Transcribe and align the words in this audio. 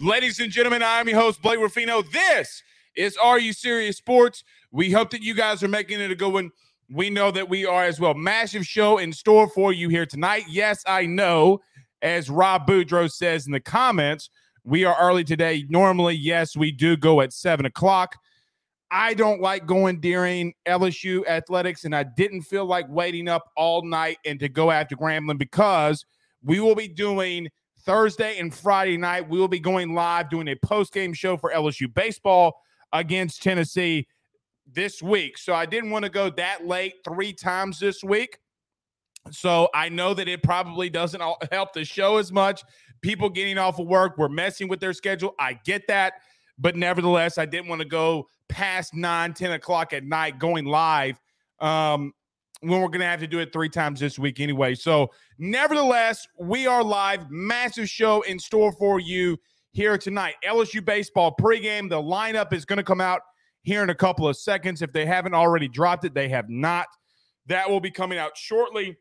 Ladies 0.00 0.40
and 0.40 0.50
gentlemen. 0.50 0.82
I'm 0.82 1.08
your 1.08 1.20
host, 1.20 1.42
Blake 1.42 1.58
Ruffino. 1.58 2.00
This 2.02 2.62
is 2.96 3.16
Are 3.18 3.38
You 3.38 3.52
Serious 3.52 3.98
Sports. 3.98 4.44
We 4.72 4.90
hope 4.90 5.10
that 5.10 5.22
you 5.22 5.34
guys 5.34 5.62
are 5.62 5.68
making 5.68 6.00
it 6.00 6.10
a 6.10 6.14
good 6.14 6.32
one. 6.32 6.50
We 6.88 7.10
know 7.10 7.30
that 7.30 7.48
we 7.48 7.66
are 7.66 7.84
as 7.84 8.00
well. 8.00 8.14
Massive 8.14 8.66
show 8.66 8.98
in 8.98 9.12
store 9.12 9.48
for 9.48 9.72
you 9.72 9.88
here 9.90 10.06
tonight. 10.06 10.44
Yes, 10.48 10.82
I 10.86 11.04
know, 11.04 11.60
as 12.00 12.30
Rob 12.30 12.66
Boudreaux 12.66 13.10
says 13.10 13.46
in 13.46 13.52
the 13.52 13.60
comments, 13.60 14.30
we 14.64 14.84
are 14.84 14.96
early 14.98 15.22
today. 15.22 15.66
Normally, 15.68 16.14
yes, 16.14 16.56
we 16.56 16.72
do 16.72 16.96
go 16.96 17.20
at 17.20 17.32
seven 17.32 17.66
o'clock. 17.66 18.16
I 18.90 19.12
don't 19.12 19.40
like 19.40 19.66
going 19.66 20.00
during 20.00 20.54
LSU 20.66 21.26
athletics, 21.28 21.84
and 21.84 21.94
I 21.94 22.04
didn't 22.04 22.42
feel 22.42 22.64
like 22.64 22.86
waiting 22.88 23.28
up 23.28 23.50
all 23.54 23.82
night 23.82 24.16
and 24.24 24.40
to 24.40 24.48
go 24.48 24.70
after 24.70 24.96
Grambling 24.96 25.38
because– 25.38 26.06
we 26.42 26.60
will 26.60 26.74
be 26.74 26.88
doing 26.88 27.48
Thursday 27.84 28.38
and 28.38 28.54
Friday 28.54 28.96
night. 28.96 29.28
We 29.28 29.38
will 29.38 29.48
be 29.48 29.60
going 29.60 29.94
live 29.94 30.30
doing 30.30 30.48
a 30.48 30.56
post 30.56 30.92
game 30.92 31.12
show 31.12 31.36
for 31.36 31.50
LSU 31.50 31.92
baseball 31.92 32.60
against 32.92 33.42
Tennessee 33.42 34.06
this 34.72 35.02
week. 35.02 35.38
So 35.38 35.54
I 35.54 35.66
didn't 35.66 35.90
want 35.90 36.04
to 36.04 36.10
go 36.10 36.30
that 36.30 36.66
late 36.66 36.94
three 37.04 37.32
times 37.32 37.78
this 37.80 38.02
week. 38.02 38.38
So 39.30 39.68
I 39.74 39.88
know 39.88 40.14
that 40.14 40.28
it 40.28 40.42
probably 40.42 40.90
doesn't 40.90 41.22
help 41.52 41.72
the 41.72 41.84
show 41.84 42.18
as 42.18 42.32
much. 42.32 42.62
People 43.00 43.28
getting 43.28 43.58
off 43.58 43.78
of 43.78 43.86
work, 43.86 44.18
we're 44.18 44.28
messing 44.28 44.68
with 44.68 44.80
their 44.80 44.92
schedule. 44.92 45.34
I 45.38 45.54
get 45.64 45.86
that. 45.88 46.14
But 46.58 46.76
nevertheless, 46.76 47.38
I 47.38 47.46
didn't 47.46 47.68
want 47.68 47.80
to 47.80 47.88
go 47.88 48.28
past 48.48 48.94
9, 48.94 49.32
10 49.32 49.52
o'clock 49.52 49.92
at 49.92 50.04
night 50.04 50.38
going 50.38 50.66
live 50.66 51.18
um, 51.60 52.12
when 52.60 52.80
we're 52.80 52.88
going 52.88 53.00
to 53.00 53.06
have 53.06 53.20
to 53.20 53.26
do 53.26 53.38
it 53.38 53.52
three 53.52 53.68
times 53.68 54.00
this 54.00 54.18
week 54.18 54.40
anyway. 54.40 54.74
So, 54.74 55.10
nevertheless, 55.38 56.26
we 56.38 56.66
are 56.66 56.82
live. 56.82 57.30
Massive 57.30 57.88
show 57.88 58.22
in 58.22 58.38
store 58.38 58.72
for 58.72 59.00
you 59.00 59.38
here 59.72 59.96
tonight. 59.96 60.34
LSU 60.44 60.84
baseball 60.84 61.34
pregame. 61.40 61.88
The 61.88 62.00
lineup 62.00 62.52
is 62.52 62.64
going 62.64 62.76
to 62.76 62.82
come 62.82 63.00
out 63.00 63.22
here 63.62 63.82
in 63.82 63.90
a 63.90 63.94
couple 63.94 64.28
of 64.28 64.36
seconds. 64.36 64.82
If 64.82 64.92
they 64.92 65.06
haven't 65.06 65.34
already 65.34 65.68
dropped 65.68 66.04
it, 66.04 66.14
they 66.14 66.28
have 66.28 66.48
not. 66.48 66.86
That 67.46 67.68
will 67.68 67.80
be 67.80 67.90
coming 67.90 68.18
out 68.18 68.36
shortly. 68.36 68.96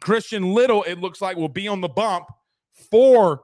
Christian 0.00 0.54
Little, 0.54 0.82
it 0.84 0.98
looks 0.98 1.20
like, 1.20 1.36
will 1.36 1.48
be 1.48 1.68
on 1.68 1.80
the 1.80 1.88
bump 1.88 2.26
for 2.90 3.42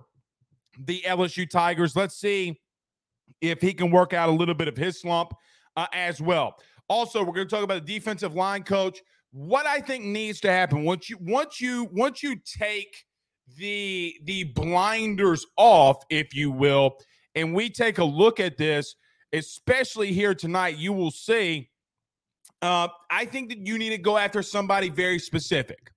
the 0.84 1.02
LSU 1.06 1.48
Tigers. 1.48 1.94
Let's 1.94 2.18
see 2.18 2.60
if 3.40 3.60
he 3.60 3.72
can 3.72 3.90
work 3.90 4.12
out 4.12 4.28
a 4.28 4.32
little 4.32 4.54
bit 4.54 4.68
of 4.68 4.76
his 4.76 5.00
slump 5.00 5.32
uh, 5.76 5.86
as 5.92 6.20
well. 6.20 6.56
Also, 6.88 7.22
we're 7.22 7.34
going 7.34 7.46
to 7.46 7.54
talk 7.54 7.64
about 7.64 7.86
the 7.86 7.98
defensive 7.98 8.34
line 8.34 8.62
coach. 8.62 9.00
What 9.30 9.66
I 9.66 9.80
think 9.80 10.04
needs 10.04 10.40
to 10.40 10.50
happen 10.50 10.84
once 10.84 11.10
you 11.10 11.18
once 11.20 11.60
you 11.60 11.88
once 11.92 12.22
you 12.22 12.36
take 12.58 13.04
the 13.56 14.16
the 14.24 14.44
blinders 14.44 15.44
off, 15.56 16.02
if 16.10 16.34
you 16.34 16.50
will, 16.50 16.96
and 17.34 17.54
we 17.54 17.70
take 17.70 17.98
a 17.98 18.04
look 18.04 18.40
at 18.40 18.56
this, 18.56 18.96
especially 19.32 20.12
here 20.12 20.34
tonight, 20.34 20.76
you 20.76 20.92
will 20.92 21.10
see. 21.10 21.70
Uh, 22.60 22.88
I 23.10 23.24
think 23.26 23.50
that 23.50 23.66
you 23.66 23.78
need 23.78 23.90
to 23.90 23.98
go 23.98 24.16
after 24.16 24.42
somebody 24.42 24.88
very 24.88 25.18
specific 25.18 25.92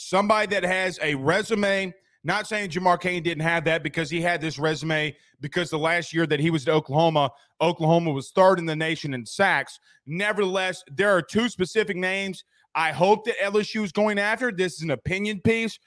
somebody 0.00 0.46
that 0.48 0.64
has 0.64 0.98
a 1.02 1.14
resume. 1.14 1.92
Not 2.22 2.46
saying 2.46 2.70
Jamar 2.70 3.00
Cain 3.00 3.22
didn't 3.22 3.42
have 3.42 3.64
that 3.64 3.82
because 3.82 4.10
he 4.10 4.20
had 4.20 4.40
this 4.40 4.58
resume 4.58 5.16
because 5.40 5.70
the 5.70 5.78
last 5.78 6.12
year 6.12 6.26
that 6.26 6.40
he 6.40 6.50
was 6.50 6.68
at 6.68 6.74
Oklahoma, 6.74 7.30
Oklahoma 7.60 8.10
was 8.10 8.30
third 8.30 8.58
in 8.58 8.66
the 8.66 8.76
nation 8.76 9.14
in 9.14 9.24
sacks. 9.24 9.78
Nevertheless, 10.06 10.84
there 10.90 11.10
are 11.10 11.22
two 11.22 11.48
specific 11.48 11.96
names 11.96 12.44
I 12.74 12.92
hope 12.92 13.24
that 13.24 13.38
LSU 13.38 13.84
is 13.84 13.92
going 13.92 14.18
after. 14.18 14.52
This 14.52 14.74
is 14.74 14.82
an 14.82 14.90
opinion 14.90 15.40
piece, 15.40 15.78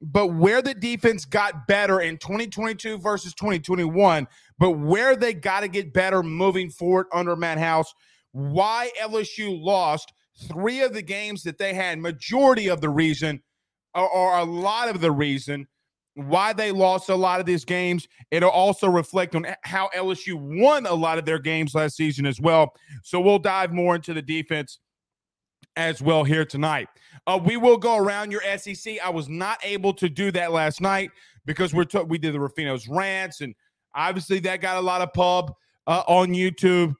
but 0.00 0.28
where 0.28 0.62
the 0.62 0.74
defense 0.74 1.24
got 1.24 1.66
better 1.66 2.00
in 2.00 2.18
2022 2.18 2.98
versus 2.98 3.34
2021, 3.34 4.26
but 4.58 4.70
where 4.70 5.16
they 5.16 5.34
got 5.34 5.60
to 5.60 5.68
get 5.68 5.92
better 5.92 6.22
moving 6.22 6.70
forward 6.70 7.06
under 7.12 7.34
Matt 7.34 7.58
House, 7.58 7.92
why 8.32 8.90
LSU 9.00 9.60
lost 9.60 10.12
three 10.46 10.80
of 10.82 10.92
the 10.92 11.02
games 11.02 11.42
that 11.42 11.58
they 11.58 11.74
had, 11.74 11.98
majority 11.98 12.68
of 12.68 12.80
the 12.80 12.90
reason 12.90 13.42
or 13.94 14.38
a 14.38 14.44
lot 14.44 14.88
of 14.88 15.00
the 15.00 15.10
reason 15.10 15.66
why 16.14 16.52
they 16.52 16.72
lost 16.72 17.08
a 17.08 17.14
lot 17.14 17.40
of 17.40 17.46
these 17.46 17.64
games. 17.64 18.06
It'll 18.30 18.50
also 18.50 18.88
reflect 18.88 19.34
on 19.34 19.46
how 19.62 19.88
LSU 19.96 20.34
won 20.34 20.86
a 20.86 20.94
lot 20.94 21.18
of 21.18 21.24
their 21.24 21.38
games 21.38 21.74
last 21.74 21.96
season 21.96 22.26
as 22.26 22.40
well. 22.40 22.74
So 23.02 23.20
we'll 23.20 23.38
dive 23.38 23.72
more 23.72 23.94
into 23.94 24.14
the 24.14 24.22
defense 24.22 24.78
as 25.78 26.02
well 26.02 26.24
here 26.24 26.44
tonight. 26.44 26.88
Uh, 27.26 27.38
we 27.42 27.56
will 27.56 27.78
go 27.78 27.96
around 27.96 28.30
your 28.30 28.42
SEC. 28.58 28.96
I 29.02 29.08
was 29.08 29.28
not 29.28 29.58
able 29.62 29.94
to 29.94 30.08
do 30.08 30.30
that 30.32 30.52
last 30.52 30.80
night 30.80 31.10
because 31.46 31.72
we're 31.72 31.84
t- 31.84 32.02
we 32.02 32.18
did 32.18 32.34
the 32.34 32.38
Ruffino's 32.38 32.88
rants, 32.88 33.40
and 33.40 33.54
obviously 33.94 34.40
that 34.40 34.60
got 34.60 34.76
a 34.76 34.80
lot 34.80 35.00
of 35.00 35.12
pub 35.12 35.54
uh, 35.86 36.02
on 36.08 36.30
YouTube 36.30 36.94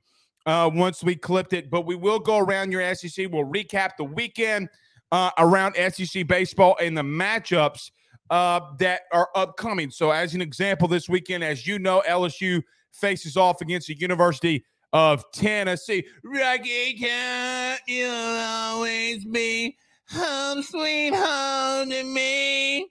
uh, 0.47 0.71
once 0.73 1.03
we 1.03 1.17
clipped 1.17 1.53
it. 1.53 1.71
But 1.71 1.87
we 1.87 1.97
will 1.97 2.21
go 2.21 2.39
around 2.39 2.71
your 2.71 2.95
SEC. 2.95 3.27
We'll 3.31 3.45
recap 3.45 3.91
the 3.99 4.05
weekend 4.05 4.69
uh, 5.11 5.31
around 5.39 5.75
SEC 5.93 6.27
baseball 6.29 6.77
and 6.81 6.97
the 6.97 7.03
matchups 7.03 7.91
uh, 8.31 8.61
that 8.79 9.03
are 9.13 9.29
upcoming. 9.35 9.91
So, 9.91 10.13
as 10.13 10.35
an 10.35 10.41
example, 10.41 10.87
this 10.87 11.09
weekend, 11.09 11.43
as 11.43 11.67
you 11.67 11.81
know, 11.81 12.03
LSU 12.09 12.63
faces 12.93 13.37
off 13.37 13.61
against 13.61 13.89
the 13.89 13.99
University 13.99 14.65
of 14.93 15.25
Tennessee. 15.33 16.07
Rocky 16.25 16.99
Top, 16.99 17.81
you'll 17.87 18.11
always 18.11 19.25
be 19.25 19.77
home, 20.11 20.63
sweet 20.63 21.15
home 21.15 21.91
to 21.91 22.05
me. 22.05 22.91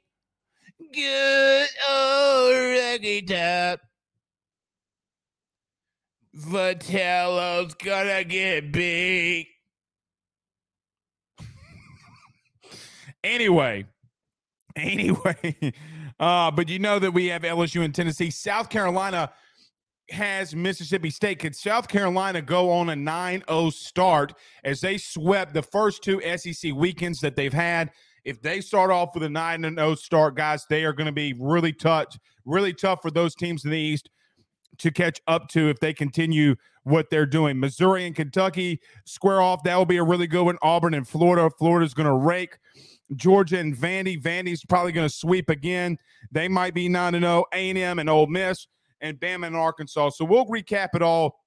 Good 0.94 1.68
old 1.90 2.54
Rocky 2.54 3.22
Top. 3.24 3.80
Vitello's 6.36 7.74
gonna 7.74 8.24
get 8.24 8.72
big. 8.72 9.48
Anyway, 13.24 13.86
anyway, 14.76 15.74
uh, 16.20 16.52
but 16.52 16.70
you 16.70 16.78
know 16.78 17.00
that 17.00 17.12
we 17.12 17.28
have 17.28 17.42
LSU 17.42 17.84
in 17.84 17.92
Tennessee. 17.92 18.30
South 18.30 18.70
Carolina 18.70 19.32
has 20.10 20.56
Mississippi 20.56 21.10
State. 21.10 21.40
Could 21.40 21.56
South 21.56 21.88
Carolina 21.88 22.42
go 22.42 22.72
on 22.72 22.90
a 22.90 22.96
9 22.96 23.44
0 23.50 23.70
start 23.70 24.34
as 24.64 24.82
they 24.82 24.98
swept 24.98 25.54
the 25.54 25.62
first 25.62 26.04
two 26.04 26.22
SEC 26.38 26.74
weekends 26.74 27.20
that 27.22 27.36
they've 27.36 27.54
had? 27.54 27.92
If 28.24 28.42
they 28.42 28.62
start 28.62 28.92
off 28.92 29.14
with 29.14 29.24
a 29.24 29.30
9 29.30 29.62
0 29.62 29.96
start, 29.96 30.36
guys, 30.36 30.66
they 30.70 30.86
are 30.86 30.94
going 30.94 31.08
to 31.08 31.14
be 31.14 31.34
really 31.40 31.74
tough, 31.74 32.18
really 32.46 32.74
tough 32.74 33.02
for 33.02 33.12
those 33.12 33.36
teams 33.36 33.66
in 33.66 33.72
the 33.72 33.80
East 33.80 34.10
to 34.80 34.92
catch 34.92 35.20
up 35.28 35.48
to 35.50 35.70
if 35.70 35.80
they 35.80 35.94
continue 35.94 36.56
what 36.84 37.10
they're 37.10 37.26
doing. 37.26 37.60
Missouri 37.60 38.06
and 38.06 38.16
Kentucky 38.16 38.80
square 39.06 39.42
off. 39.42 39.64
That 39.64 39.76
will 39.76 39.86
be 39.86 39.98
a 39.98 40.04
really 40.04 40.28
good 40.28 40.44
one. 40.44 40.58
Auburn 40.62 40.94
and 40.94 41.08
Florida. 41.08 41.50
Florida's 41.58 41.94
going 41.94 42.08
to 42.08 42.14
rake. 42.14 42.58
Georgia 43.16 43.58
and 43.58 43.76
Vandy. 43.76 44.22
Vandy's 44.22 44.64
probably 44.64 44.92
going 44.92 45.08
to 45.08 45.14
sweep 45.14 45.50
again. 45.50 45.98
They 46.32 46.48
might 46.48 46.74
be 46.74 46.88
9 46.88 47.14
0. 47.14 47.46
A&M 47.54 48.00
and 48.00 48.10
Ole 48.10 48.28
Miss 48.28 48.68
and 49.02 49.20
Bama 49.20 49.48
and 49.48 49.56
Arkansas. 49.56 50.12
So 50.12 50.26
we'll 50.26 50.46
recap 50.46 50.90
it 50.94 51.02
all 51.02 51.40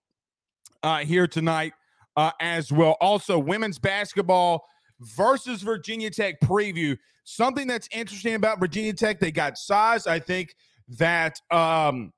uh, 0.82 0.99
here 0.99 1.26
tonight 1.26 1.73
uh, 2.17 2.32
as 2.41 2.73
well. 2.73 2.97
Also, 3.00 3.38
women's 3.38 3.79
basketball 3.79 4.64
versus 5.00 5.62
Virginia 5.62 6.11
Tech 6.11 6.41
preview. 6.41 6.97
Something 7.25 7.67
that's 7.67 7.88
interesting 7.93 8.35
about 8.35 8.58
Virginia 8.58 8.93
Tech, 8.93 9.20
they 9.20 9.31
got 9.31 9.58
size. 9.58 10.06
I 10.06 10.19
think 10.19 10.55
that 10.99 11.41
um, 11.50 12.12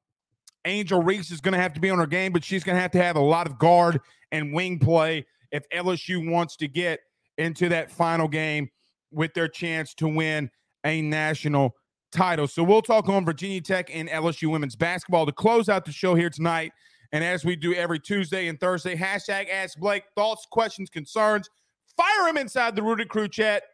Angel 0.65 1.03
Reese 1.03 1.31
is 1.31 1.41
going 1.41 1.53
to 1.53 1.61
have 1.61 1.75
to 1.75 1.81
be 1.81 1.91
on 1.91 1.99
her 1.99 2.07
game, 2.07 2.33
but 2.33 2.45
she's 2.45 2.65
going 2.65 2.77
to 2.77 2.83
have 2.83 2.93
to 2.93 3.03
have 3.03 3.17
a 3.17 3.21
lot 3.21 3.47
of 3.47 3.59
guard 3.59 4.01
and 4.31 4.53
wing 4.53 4.79
play 4.79 5.27
if 5.51 5.69
LSU 5.71 6.31
wants 6.31 6.57
to 6.57 6.69
get 6.69 7.01
into 7.39 7.69
that 7.69 7.91
final 7.91 8.29
game 8.29 8.69
with 9.11 9.35
their 9.35 9.49
chance 9.49 9.95
to 9.95 10.09
win 10.09 10.51
a 10.85 11.03
national 11.03 11.75
title. 12.13 12.47
So 12.47 12.63
we'll 12.63 12.83
talk 12.83 13.09
on 13.09 13.25
Virginia 13.25 13.61
Tech 13.61 13.91
and 13.93 14.09
LSU 14.09 14.51
women's 14.51 14.77
basketball 14.77 15.27
to 15.27 15.33
close 15.33 15.69
out 15.69 15.85
the 15.85 15.93
show 15.93 16.15
here 16.15 16.31
tonight. 16.31 16.73
And 17.13 17.23
as 17.23 17.45
we 17.45 17.57
do 17.57 17.75
every 17.75 17.99
Tuesday 17.99 18.49
and 18.49 18.59
Thursday, 18.59 18.97
hashtag 18.97 19.51
Ask 19.51 19.79
Blake, 19.79 20.05
thoughts, 20.15 20.47
questions, 20.51 20.89
concerns, 20.89 21.51
fire 21.97 22.27
them 22.27 22.39
inside 22.39 22.77
the 22.77 22.83
Rooted 22.83 23.09
Crew 23.09 23.29
chat, 23.29 23.65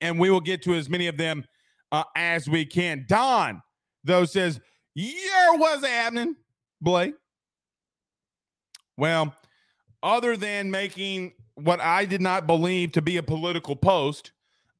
and 0.00 0.18
we 0.18 0.30
will 0.30 0.40
get 0.40 0.62
to 0.62 0.74
as 0.74 0.88
many 0.88 1.06
of 1.06 1.16
them 1.16 1.44
uh, 1.92 2.04
as 2.16 2.48
we 2.48 2.66
can. 2.66 3.04
Don, 3.08 3.62
though, 4.04 4.24
says, 4.24 4.60
Yeah, 4.94 5.52
what's 5.56 5.86
happening, 5.86 6.36
Blake? 6.80 7.14
Well, 8.96 9.34
other 10.02 10.36
than 10.36 10.70
making 10.70 11.32
what 11.54 11.80
I 11.80 12.04
did 12.04 12.20
not 12.20 12.46
believe 12.46 12.92
to 12.92 13.02
be 13.02 13.16
a 13.16 13.22
political 13.22 13.76
post, 13.76 14.32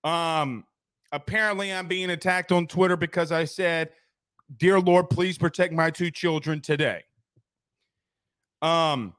um, 0.05 0.65
apparently, 1.13 1.73
I'm 1.73 1.89
being 1.89 2.11
attacked 2.11 2.53
on 2.53 2.67
Twitter 2.67 2.97
because 2.97 3.33
I 3.33 3.45
said, 3.45 3.91
"Dear 4.57 4.81
Lord, 4.81 5.11
please 5.11 5.39
protect 5.39 5.73
my 5.73 5.91
two 5.91 6.11
children 6.11 6.61
today." 6.61 7.05
Um, 8.63 9.15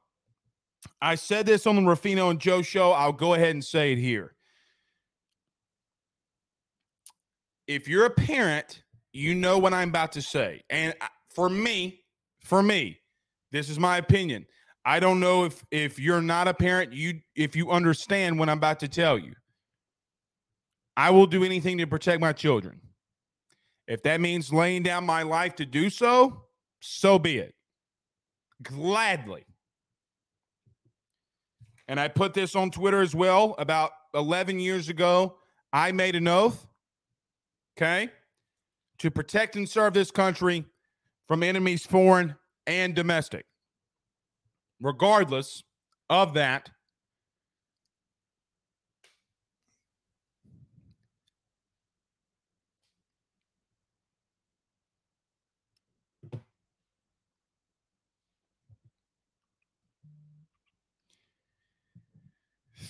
I 1.01 1.15
said 1.15 1.45
this 1.45 1.65
on 1.65 1.75
the 1.75 1.81
Ruffino 1.81 2.29
and 2.29 2.39
Joe 2.39 2.62
show. 2.62 2.91
I'll 2.91 3.13
go 3.13 3.33
ahead 3.33 3.51
and 3.51 3.63
say 3.63 3.91
it 3.91 3.98
here. 3.98 4.36
If 7.67 7.88
you're 7.88 8.05
a 8.05 8.12
parent, 8.12 8.83
you 9.13 9.36
know 9.36 9.57
what 9.57 9.74
I'm 9.74 9.89
about 9.89 10.13
to 10.13 10.21
say. 10.21 10.63
And 10.69 10.93
for 11.33 11.50
me, 11.50 12.03
for 12.43 12.62
me, 12.62 13.00
this 13.51 13.69
is 13.69 13.79
my 13.79 13.98
opinion. 13.98 14.45
I 14.83 15.00
don't 15.00 15.19
know 15.19 15.45
if 15.45 15.63
if 15.71 16.00
you're 16.00 16.21
not 16.21 16.48
a 16.48 16.53
parent, 16.53 16.93
you 16.93 17.21
if 17.36 17.55
you 17.55 17.69
understand 17.69 18.39
what 18.39 18.50
I'm 18.50 18.57
about 18.57 18.79
to 18.79 18.88
tell 18.88 19.17
you. 19.17 19.33
I 20.98 21.10
will 21.10 21.27
do 21.27 21.43
anything 21.43 21.77
to 21.77 21.88
protect 21.88 22.21
my 22.21 22.33
children. 22.33 22.81
If 23.88 24.03
that 24.03 24.21
means 24.21 24.53
laying 24.53 24.83
down 24.83 25.05
my 25.05 25.24
life 25.24 25.55
to 25.55 25.65
do 25.65 25.89
so, 25.89 26.45
so 26.79 27.19
be 27.19 27.38
it. 27.38 27.55
Gladly. 28.63 29.45
And 31.88 32.00
I 32.00 32.07
put 32.07 32.33
this 32.33 32.55
on 32.55 32.71
Twitter 32.71 33.01
as 33.01 33.13
well 33.13 33.55
about 33.57 33.91
11 34.13 34.60
years 34.60 34.89
ago. 34.89 35.38
I 35.74 35.91
made 35.91 36.15
an 36.15 36.27
oath, 36.27 36.67
okay, 37.77 38.10
to 39.00 39.12
protect 39.12 39.55
and 39.55 39.67
serve 39.67 39.93
this 39.93 40.12
country 40.12 40.65
from 41.27 41.43
enemies, 41.43 41.86
foreign 41.86 42.36
and 42.67 42.93
domestic. 42.93 43.45
Regardless 44.79 45.63
of 46.10 46.33
that, 46.36 46.69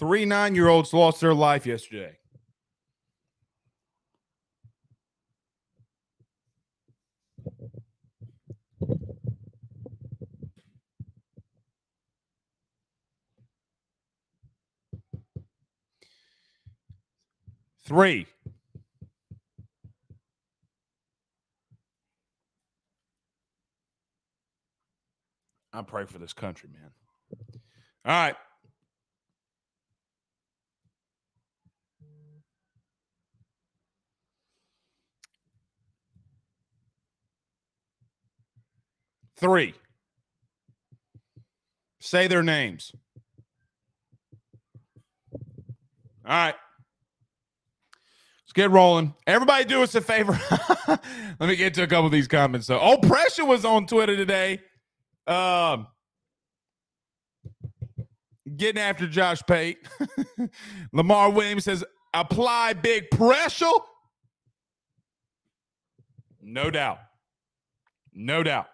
Three 0.02 0.26
nine 0.26 0.56
year 0.56 0.68
olds 0.68 0.96
lost 0.96 1.22
their 1.22 1.36
life 1.36 1.68
yesterday. 1.68 2.18
Three. 17.86 18.26
I 25.72 25.84
pray 25.84 26.06
for 26.06 26.18
this 26.18 26.34
country, 26.34 26.70
man. 26.74 26.90
All 28.04 28.12
right. 28.12 28.36
Three. 39.42 39.74
Say 42.00 42.28
their 42.28 42.44
names. 42.44 42.94
All 45.34 45.40
right. 46.26 46.56
Let's 48.44 48.54
get 48.54 48.70
rolling. 48.70 49.16
Everybody 49.26 49.66
do 49.66 49.82
us 49.82 49.96
a 49.96 50.02
favor. 50.02 50.40
Let 50.88 51.50
me 51.50 51.56
get 51.56 51.74
to 51.76 51.84
a 51.84 51.88
couple 51.88 52.06
of 52.06 52.12
these 52.12 52.28
comments. 52.28 52.68
So, 52.68 52.80
oh, 52.80 52.98
pressure 52.98 53.46
was 53.46 53.66
on 53.66 53.88
Twitter 53.88 54.16
today. 54.16 54.62
Um, 55.26 55.88
getting 58.56 58.82
after 58.82 59.08
Josh 59.08 59.42
Pate. 59.48 59.80
Lamar 60.94 61.32
Williams 61.32 61.64
says, 61.64 61.84
apply 62.14 62.74
big 62.74 63.10
pressure. 63.10 63.66
No 66.42 66.70
doubt. 66.70 67.00
No 68.14 68.44
doubt. 68.44 68.68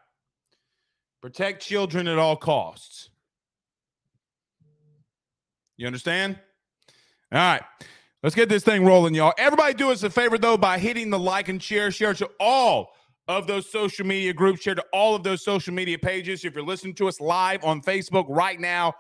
Protect 1.21 1.62
children 1.62 2.07
at 2.07 2.17
all 2.17 2.36
costs. 2.36 3.09
You 5.77 5.88
understand? 5.88 6.39
All 7.31 7.39
right. 7.39 7.62
Let's 8.24 8.36
get 8.36 8.50
this 8.50 8.63
thing 8.63 8.83
rolling, 8.83 9.13
y'all. 9.13 9.33
Everybody 9.38 9.74
do 9.74 9.91
us 9.91 10.03
a 10.03 10.09
favor, 10.09 10.38
though, 10.38 10.57
by 10.57 10.79
hitting 10.79 11.09
the 11.09 11.19
like 11.19 11.50
and 11.50 11.62
share. 11.62 11.91
Share 11.91 12.13
to 12.15 12.29
all 12.39 12.93
of 13.27 13.45
those 13.45 13.71
social 13.71 14.05
media 14.05 14.33
groups. 14.33 14.62
Share 14.62 14.75
to 14.75 14.86
all 14.91 15.15
of 15.15 15.24
those 15.24 15.43
social 15.43 15.74
media 15.74 16.00
pages. 16.00 16.43
If 16.43 16.55
you're 16.55 16.63
listening 16.63 16.95
to 16.95 17.07
us 17.07 17.21
live 17.21 17.63
on 17.63 17.81
Facebook 17.81 18.25
right 18.27 18.59
now, 18.59 18.93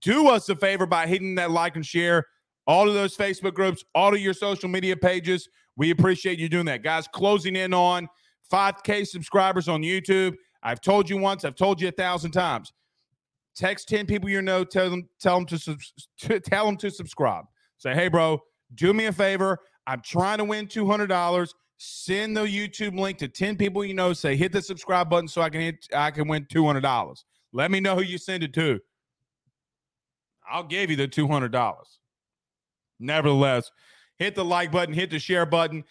do 0.00 0.28
us 0.28 0.48
a 0.48 0.56
favor 0.56 0.86
by 0.86 1.06
hitting 1.06 1.36
that 1.36 1.50
like 1.50 1.76
and 1.76 1.86
share. 1.86 2.24
All 2.66 2.88
of 2.88 2.94
those 2.94 3.16
Facebook 3.16 3.54
groups, 3.54 3.84
all 3.94 4.12
of 4.12 4.20
your 4.20 4.34
social 4.34 4.68
media 4.68 4.96
pages. 4.96 5.48
We 5.76 5.90
appreciate 5.90 6.38
you 6.38 6.48
doing 6.48 6.66
that. 6.66 6.82
Guys, 6.82 7.06
closing 7.06 7.54
in 7.54 7.72
on 7.72 8.08
5K 8.52 9.06
subscribers 9.06 9.68
on 9.68 9.82
YouTube. 9.82 10.34
I've 10.62 10.80
told 10.80 11.08
you 11.08 11.16
once, 11.16 11.44
I've 11.44 11.56
told 11.56 11.80
you 11.80 11.88
a 11.88 11.92
thousand 11.92 12.32
times. 12.32 12.72
Text 13.56 13.88
10 13.88 14.06
people 14.06 14.28
you 14.28 14.42
know, 14.42 14.64
tell 14.64 14.90
them, 14.90 15.08
tell 15.20 15.36
them 15.36 15.46
to, 15.46 15.76
to 16.20 16.40
tell 16.40 16.66
them 16.66 16.76
to 16.76 16.90
subscribe. 16.90 17.44
Say, 17.78 17.94
hey, 17.94 18.08
bro, 18.08 18.40
do 18.74 18.92
me 18.92 19.06
a 19.06 19.12
favor. 19.12 19.58
I'm 19.86 20.02
trying 20.02 20.38
to 20.38 20.44
win 20.44 20.66
$200. 20.66 21.48
Send 21.78 22.36
the 22.36 22.42
YouTube 22.42 22.98
link 22.98 23.18
to 23.18 23.28
10 23.28 23.56
people 23.56 23.84
you 23.84 23.94
know. 23.94 24.12
Say, 24.12 24.36
hit 24.36 24.52
the 24.52 24.60
subscribe 24.60 25.08
button 25.08 25.28
so 25.28 25.42
I 25.42 25.50
can 25.50 25.60
hit, 25.60 25.86
I 25.94 26.10
can 26.10 26.28
win 26.28 26.44
$200. 26.46 27.24
Let 27.52 27.70
me 27.70 27.80
know 27.80 27.94
who 27.94 28.02
you 28.02 28.18
send 28.18 28.42
it 28.42 28.52
to. 28.54 28.80
I'll 30.50 30.64
give 30.64 30.90
you 30.90 30.96
the 30.96 31.08
$200. 31.08 31.74
Nevertheless, 33.00 33.70
hit 34.18 34.34
the 34.34 34.44
like 34.44 34.72
button, 34.72 34.94
hit 34.94 35.10
the 35.10 35.18
share 35.18 35.46
button, 35.46 35.84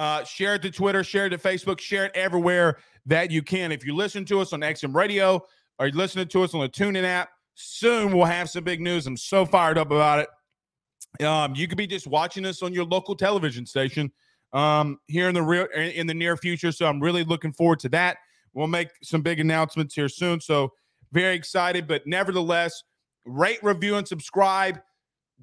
uh, 0.00 0.24
share 0.24 0.54
it 0.54 0.62
to 0.62 0.70
Twitter, 0.70 1.04
share 1.04 1.26
it 1.26 1.28
to 1.28 1.36
Facebook, 1.36 1.78
share 1.78 2.06
it 2.06 2.12
everywhere 2.14 2.78
that 3.04 3.30
you 3.30 3.42
can. 3.42 3.70
If 3.70 3.84
you 3.84 3.94
listen 3.94 4.24
to 4.24 4.40
us 4.40 4.54
on 4.54 4.60
XM 4.60 4.94
Radio 4.94 5.44
or 5.78 5.88
you're 5.88 5.96
listening 5.96 6.26
to 6.28 6.42
us 6.42 6.54
on 6.54 6.62
the 6.62 6.70
TuneIn 6.70 7.04
app, 7.04 7.28
soon 7.54 8.10
we'll 8.10 8.24
have 8.24 8.48
some 8.48 8.64
big 8.64 8.80
news. 8.80 9.06
I'm 9.06 9.18
so 9.18 9.44
fired 9.44 9.76
up 9.76 9.88
about 9.88 10.20
it. 10.20 11.22
Um, 11.22 11.54
you 11.54 11.68
could 11.68 11.76
be 11.76 11.86
just 11.86 12.06
watching 12.06 12.46
us 12.46 12.62
on 12.62 12.72
your 12.72 12.86
local 12.86 13.14
television 13.14 13.66
station 13.66 14.10
um, 14.54 14.98
here 15.06 15.28
in 15.28 15.34
the 15.34 15.42
real 15.42 15.66
in 15.76 16.06
the 16.06 16.14
near 16.14 16.34
future. 16.38 16.72
So 16.72 16.86
I'm 16.86 16.98
really 16.98 17.22
looking 17.22 17.52
forward 17.52 17.80
to 17.80 17.90
that. 17.90 18.16
We'll 18.54 18.68
make 18.68 18.88
some 19.02 19.20
big 19.20 19.38
announcements 19.38 19.94
here 19.94 20.08
soon. 20.08 20.40
So 20.40 20.72
very 21.12 21.34
excited, 21.34 21.86
but 21.86 22.06
nevertheless, 22.06 22.84
rate, 23.26 23.62
review, 23.62 23.96
and 23.96 24.08
subscribe. 24.08 24.80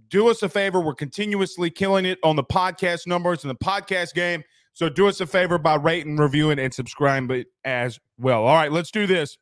Do 0.09 0.29
us 0.29 0.43
a 0.43 0.49
favor. 0.49 0.79
We're 0.79 0.95
continuously 0.95 1.69
killing 1.69 2.05
it 2.05 2.19
on 2.23 2.35
the 2.35 2.43
podcast 2.43 3.07
numbers 3.07 3.43
and 3.43 3.51
the 3.51 3.55
podcast 3.55 4.13
game. 4.13 4.43
So 4.73 4.89
do 4.89 5.07
us 5.07 5.19
a 5.21 5.25
favor 5.25 5.57
by 5.57 5.75
rating, 5.75 6.17
reviewing, 6.17 6.59
and 6.59 6.73
subscribing 6.73 7.45
as 7.65 7.99
well. 8.19 8.45
All 8.45 8.55
right, 8.55 8.71
let's 8.71 8.91
do 8.91 9.07
this. 9.07 9.37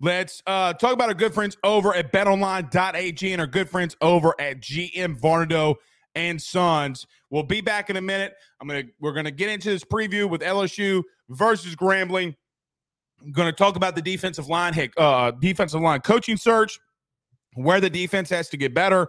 Let's 0.00 0.42
uh, 0.46 0.72
talk 0.74 0.92
about 0.92 1.08
our 1.08 1.14
good 1.14 1.32
friends 1.32 1.56
over 1.64 1.94
at 1.94 2.12
betonline.ag 2.12 3.32
and 3.32 3.40
our 3.40 3.46
good 3.46 3.68
friends 3.68 3.96
over 4.00 4.34
at 4.38 4.60
GM 4.60 5.20
Varnado 5.20 5.76
and 6.14 6.40
Sons. 6.40 7.06
We'll 7.30 7.42
be 7.42 7.60
back 7.60 7.88
in 7.90 7.96
a 7.96 8.00
minute. 8.00 8.34
I'm 8.60 8.68
gonna 8.68 8.84
we're 9.00 9.12
gonna 9.12 9.30
get 9.30 9.48
into 9.48 9.70
this 9.70 9.84
preview 9.84 10.28
with 10.28 10.40
LSU 10.40 11.02
versus 11.28 11.74
Grambling. 11.76 12.34
I'm 13.22 13.32
gonna 13.32 13.52
talk 13.52 13.76
about 13.76 13.94
the 13.94 14.02
defensive 14.02 14.48
line, 14.48 14.90
uh, 14.96 15.30
defensive 15.32 15.80
line 15.80 16.00
coaching 16.00 16.36
search, 16.36 16.78
where 17.56 17.80
the 17.80 17.90
defense 17.90 18.30
has 18.30 18.48
to 18.50 18.56
get 18.56 18.74
better. 18.74 19.08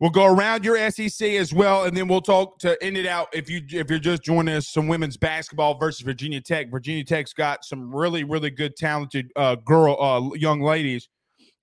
We'll 0.00 0.10
go 0.10 0.26
around 0.26 0.64
your 0.64 0.90
SEC 0.90 1.26
as 1.30 1.54
well, 1.54 1.84
and 1.84 1.96
then 1.96 2.08
we'll 2.08 2.20
talk 2.20 2.58
to 2.58 2.82
end 2.82 2.96
it 2.96 3.06
out. 3.06 3.28
If 3.32 3.48
you 3.48 3.62
if 3.70 3.88
you're 3.88 3.98
just 3.98 4.22
joining 4.22 4.54
us, 4.54 4.68
some 4.68 4.88
women's 4.88 5.16
basketball 5.16 5.78
versus 5.78 6.00
Virginia 6.00 6.40
Tech. 6.40 6.70
Virginia 6.70 7.04
Tech's 7.04 7.32
got 7.32 7.64
some 7.64 7.94
really 7.94 8.24
really 8.24 8.50
good 8.50 8.76
talented 8.76 9.30
uh, 9.36 9.54
girl 9.54 9.96
uh, 10.00 10.34
young 10.34 10.60
ladies. 10.60 11.08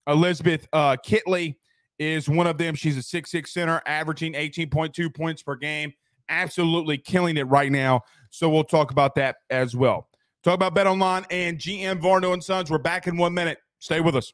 Elizabeth 0.07 0.67
uh, 0.73 0.95
Kitley 1.05 1.55
is 1.99 2.27
one 2.29 2.47
of 2.47 2.57
them. 2.57 2.73
She's 2.73 2.97
a 2.97 3.03
six 3.03 3.31
six 3.31 3.53
center, 3.53 3.81
averaging 3.85 4.33
18.2 4.33 5.13
points 5.13 5.43
per 5.43 5.55
game. 5.55 5.93
Absolutely 6.29 6.97
killing 6.97 7.35
it 7.35 7.43
right 7.43 7.71
now. 7.71 8.01
So 8.29 8.49
we'll 8.49 8.63
talk 8.63 8.91
about 8.91 9.13
that 9.15 9.35
as 9.49 9.75
well. 9.75 10.07
Talk 10.43 10.55
about 10.55 10.73
Bet 10.73 10.87
Online 10.87 11.25
and 11.29 11.59
GM 11.59 12.01
Varno 12.01 12.33
and 12.33 12.43
Sons. 12.43 12.71
We're 12.71 12.79
back 12.79 13.07
in 13.07 13.17
one 13.17 13.33
minute. 13.33 13.59
Stay 13.79 13.99
with 13.99 14.15
us. 14.15 14.33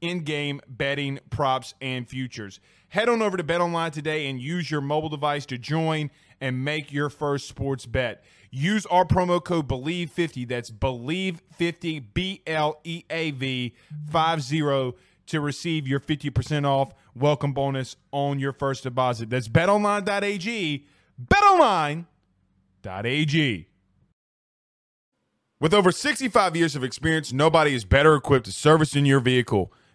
in 0.00 0.20
game 0.20 0.60
betting, 0.68 1.18
props, 1.30 1.74
and 1.80 2.08
futures. 2.08 2.60
Head 2.88 3.08
on 3.08 3.20
over 3.22 3.36
to 3.36 3.44
BetOnline 3.44 3.92
today 3.92 4.28
and 4.28 4.40
use 4.40 4.70
your 4.70 4.80
mobile 4.80 5.08
device 5.08 5.44
to 5.46 5.58
join 5.58 6.10
and 6.40 6.64
make 6.64 6.92
your 6.92 7.10
first 7.10 7.48
sports 7.48 7.84
bet. 7.86 8.24
Use 8.50 8.86
our 8.86 9.04
promo 9.04 9.44
code 9.44 9.68
BLEAV50, 9.68 10.48
that's 10.48 10.70
BLEAV50, 10.70 12.04
B 12.14 12.42
L 12.46 12.80
E 12.84 13.04
A 13.10 13.32
V 13.32 13.74
50, 14.10 14.94
to 15.26 15.40
receive 15.40 15.86
your 15.86 16.00
50% 16.00 16.64
off 16.64 16.94
welcome 17.14 17.52
bonus 17.52 17.96
on 18.10 18.38
your 18.38 18.52
first 18.52 18.84
deposit. 18.84 19.28
That's 19.28 19.48
betonline.ag, 19.48 20.86
betonline.ag. 21.22 22.06
With 25.60 25.74
over 25.74 25.90
65 25.90 26.54
years 26.56 26.76
of 26.76 26.84
experience, 26.84 27.32
nobody 27.32 27.74
is 27.74 27.84
better 27.84 28.14
equipped 28.14 28.46
to 28.46 28.52
service 28.52 28.94
in 28.94 29.04
your 29.04 29.18
vehicle 29.20 29.72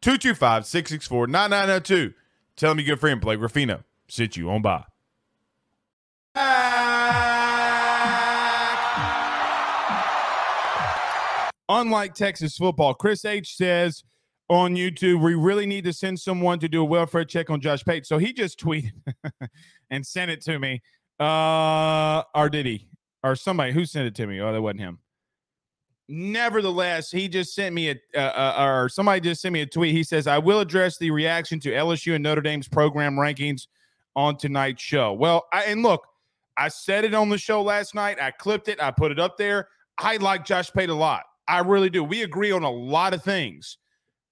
225 0.00 0.66
664 0.66 1.26
9902. 1.26 2.14
Tell 2.56 2.72
him, 2.72 2.78
you 2.78 2.84
good 2.84 3.00
friend, 3.00 3.20
Blake 3.20 3.40
Ruffino. 3.40 3.84
Sit 4.08 4.36
you 4.36 4.50
on 4.50 4.62
by. 4.62 4.84
Unlike 11.68 12.14
Texas 12.14 12.56
football, 12.56 12.94
Chris 12.94 13.24
H 13.24 13.56
says 13.56 14.02
on 14.48 14.74
YouTube, 14.74 15.20
we 15.20 15.34
really 15.34 15.66
need 15.66 15.84
to 15.84 15.92
send 15.92 16.18
someone 16.18 16.58
to 16.60 16.68
do 16.68 16.80
a 16.80 16.84
welfare 16.84 17.24
check 17.24 17.50
on 17.50 17.60
Josh 17.60 17.84
Pate. 17.84 18.06
So 18.06 18.18
he 18.18 18.32
just 18.32 18.58
tweeted 18.58 18.92
and 19.90 20.06
sent 20.06 20.30
it 20.30 20.40
to 20.42 20.58
me. 20.58 20.80
Uh, 21.20 22.22
or 22.34 22.48
did 22.48 22.64
he? 22.66 22.88
Or 23.22 23.36
somebody 23.36 23.72
who 23.72 23.84
sent 23.84 24.06
it 24.06 24.14
to 24.14 24.26
me? 24.26 24.40
Oh, 24.40 24.52
that 24.52 24.62
wasn't 24.62 24.80
him. 24.80 24.98
Nevertheless, 26.08 27.10
he 27.10 27.28
just 27.28 27.54
sent 27.54 27.74
me 27.74 27.90
a, 27.90 27.96
uh, 28.14 28.18
uh, 28.18 28.64
or 28.64 28.88
somebody 28.88 29.20
just 29.20 29.42
sent 29.42 29.52
me 29.52 29.60
a 29.60 29.66
tweet. 29.66 29.94
He 29.94 30.02
says, 30.02 30.26
I 30.26 30.38
will 30.38 30.60
address 30.60 30.96
the 30.96 31.10
reaction 31.10 31.60
to 31.60 31.70
LSU 31.70 32.14
and 32.14 32.22
Notre 32.22 32.40
Dame's 32.40 32.66
program 32.66 33.16
rankings 33.16 33.66
on 34.16 34.36
tonight's 34.36 34.82
show. 34.82 35.12
Well, 35.12 35.46
I, 35.52 35.64
and 35.64 35.82
look, 35.82 36.06
I 36.56 36.68
said 36.68 37.04
it 37.04 37.14
on 37.14 37.28
the 37.28 37.36
show 37.36 37.62
last 37.62 37.94
night. 37.94 38.18
I 38.20 38.30
clipped 38.30 38.68
it, 38.68 38.82
I 38.82 38.90
put 38.90 39.12
it 39.12 39.20
up 39.20 39.36
there. 39.36 39.68
I 39.98 40.16
like 40.16 40.46
Josh 40.46 40.72
Pate 40.72 40.88
a 40.88 40.94
lot. 40.94 41.24
I 41.46 41.60
really 41.60 41.90
do. 41.90 42.02
We 42.02 42.22
agree 42.22 42.52
on 42.52 42.62
a 42.62 42.70
lot 42.70 43.12
of 43.12 43.22
things. 43.22 43.76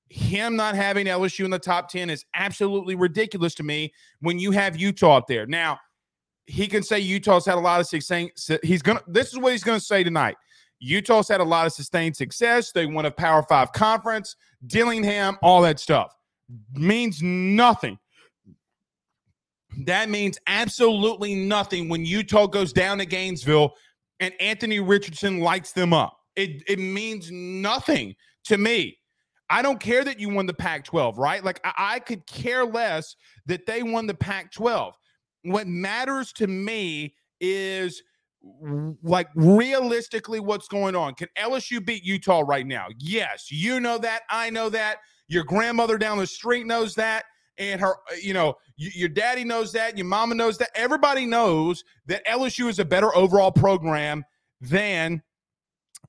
Him 0.09 0.56
not 0.56 0.76
having 0.76 1.06
LSU 1.06 1.45
in 1.45 1.50
the 1.50 1.59
top 1.59 1.90
10 1.90 2.09
is 2.11 2.25
absolutely 2.35 2.95
ridiculous 2.95 3.54
to 3.56 3.62
me 3.62 3.92
when 4.21 4.38
you 4.38 4.50
have 4.52 4.76
Utah 4.76 5.16
up 5.16 5.26
there. 5.26 5.47
Now, 5.47 5.78
he 6.47 6.68
can 6.68 6.83
say 6.83 7.00
Utah's 7.00 7.45
had 7.45 7.59
a 7.59 7.61
lot 7.61 7.80
of 7.80 7.87
success. 7.87 8.50
He's 8.62 8.83
gonna. 8.83 9.02
This 9.09 9.33
is 9.33 9.38
what 9.38 9.50
he's 9.52 9.64
gonna 9.64 9.80
say 9.80 10.04
tonight. 10.04 10.37
Utah's 10.78 11.28
had 11.28 11.40
a 11.40 11.45
lot 11.45 11.66
of 11.66 11.73
sustained 11.73 12.16
success. 12.16 12.73
They 12.73 12.87
won 12.87 13.06
a 13.06 13.11
Power 13.11 13.42
Five 13.42 13.73
conference, 13.73 14.37
Whittingham, 14.62 15.38
all 15.42 15.62
that 15.62 15.80
stuff 15.80 16.16
means 16.75 17.23
nothing. 17.23 17.99
That 19.85 20.09
means 20.09 20.38
absolutely 20.47 21.35
nothing 21.35 21.88
when 21.88 22.04
Utah 22.04 22.47
goes 22.47 22.73
down 22.73 22.99
to 22.99 23.06
Gainesville 23.06 23.75
and 24.21 24.33
Anthony 24.40 24.80
Richardson 24.80 25.40
lights 25.40 25.73
them 25.73 25.92
up. 25.92 26.18
It, 26.35 26.62
it 26.66 26.78
means 26.78 27.30
nothing 27.30 28.14
to 28.45 28.56
me. 28.59 28.99
I 29.49 29.62
don't 29.62 29.78
care 29.78 30.02
that 30.04 30.18
you 30.18 30.28
won 30.28 30.47
the 30.47 30.54
Pac 30.54 30.85
12, 30.85 31.18
right? 31.18 31.45
Like, 31.45 31.61
I, 31.64 31.73
I 31.76 31.99
could 32.00 32.26
care 32.26 32.64
less 32.64 33.16
that 33.47 33.66
they 33.66 33.83
won 33.83 34.06
the 34.06 34.14
Pac 34.14 34.52
12. 34.52 34.95
What 35.42 35.66
matters 35.66 36.33
to 36.35 36.47
me 36.47 37.14
is 37.40 38.02
like 39.02 39.28
realistically 39.34 40.40
what's 40.40 40.68
going 40.68 40.96
on. 40.96 41.14
Can 41.14 41.28
LSU 41.38 41.84
beat 41.84 42.04
Utah 42.04 42.42
right 42.46 42.66
now? 42.66 42.86
Yes, 42.98 43.50
you 43.50 43.80
know 43.80 43.98
that. 43.98 44.22
I 44.30 44.50
know 44.50 44.68
that. 44.70 44.98
Your 45.28 45.44
grandmother 45.44 45.98
down 45.98 46.18
the 46.18 46.26
street 46.26 46.66
knows 46.66 46.94
that. 46.94 47.24
And 47.58 47.80
her, 47.80 47.94
uh, 47.94 48.16
you 48.20 48.34
know, 48.34 48.54
your 48.76 49.08
daddy 49.08 49.42
knows 49.42 49.72
that. 49.72 49.96
Your 49.96 50.06
mama 50.06 50.34
knows 50.34 50.58
that. 50.58 50.70
Everybody 50.74 51.24
knows 51.24 51.84
that 52.06 52.24
LSU 52.26 52.68
is 52.68 52.78
a 52.78 52.84
better 52.84 53.14
overall 53.16 53.50
program 53.50 54.24
than 54.60 55.22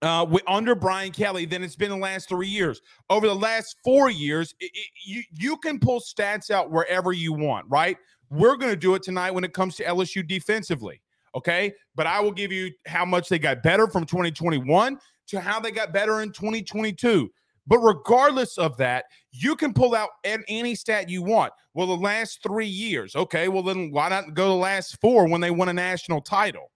uh, 0.02 0.26
under 0.48 0.76
Brian 0.76 1.12
Kelly 1.12 1.46
than 1.46 1.64
it's 1.64 1.76
been 1.76 1.90
the 1.90 1.98
last 1.98 2.30
three 2.30 2.48
years. 2.48 2.82
Over 3.10 3.28
the 3.28 3.36
last 3.36 3.78
four 3.84 4.10
years, 4.10 4.54
it, 4.60 4.72
it, 4.74 4.88
you 5.06 5.24
you 5.32 5.58
can 5.58 5.80
pull 5.80 6.00
stats 6.00 6.52
out 6.52 6.72
wherever 6.72 7.14
you 7.14 7.34
want, 7.34 7.66
right? 7.70 7.98
We're 8.30 8.58
going 8.58 8.72
to 8.72 8.78
do 8.78 8.96
it 8.96 9.04
tonight 9.04 9.32
when 9.32 9.44
it 9.44 9.54
comes 9.54 9.78
to 9.78 9.84
LSU 9.86 10.28
defensively. 10.28 11.02
Okay. 11.38 11.72
But 11.96 12.08
I 12.08 12.20
will 12.20 12.32
give 12.32 12.52
you 12.52 12.72
how 12.88 13.06
much 13.06 13.30
they 13.30 13.38
got 13.38 13.62
better 13.62 13.88
from 13.88 14.06
2021 14.06 14.98
to 15.28 15.40
how 15.40 15.60
they 15.60 15.72
got 15.72 15.94
better 15.94 16.22
in 16.22 16.32
2022. 16.32 17.30
But 17.68 17.80
regardless 17.80 18.58
of 18.58 18.76
that, 18.78 19.06
you 19.32 19.56
can 19.56 19.74
pull 19.74 19.94
out 19.94 20.10
any 20.24 20.74
stat 20.74 21.10
you 21.10 21.22
want. 21.22 21.54
Well, 21.76 21.88
the 21.88 21.96
last 21.96 22.42
three 22.42 22.68
years. 22.68 23.16
Okay. 23.16 23.50
Well, 23.50 23.62
then 23.62 23.92
why 23.92 24.10
not 24.10 24.34
go 24.34 24.48
the 24.48 24.56
last 24.56 25.00
four 25.00 25.28
when 25.30 25.42
they 25.42 25.52
won 25.52 25.70
a 25.70 25.74
national 25.74 26.22
title? 26.22 26.72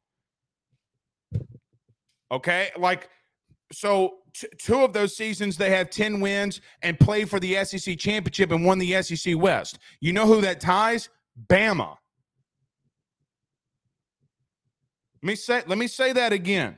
Okay. 2.32 2.69
Like, 2.78 3.10
so 3.71 4.17
t- 4.34 4.47
two 4.60 4.84
of 4.84 4.93
those 4.93 5.17
seasons 5.17 5.58
they 5.58 5.71
have 5.71 5.89
10 5.89 6.19
wins 6.19 6.62
and 6.84 7.00
played 7.00 7.30
for 7.30 7.39
the 7.39 7.63
SEC 7.65 7.97
championship 7.97 8.52
and 8.52 8.63
won 8.63 8.78
the 8.78 9.02
SEC 9.02 9.36
West. 9.38 9.80
You 10.02 10.13
know 10.13 10.28
who 10.28 10.39
that 10.41 10.60
ties? 10.60 11.10
Bama. 11.47 11.95
Let 15.24 15.28
me 15.28 15.36
say 15.36 15.64
let 15.68 15.78
me 15.78 15.88
say 15.88 16.14
that 16.14 16.34
again. 16.34 16.76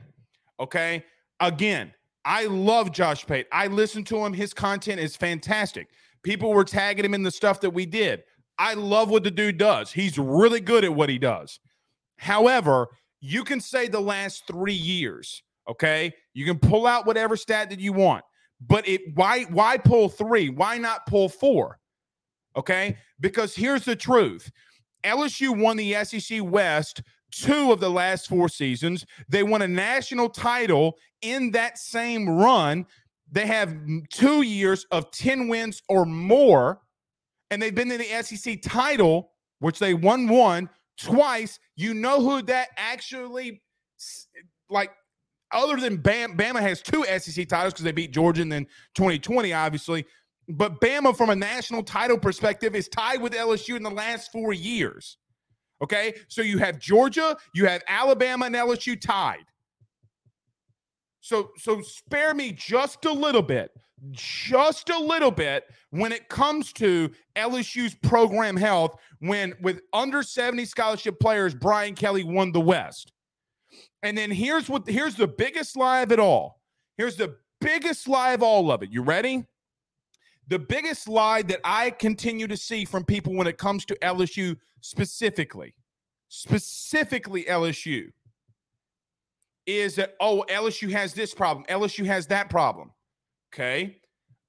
Okay? 0.60 1.04
Again, 1.40 1.92
I 2.24 2.46
love 2.46 2.92
Josh 2.92 3.26
Pate. 3.26 3.46
I 3.52 3.66
listen 3.66 4.04
to 4.04 4.24
him. 4.24 4.32
His 4.32 4.54
content 4.54 5.00
is 5.00 5.16
fantastic. 5.16 5.88
People 6.22 6.52
were 6.52 6.64
tagging 6.64 7.04
him 7.04 7.14
in 7.14 7.22
the 7.22 7.30
stuff 7.30 7.60
that 7.60 7.70
we 7.70 7.86
did. 7.86 8.22
I 8.58 8.74
love 8.74 9.10
what 9.10 9.24
the 9.24 9.30
dude 9.30 9.58
does. 9.58 9.92
He's 9.92 10.18
really 10.18 10.60
good 10.60 10.84
at 10.84 10.94
what 10.94 11.08
he 11.08 11.18
does. 11.18 11.58
However, 12.18 12.88
you 13.20 13.42
can 13.42 13.60
say 13.60 13.88
the 13.88 14.00
last 14.00 14.46
3 14.46 14.72
years, 14.72 15.42
okay? 15.68 16.14
You 16.34 16.44
can 16.44 16.58
pull 16.58 16.86
out 16.86 17.04
whatever 17.04 17.36
stat 17.36 17.70
that 17.70 17.80
you 17.80 17.92
want. 17.92 18.24
But 18.60 18.86
it 18.86 19.00
why 19.14 19.44
why 19.44 19.76
pull 19.76 20.08
3? 20.08 20.50
Why 20.50 20.78
not 20.78 21.06
pull 21.06 21.28
4? 21.28 21.78
Okay? 22.56 22.96
Because 23.20 23.54
here's 23.54 23.84
the 23.84 23.96
truth. 23.96 24.50
LSU 25.02 25.58
won 25.58 25.76
the 25.76 25.94
SEC 26.04 26.40
West 26.42 27.02
two 27.42 27.72
of 27.72 27.80
the 27.80 27.90
last 27.90 28.28
four 28.28 28.48
seasons. 28.48 29.04
They 29.28 29.42
won 29.42 29.62
a 29.62 29.68
national 29.68 30.28
title 30.30 30.96
in 31.22 31.50
that 31.52 31.78
same 31.78 32.28
run. 32.28 32.86
They 33.30 33.46
have 33.46 33.76
two 34.10 34.42
years 34.42 34.86
of 34.90 35.10
10 35.10 35.48
wins 35.48 35.82
or 35.88 36.04
more, 36.04 36.80
and 37.50 37.60
they've 37.60 37.74
been 37.74 37.90
in 37.90 37.98
the 37.98 38.22
SEC 38.22 38.62
title, 38.62 39.32
which 39.58 39.78
they 39.78 39.94
won 39.94 40.28
one 40.28 40.68
twice. 40.98 41.58
You 41.76 41.94
know 41.94 42.20
who 42.20 42.42
that 42.42 42.68
actually 42.76 43.62
like 44.70 44.90
other 45.52 45.76
than 45.76 45.96
Bam, 45.96 46.36
Bama 46.36 46.60
has 46.60 46.82
two 46.82 47.04
SEC 47.04 47.48
titles 47.48 47.72
because 47.72 47.84
they 47.84 47.92
beat 47.92 48.12
Georgia 48.12 48.44
then 48.44 48.66
2020, 48.94 49.52
obviously. 49.52 50.04
But 50.48 50.80
Bama, 50.80 51.16
from 51.16 51.30
a 51.30 51.36
national 51.36 51.82
title 51.84 52.18
perspective, 52.18 52.74
is 52.74 52.88
tied 52.88 53.22
with 53.22 53.32
LSU 53.32 53.76
in 53.76 53.82
the 53.82 53.90
last 53.90 54.30
four 54.30 54.52
years. 54.52 55.16
Okay. 55.84 56.14
So 56.28 56.40
you 56.40 56.58
have 56.58 56.78
Georgia, 56.78 57.36
you 57.54 57.66
have 57.66 57.82
Alabama, 57.86 58.46
and 58.46 58.54
LSU 58.54 58.98
tied. 58.98 59.44
So, 61.20 61.50
so 61.58 61.80
spare 61.82 62.34
me 62.34 62.52
just 62.52 63.04
a 63.04 63.12
little 63.12 63.42
bit, 63.42 63.70
just 64.10 64.88
a 64.90 64.98
little 64.98 65.30
bit 65.30 65.64
when 65.90 66.10
it 66.10 66.28
comes 66.28 66.72
to 66.74 67.10
LSU's 67.36 67.94
program 67.94 68.56
health. 68.56 68.96
When 69.20 69.54
with 69.60 69.80
under 69.92 70.22
70 70.22 70.64
scholarship 70.64 71.20
players, 71.20 71.54
Brian 71.54 71.94
Kelly 71.94 72.24
won 72.24 72.52
the 72.52 72.60
West. 72.60 73.12
And 74.02 74.16
then 74.16 74.30
here's 74.30 74.68
what 74.68 74.88
here's 74.88 75.16
the 75.16 75.28
biggest 75.28 75.76
lie 75.76 76.00
of 76.00 76.12
it 76.12 76.18
all. 76.18 76.60
Here's 76.96 77.16
the 77.16 77.36
biggest 77.60 78.08
lie 78.08 78.32
of 78.32 78.42
all 78.42 78.70
of 78.70 78.82
it. 78.82 78.90
You 78.90 79.02
ready? 79.02 79.44
The 80.48 80.58
biggest 80.58 81.08
lie 81.08 81.42
that 81.42 81.60
I 81.64 81.90
continue 81.90 82.46
to 82.46 82.56
see 82.56 82.84
from 82.84 83.04
people 83.04 83.34
when 83.34 83.46
it 83.46 83.56
comes 83.58 83.84
to 83.86 83.94
LSU 83.96 84.56
specifically, 84.80 85.74
specifically 86.28 87.44
LSU, 87.44 88.12
is 89.66 89.94
that, 89.94 90.14
oh, 90.20 90.44
LSU 90.50 90.90
has 90.90 91.14
this 91.14 91.32
problem, 91.32 91.64
LSU 91.68 92.04
has 92.04 92.26
that 92.26 92.50
problem. 92.50 92.92
Okay. 93.52 94.00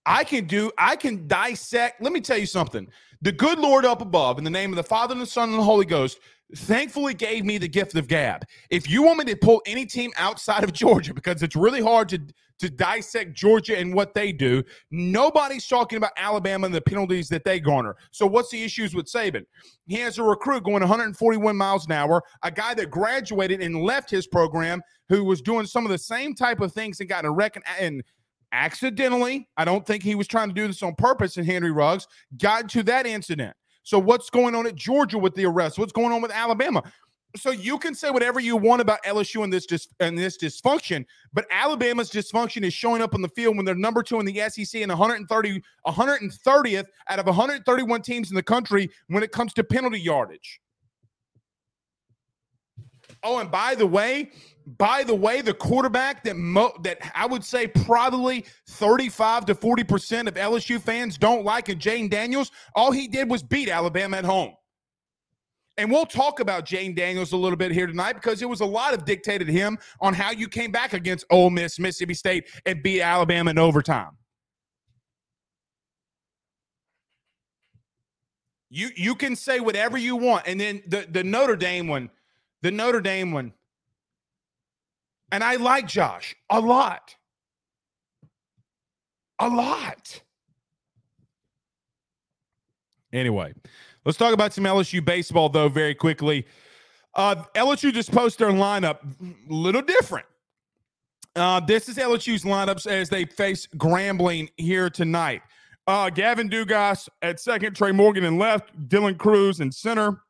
I 0.06 0.24
can 0.24 0.46
do, 0.46 0.72
I 0.78 0.96
can 0.96 1.28
dissect. 1.28 2.02
Let 2.02 2.14
me 2.14 2.22
tell 2.22 2.38
you 2.38 2.46
something. 2.46 2.88
The 3.22 3.32
good 3.32 3.58
Lord 3.58 3.86
up 3.86 4.02
above, 4.02 4.38
in 4.38 4.44
the 4.44 4.50
name 4.50 4.72
of 4.72 4.76
the 4.76 4.84
Father 4.84 5.14
and 5.14 5.22
the 5.22 5.26
Son 5.26 5.50
and 5.50 5.58
the 5.58 5.64
Holy 5.64 5.86
Ghost, 5.86 6.20
thankfully 6.56 7.14
gave 7.14 7.46
me 7.46 7.58
the 7.58 7.68
gift 7.68 7.96
of 7.96 8.08
gab. 8.08 8.46
If 8.70 8.90
you 8.90 9.04
want 9.04 9.20
me 9.20 9.26
to 9.26 9.36
pull 9.36 9.62
any 9.66 9.86
team 9.86 10.12
outside 10.18 10.64
of 10.64 10.74
Georgia, 10.74 11.14
because 11.14 11.44
it's 11.44 11.56
really 11.56 11.82
hard 11.82 12.10
to 12.10 12.22
to 12.58 12.70
dissect 12.70 13.34
Georgia 13.34 13.78
and 13.78 13.94
what 13.94 14.14
they 14.14 14.32
do, 14.32 14.64
nobody's 14.90 15.68
talking 15.68 15.98
about 15.98 16.12
Alabama 16.16 16.66
and 16.66 16.74
the 16.74 16.80
penalties 16.80 17.28
that 17.28 17.44
they 17.44 17.60
garner. 17.60 17.98
So 18.12 18.26
what's 18.26 18.50
the 18.50 18.64
issues 18.64 18.96
with 18.96 19.08
Saban? 19.08 19.46
He 19.88 19.96
has 19.96 20.20
a 20.20 20.24
recruit 20.24 20.64
going 20.64 20.80
141 20.80 21.56
miles 21.56 21.86
an 21.86 21.92
hour, 21.92 22.24
a 22.44 22.52
guy 22.52 22.74
that 22.76 22.92
graduated 22.92 23.62
and 23.62 23.82
left 23.82 24.10
his 24.10 24.26
program 24.26 24.82
who 25.10 25.26
was 25.26 25.42
doing 25.42 25.66
some 25.66 25.86
of 25.86 25.92
the 25.92 25.98
same 25.98 26.34
type 26.34 26.62
of 26.62 26.72
things 26.72 27.02
and 27.02 27.10
got 27.10 27.26
a 27.26 27.30
reckon 27.30 27.62
and 27.78 28.02
accidentally, 28.52 29.50
I 29.58 29.66
don't 29.66 29.86
think 29.86 30.02
he 30.02 30.16
was 30.16 30.28
trying 30.28 30.48
to 30.48 30.54
do 30.54 30.66
this 30.66 30.82
on 30.82 30.96
purpose 30.96 31.38
in 31.38 31.44
Henry 31.44 31.72
Ruggs, 31.72 32.08
got 32.38 32.62
into 32.62 32.84
that 32.84 33.06
incident. 33.06 33.56
So 33.86 34.00
what's 34.00 34.32
going 34.32 34.56
on 34.56 34.66
at 34.66 34.76
Georgia 34.76 35.20
with 35.20 35.36
the 35.36 35.46
arrest? 35.46 35.78
What's 35.78 35.94
going 35.94 36.12
on 36.12 36.20
with 36.20 36.32
Alabama? 36.32 36.84
So 37.38 37.52
you 37.52 37.78
can 37.78 37.94
say 37.94 38.10
whatever 38.10 38.40
you 38.40 38.58
want 38.58 38.82
about 38.82 39.04
LSU 39.04 39.44
and 39.44 39.54
this 39.54 39.68
dis- 39.68 39.90
and 40.00 40.18
this 40.18 40.38
dysfunction, 40.38 41.06
but 41.34 41.46
Alabama's 41.52 42.10
dysfunction 42.10 42.64
is 42.64 42.74
showing 42.74 43.02
up 43.02 43.14
on 43.14 43.22
the 43.22 43.30
field 43.30 43.58
when 43.58 43.66
they're 43.66 43.76
number 43.76 44.02
two 44.02 44.20
in 44.20 44.26
the 44.26 44.42
SEC 44.50 44.82
and 44.82 44.90
130 44.90 45.62
130th 45.86 46.86
out 47.10 47.20
of 47.20 47.26
131 47.28 48.02
teams 48.02 48.32
in 48.32 48.36
the 48.36 48.44
country 48.44 48.90
when 49.08 49.22
it 49.22 49.32
comes 49.32 49.54
to 49.54 49.64
penalty 49.64 50.00
yardage. 50.00 50.62
Oh, 53.22 53.38
and 53.38 53.52
by 53.52 53.76
the 53.76 53.86
way, 53.86 54.32
by 54.66 55.04
the 55.04 55.16
way, 55.16 55.42
the 55.42 55.54
quarterback 55.54 56.24
that 56.24 56.38
mo- 56.38 56.76
that 56.84 57.00
I 57.14 57.26
would 57.26 57.44
say 57.44 57.68
probably 57.68 58.46
35 58.70 59.46
to 59.48 59.56
40% 59.56 60.28
of 60.28 60.34
LSU 60.36 60.82
fans 60.82 61.18
don't 61.18 61.46
like 61.46 61.70
and 61.70 61.80
Jayden 61.80 62.10
Daniels, 62.10 62.52
all 62.76 62.92
he 62.92 63.08
did 63.08 63.30
was 63.30 63.44
beat 63.44 63.70
Alabama 63.70 64.18
at 64.18 64.26
home. 64.26 64.54
And 65.78 65.92
we'll 65.92 66.06
talk 66.06 66.40
about 66.40 66.66
Jayden 66.66 66.96
Daniels 66.96 67.34
a 67.34 67.38
little 67.38 67.58
bit 67.58 67.72
here 67.72 67.86
tonight 67.86 68.14
because 68.14 68.42
it 68.42 68.50
was 68.50 68.62
a 68.62 68.66
lot 68.66 68.94
of 68.94 69.06
dictated 69.06 69.50
him 69.50 69.78
on 70.00 70.14
how 70.14 70.32
you 70.32 70.48
came 70.48 70.72
back 70.72 70.94
against 70.94 71.26
Ole 71.30 71.50
Miss, 71.50 71.80
Mississippi 71.80 72.14
State, 72.14 72.48
and 72.66 72.82
beat 72.82 73.02
Alabama 73.02 73.52
in 73.52 73.60
overtime. 73.60 74.12
You 78.70 78.90
you 78.96 79.16
can 79.16 79.36
say 79.36 79.60
whatever 79.60 79.98
you 79.98 80.16
want, 80.16 80.48
and 80.48 80.60
then 80.60 80.82
the 80.88 81.08
the 81.10 81.24
Notre 81.24 81.56
Dame 81.56 81.88
one, 81.88 82.10
the 82.62 82.72
Notre 82.72 83.00
Dame 83.02 83.32
one, 83.32 83.54
and 85.36 85.44
I 85.44 85.58
like 85.58 85.86
Josh 85.86 86.34
a 86.50 86.62
lot, 86.62 87.14
a 89.38 89.50
lot. 89.50 90.22
Anyway, 93.12 93.54
let's 94.06 94.18
talk 94.18 94.34
about 94.34 94.54
some 94.54 94.64
LSU 94.64 95.04
baseball 95.04 95.50
though 95.50 95.68
very 95.68 95.94
quickly. 95.94 96.46
Uh, 97.16 97.44
LSU 97.54 97.94
just 97.94 98.14
posted 98.14 98.48
their 98.48 98.56
lineup, 98.56 99.00
a 99.04 99.54
little 99.54 99.82
different. 99.82 100.26
Uh, 101.36 101.60
this 101.60 101.90
is 101.90 101.98
LSU's 101.98 102.44
lineups 102.44 102.88
as 102.88 103.10
they 103.10 103.26
face 103.26 103.68
Grambling 103.76 104.48
here 104.56 104.90
tonight. 104.90 105.42
Uh, 105.86 106.10
Gavin 106.10 106.50
Dugas 106.50 107.10
at 107.22 107.42
second, 107.42 107.76
Trey 107.76 107.92
Morgan 107.92 108.24
in 108.24 108.38
left, 108.38 108.74
Dylan 108.88 109.18
Crews 109.18 109.60
in 109.60 109.70
center, 109.70 110.22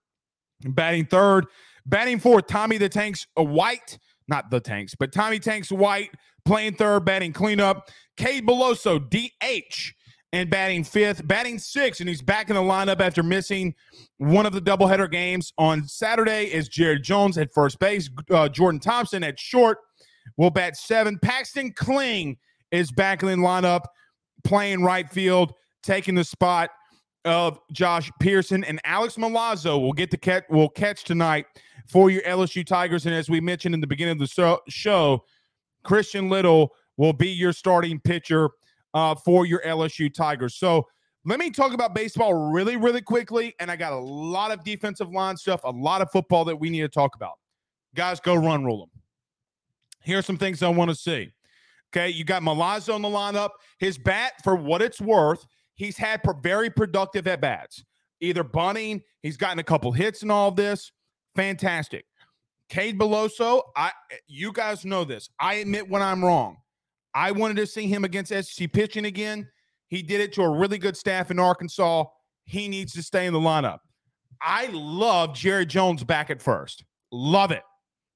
batting 0.63 1.05
third, 1.05 1.45
batting 1.85 2.17
fourth, 2.17 2.47
Tommy 2.47 2.79
the 2.79 2.89
Tanks 2.89 3.27
White, 3.35 3.99
not 4.27 4.49
the 4.49 4.59
Tanks, 4.59 4.95
but 4.95 5.11
Tommy 5.11 5.39
Tanks 5.39 5.71
White 5.71 6.11
playing 6.45 6.75
third, 6.75 7.05
batting 7.05 7.33
cleanup, 7.33 7.89
Cade 8.17 8.45
Beloso 8.45 8.99
DH 8.99 9.93
and 10.33 10.49
batting 10.49 10.83
fifth, 10.83 11.25
batting 11.27 11.57
sixth, 11.57 12.01
and 12.01 12.09
he's 12.09 12.21
back 12.21 12.49
in 12.49 12.55
the 12.55 12.61
lineup 12.61 12.99
after 12.99 13.23
missing 13.23 13.73
one 14.17 14.45
of 14.45 14.53
the 14.53 14.61
doubleheader 14.61 15.09
games. 15.09 15.53
On 15.57 15.87
Saturday. 15.87 16.45
Is 16.45 16.67
Jared 16.67 17.03
Jones 17.03 17.37
at 17.37 17.53
first 17.53 17.79
base, 17.79 18.09
uh, 18.29 18.49
Jordan 18.49 18.79
Thompson 18.79 19.23
at 19.23 19.39
short 19.39 19.77
will 20.37 20.49
bat 20.49 20.75
seven, 20.75 21.17
Paxton 21.19 21.71
Kling 21.71 22.37
is 22.71 22.91
back 22.91 23.23
in 23.23 23.29
the 23.29 23.35
lineup 23.35 23.85
playing 24.43 24.83
right 24.83 25.09
field, 25.09 25.53
taking 25.83 26.15
the 26.15 26.23
spot 26.23 26.69
of 27.23 27.59
Josh 27.71 28.11
Pearson. 28.19 28.63
And 28.63 28.79
Alex 28.83 29.15
Milazzo 29.15 29.79
will 29.79 29.93
get 29.93 30.11
the 30.11 30.17
catch 30.17 30.43
will 30.49 30.69
catch 30.69 31.03
tonight 31.03 31.45
for 31.87 32.09
your 32.09 32.21
LSU 32.23 32.65
Tigers. 32.65 33.05
And 33.05 33.15
as 33.15 33.29
we 33.29 33.39
mentioned 33.39 33.75
in 33.75 33.81
the 33.81 33.87
beginning 33.87 34.19
of 34.21 34.27
the 34.27 34.59
show, 34.67 35.23
Christian 35.83 36.29
Little 36.29 36.73
will 36.97 37.13
be 37.13 37.29
your 37.29 37.53
starting 37.53 37.99
pitcher 37.99 38.49
uh, 38.93 39.15
for 39.15 39.45
your 39.45 39.61
LSU 39.61 40.13
Tigers. 40.13 40.55
So 40.55 40.87
let 41.25 41.39
me 41.39 41.49
talk 41.49 41.73
about 41.73 41.93
baseball 41.93 42.33
really, 42.33 42.77
really 42.77 43.01
quickly. 43.01 43.53
And 43.59 43.69
I 43.69 43.75
got 43.75 43.93
a 43.93 43.99
lot 43.99 44.51
of 44.51 44.63
defensive 44.63 45.11
line 45.11 45.37
stuff, 45.37 45.61
a 45.63 45.71
lot 45.71 46.01
of 46.01 46.11
football 46.11 46.45
that 46.45 46.55
we 46.55 46.69
need 46.69 46.81
to 46.81 46.89
talk 46.89 47.15
about. 47.15 47.33
Guys, 47.95 48.19
go 48.19 48.35
run 48.35 48.63
rule 48.63 48.79
them. 48.79 49.01
Here 50.03 50.19
are 50.19 50.23
some 50.23 50.37
things 50.37 50.61
I 50.61 50.69
want 50.69 50.91
to 50.91 50.95
see. 50.95 51.31
Okay, 51.95 52.09
you 52.09 52.23
got 52.23 52.41
Milazzo 52.41 52.95
in 52.95 53.01
the 53.01 53.09
lineup. 53.09 53.51
His 53.79 53.97
bat, 53.97 54.33
for 54.43 54.55
what 54.55 54.81
it's 54.81 54.99
worth, 54.99 55.45
he's 55.75 55.97
had 55.97 56.21
very 56.41 56.69
productive 56.69 57.25
at 57.27 57.41
bats. 57.41 57.83
Either 58.21 58.43
bunting, 58.43 59.01
he's 59.21 59.37
gotten 59.37 59.59
a 59.59 59.63
couple 59.63 59.91
hits 59.91 60.21
and 60.21 60.31
all 60.31 60.51
this. 60.51 60.91
Fantastic. 61.35 62.05
Cade 62.69 62.97
Beloso, 62.97 63.61
I 63.75 63.91
you 64.27 64.51
guys 64.51 64.85
know 64.85 65.03
this. 65.03 65.29
I 65.39 65.55
admit 65.55 65.89
when 65.89 66.01
I'm 66.01 66.23
wrong. 66.23 66.57
I 67.13 67.31
wanted 67.31 67.57
to 67.57 67.67
see 67.67 67.87
him 67.87 68.03
against 68.03 68.33
SEC 68.33 68.71
pitching 68.73 69.05
again. 69.05 69.47
He 69.87 70.01
did 70.01 70.19
it 70.19 70.33
to 70.33 70.41
a 70.41 70.49
really 70.49 70.77
good 70.77 70.97
staff 70.97 71.31
in 71.31 71.39
Arkansas. 71.39 72.05
He 72.45 72.67
needs 72.67 72.93
to 72.93 73.03
stay 73.03 73.25
in 73.25 73.33
the 73.33 73.39
lineup. 73.39 73.79
I 74.41 74.67
love 74.71 75.33
Jerry 75.33 75.65
Jones 75.65 76.03
back 76.03 76.29
at 76.29 76.41
first. 76.41 76.83
Love 77.11 77.51
it. 77.51 77.63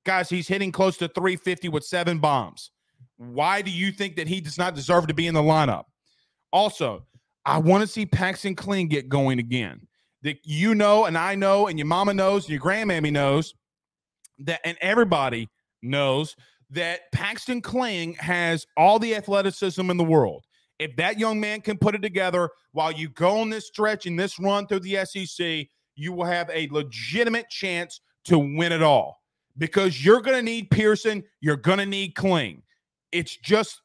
Guys, 0.06 0.30
he's 0.30 0.48
hitting 0.48 0.72
close 0.72 0.98
to 0.98 1.08
350 1.08 1.70
with 1.70 1.84
seven 1.84 2.20
bombs. 2.20 2.72
Why 3.18 3.62
do 3.62 3.72
you 3.72 3.92
think 3.92 4.16
that 4.16 4.28
he 4.28 4.42
does 4.42 4.58
not 4.58 4.76
deserve 4.76 5.08
to 5.08 5.14
be 5.14 5.28
in 5.28 5.34
the 5.34 5.42
lineup? 5.42 5.84
Also, 6.52 7.06
I 7.46 7.58
want 7.60 7.82
to 7.82 7.88
see 7.88 8.06
Paxton 8.06 8.56
Kling 8.56 8.88
get 8.88 9.10
going 9.10 9.40
again. 9.40 9.88
That 10.22 10.38
you 10.44 10.76
know, 10.76 11.06
and 11.06 11.18
I 11.18 11.36
know, 11.36 11.68
and 11.68 11.80
your 11.80 11.86
mama 11.86 12.14
knows, 12.14 12.46
and 12.46 12.52
your 12.52 12.62
grandmammy 12.62 13.12
knows 13.12 13.54
that, 14.40 14.60
and 14.66 14.78
everybody 14.82 15.50
knows 15.82 16.36
that 16.72 17.12
Paxton 17.12 17.62
Kling 17.62 18.14
has 18.16 18.66
all 18.78 19.00
the 19.00 19.16
athleticism 19.16 19.90
in 19.90 19.98
the 19.98 20.04
world. 20.04 20.46
If 20.78 20.96
that 20.98 21.20
young 21.20 21.40
man 21.40 21.62
can 21.62 21.78
put 21.78 21.96
it 21.96 22.02
together 22.02 22.50
while 22.72 22.92
you 22.92 23.10
go 23.10 23.40
on 23.40 23.50
this 23.50 23.68
stretch 23.68 24.06
and 24.06 24.20
this 24.20 24.40
run 24.40 24.68
through 24.68 24.82
the 24.82 25.06
SEC, 25.06 25.68
you 25.96 26.14
will 26.14 26.26
have 26.26 26.50
a 26.52 26.70
legitimate 26.72 27.50
chance 27.50 28.02
to 28.26 28.40
win 28.40 28.72
it 28.72 28.82
all 28.82 29.20
because 29.58 30.04
you're 30.04 30.22
going 30.22 30.38
to 30.38 30.44
need 30.44 30.72
Pearson, 30.72 31.24
you're 31.42 31.58
going 31.58 31.80
to 31.80 31.86
need 31.86 32.16
Kling. 32.16 32.64
It's 33.12 33.36
just, 33.36 33.82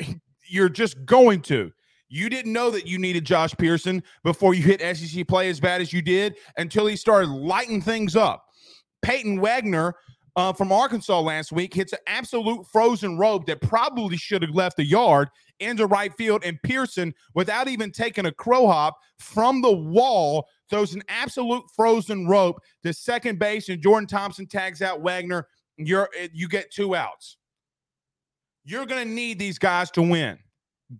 you're 0.48 0.68
just 0.68 1.04
going 1.06 1.40
to. 1.42 1.72
You 2.08 2.28
didn't 2.28 2.52
know 2.52 2.70
that 2.70 2.86
you 2.86 2.98
needed 2.98 3.24
Josh 3.24 3.54
Pearson 3.56 4.02
before 4.22 4.54
you 4.54 4.62
hit 4.62 4.96
SEC 4.96 5.26
play 5.26 5.48
as 5.48 5.58
bad 5.58 5.80
as 5.80 5.92
you 5.92 6.02
did 6.02 6.36
until 6.56 6.86
he 6.86 6.96
started 6.96 7.28
lighting 7.30 7.80
things 7.82 8.14
up. 8.14 8.44
Peyton 9.02 9.40
Wagner 9.40 9.94
uh, 10.36 10.52
from 10.52 10.70
Arkansas 10.70 11.20
last 11.20 11.50
week 11.50 11.74
hits 11.74 11.92
an 11.92 11.98
absolute 12.06 12.66
frozen 12.66 13.18
rope 13.18 13.46
that 13.46 13.60
probably 13.60 14.16
should 14.16 14.42
have 14.42 14.54
left 14.54 14.76
the 14.76 14.84
yard 14.84 15.30
into 15.60 15.86
right 15.86 16.12
field. 16.14 16.44
And 16.44 16.60
Pearson, 16.62 17.14
without 17.34 17.68
even 17.68 17.90
taking 17.90 18.26
a 18.26 18.32
crow 18.32 18.66
hop 18.66 18.98
from 19.18 19.62
the 19.62 19.72
wall, 19.72 20.46
throws 20.68 20.94
an 20.94 21.02
absolute 21.08 21.64
frozen 21.74 22.28
rope 22.28 22.60
to 22.82 22.92
second 22.92 23.38
base. 23.38 23.68
And 23.68 23.82
Jordan 23.82 24.06
Thompson 24.06 24.46
tags 24.46 24.82
out 24.82 25.00
Wagner. 25.00 25.46
You're 25.78 26.08
you 26.32 26.48
get 26.48 26.70
two 26.70 26.94
outs. 26.94 27.38
You're 28.64 28.86
going 28.86 29.06
to 29.06 29.14
need 29.14 29.38
these 29.38 29.58
guys 29.58 29.90
to 29.92 30.02
win. 30.02 30.38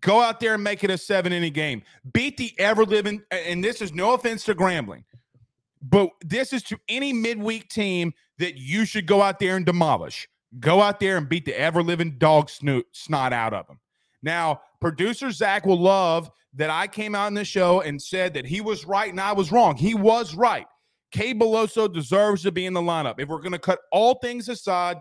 Go 0.01 0.21
out 0.21 0.41
there 0.41 0.55
and 0.55 0.65
make 0.65 0.83
it 0.83 0.91
a 0.91 0.99
seven 0.99 1.33
inning 1.33 1.53
game. 1.53 1.83
Beat 2.13 2.37
the 2.37 2.53
ever 2.59 2.85
living, 2.85 3.23
and 3.31 3.63
this 3.63 3.81
is 3.81 3.93
no 3.95 4.15
offense 4.15 4.45
to 4.45 4.55
Grambling, 4.55 5.05
but 5.81 6.11
this 6.23 6.53
is 6.53 6.63
to 6.65 6.79
any 6.89 7.13
midweek 7.13 7.69
team 7.69 8.13
that 8.39 8.57
you 8.57 8.85
should 8.85 9.07
go 9.07 9.23
out 9.23 9.39
there 9.39 9.57
and 9.57 9.65
demolish. 9.65 10.29
Go 10.59 10.81
out 10.81 11.01
there 11.01 11.17
and 11.17 11.29
beat 11.29 11.45
the 11.45 11.59
ever 11.59 11.83
living 11.83 12.19
dog 12.19 12.51
snoot, 12.51 12.87
snot 12.93 13.33
out 13.33 13.55
of 13.55 13.67
them. 13.67 13.79
Now, 14.23 14.61
producer 14.81 15.31
Zach 15.31 15.67
will 15.67 15.81
love 15.81 16.31
that 16.55 16.71
I 16.71 16.87
came 16.87 17.15
out 17.15 17.29
in 17.29 17.35
the 17.35 17.45
show 17.45 17.83
and 17.83 18.01
said 18.01 18.35
that 18.35 18.47
he 18.47 18.61
was 18.61 18.87
right 18.87 19.11
and 19.11 19.21
I 19.21 19.33
was 19.33 19.53
wrong. 19.53 19.77
He 19.77 19.95
was 19.95 20.35
right. 20.35 20.67
Cade 21.13 21.41
Beloso 21.41 21.93
deserves 21.93 22.43
to 22.43 22.53
be 22.53 22.67
in 22.67 22.73
the 22.73 22.81
lineup. 22.81 23.21
If 23.21 23.29
we're 23.29 23.41
going 23.41 23.53
to 23.53 23.59
cut 23.59 23.81
all 23.93 24.15
things 24.17 24.49
aside, 24.49 24.99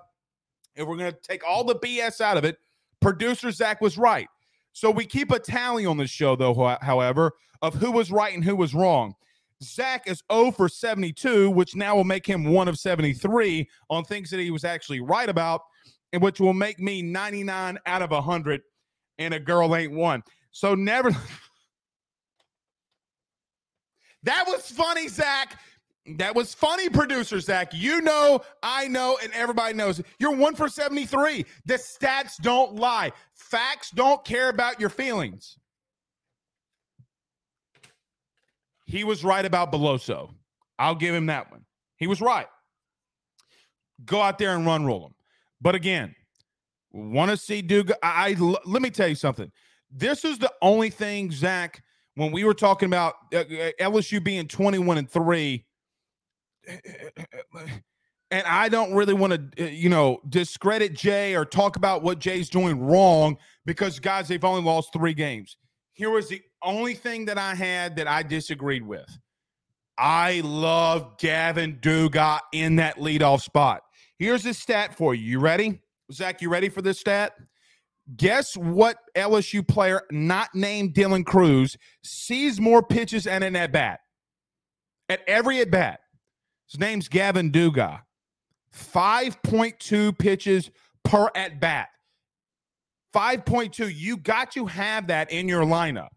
if 0.75 0.87
we're 0.87 0.97
going 0.97 1.11
to 1.11 1.17
take 1.21 1.43
all 1.47 1.63
the 1.63 1.75
BS 1.75 2.21
out 2.21 2.37
of 2.37 2.45
it, 2.45 2.57
producer 3.01 3.51
Zach 3.51 3.81
was 3.81 3.97
right. 3.97 4.27
So 4.75 4.91
we 4.91 5.05
keep 5.05 5.31
a 5.31 5.39
tally 5.39 5.85
on 5.85 5.95
the 5.95 6.05
show, 6.05 6.35
though, 6.35 6.53
however, 6.81 7.31
of 7.61 7.75
who 7.75 7.93
was 7.93 8.11
right 8.11 8.33
and 8.33 8.43
who 8.43 8.57
was 8.57 8.73
wrong. 8.75 9.15
Zach 9.63 10.05
is 10.05 10.21
0 10.29 10.51
for 10.51 10.67
72, 10.67 11.49
which 11.49 11.77
now 11.77 11.95
will 11.95 12.03
make 12.03 12.25
him 12.25 12.43
1 12.43 12.67
of 12.67 12.77
73 12.77 13.69
on 13.89 14.03
things 14.03 14.29
that 14.31 14.41
he 14.41 14.51
was 14.51 14.65
actually 14.65 14.99
right 14.99 15.29
about, 15.29 15.61
and 16.11 16.21
which 16.21 16.41
will 16.41 16.53
make 16.53 16.77
me 16.77 17.01
99 17.01 17.79
out 17.85 18.01
of 18.01 18.11
100, 18.11 18.61
and 19.17 19.33
a 19.33 19.39
girl 19.39 19.73
ain't 19.77 19.93
one. 19.93 20.21
So 20.51 20.75
never. 20.75 21.09
that 24.23 24.43
was 24.45 24.69
funny, 24.69 25.07
Zach. 25.07 25.57
That 26.07 26.35
was 26.35 26.53
funny, 26.53 26.87
producer 26.89 27.39
Zach. 27.39 27.73
You 27.73 28.01
know, 28.01 28.41
I 28.61 28.87
know, 28.87 29.17
and 29.23 29.33
everybody 29.33 29.73
knows. 29.73 30.01
You're 30.19 30.35
one 30.35 30.53
for 30.53 30.69
73. 30.69 31.45
The 31.65 31.73
stats 31.75 32.37
don't 32.41 32.75
lie. 32.75 33.11
Facts 33.33 33.89
don't 33.89 34.23
care 34.23 34.49
about 34.49 34.79
your 34.79 34.89
feelings. 34.89 35.57
He 38.85 39.03
was 39.03 39.23
right 39.23 39.43
about 39.43 39.71
Beloso. 39.71 40.29
I'll 40.77 40.95
give 40.95 41.15
him 41.15 41.25
that 41.25 41.49
one. 41.49 41.65
He 41.97 42.05
was 42.05 42.21
right. 42.21 42.47
Go 44.05 44.21
out 44.21 44.37
there 44.37 44.55
and 44.55 44.65
run 44.65 44.85
roll 44.85 45.07
him. 45.07 45.15
But 45.59 45.73
again, 45.73 46.13
want 46.91 47.31
to 47.31 47.37
see 47.37 47.63
Duke. 47.63 47.89
I, 48.03 48.29
I 48.29 48.59
let 48.65 48.83
me 48.83 48.91
tell 48.91 49.07
you 49.07 49.15
something. 49.15 49.51
This 49.89 50.23
is 50.23 50.37
the 50.37 50.51
only 50.61 50.91
thing, 50.91 51.31
Zach, 51.31 51.81
when 52.13 52.31
we 52.31 52.43
were 52.43 52.53
talking 52.53 52.87
about 52.87 53.15
uh, 53.33 53.37
uh 53.39 53.71
LSU 53.79 54.23
being 54.23 54.47
21 54.47 54.99
and 54.99 55.09
3 55.09 55.65
and 58.31 58.45
I 58.47 58.69
don't 58.69 58.93
really 58.93 59.13
want 59.13 59.55
to, 59.57 59.65
uh, 59.65 59.69
you 59.69 59.89
know, 59.89 60.19
discredit 60.27 60.93
Jay 60.93 61.35
or 61.35 61.45
talk 61.45 61.75
about 61.75 62.03
what 62.03 62.19
Jay's 62.19 62.49
doing 62.49 62.79
wrong 62.79 63.37
because, 63.65 63.99
guys, 63.99 64.27
they've 64.27 64.43
only 64.43 64.63
lost 64.63 64.91
three 64.93 65.13
games. 65.13 65.57
Here 65.93 66.09
was 66.09 66.27
the 66.27 66.41
only 66.63 66.93
thing 66.93 67.25
that 67.25 67.37
I 67.37 67.55
had 67.55 67.95
that 67.97 68.07
I 68.07 68.23
disagreed 68.23 68.85
with. 68.85 69.07
I 69.97 70.41
love 70.43 71.17
Gavin 71.17 71.77
Dugas 71.81 72.39
in 72.51 72.75
that 72.77 72.97
leadoff 72.97 73.41
spot. 73.41 73.81
Here's 74.17 74.43
the 74.43 74.53
stat 74.53 74.95
for 74.95 75.15
you. 75.15 75.23
You 75.23 75.39
ready? 75.39 75.79
Zach, 76.11 76.41
you 76.41 76.49
ready 76.49 76.69
for 76.69 76.81
this 76.81 76.99
stat? 76.99 77.33
Guess 78.15 78.55
what 78.55 78.97
LSU 79.15 79.67
player 79.67 80.01
not 80.11 80.53
named 80.53 80.93
Dylan 80.93 81.25
Crews 81.25 81.77
sees 82.03 82.59
more 82.59 82.83
pitches 82.83 83.25
and 83.25 83.43
an 83.43 83.55
at 83.55 83.71
bat? 83.71 84.01
At 85.09 85.21
every 85.27 85.61
at 85.61 85.71
bat. 85.71 86.01
His 86.69 86.79
name's 86.79 87.07
Gavin 87.07 87.51
Duga. 87.51 88.01
5.2 88.73 90.17
pitches 90.17 90.71
per 91.03 91.29
at 91.35 91.59
bat. 91.59 91.89
5.2. 93.13 93.93
You 93.95 94.17
got 94.17 94.51
to 94.51 94.65
have 94.65 95.07
that 95.07 95.31
in 95.31 95.47
your 95.47 95.63
lineup. 95.63 96.09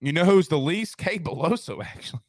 You 0.00 0.12
know 0.12 0.24
who's 0.24 0.48
the 0.48 0.58
least? 0.58 0.98
Cade 0.98 1.24
Beloso, 1.24 1.82
actually, 1.84 2.20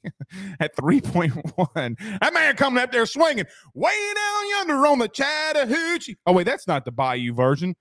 at 0.60 0.76
3.1. 0.78 2.20
That 2.22 2.34
man 2.34 2.56
coming 2.56 2.82
up 2.82 2.92
there 2.92 3.06
swinging 3.06 3.46
way 3.74 4.14
down 4.16 4.50
yonder 4.50 4.88
on 4.88 5.00
the 5.00 5.10
Chattahoochee. 5.10 6.16
Oh, 6.26 6.34
wait, 6.34 6.46
that's 6.46 6.68
not 6.68 6.86
the 6.86 6.92
Bayou 6.92 7.34
version. 7.34 7.76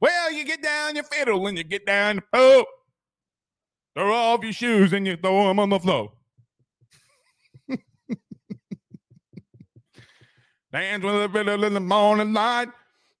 Well, 0.00 0.32
you 0.32 0.44
get 0.44 0.62
down 0.62 0.94
your 0.94 1.04
fiddle 1.04 1.46
and 1.48 1.58
you 1.58 1.64
get 1.64 1.84
down 1.84 2.20
oh, 2.32 2.64
throw 3.96 4.14
off 4.14 4.44
your 4.44 4.52
shoes 4.52 4.92
and 4.92 5.04
you 5.06 5.16
throw 5.16 5.48
them 5.48 5.58
on 5.58 5.70
the 5.70 5.80
floor. 5.80 6.12
Dance 10.72 11.02
with 11.02 11.14
a 11.14 11.28
fiddle 11.28 11.64
in 11.64 11.74
the 11.74 11.80
morning 11.80 12.32
light. 12.32 12.68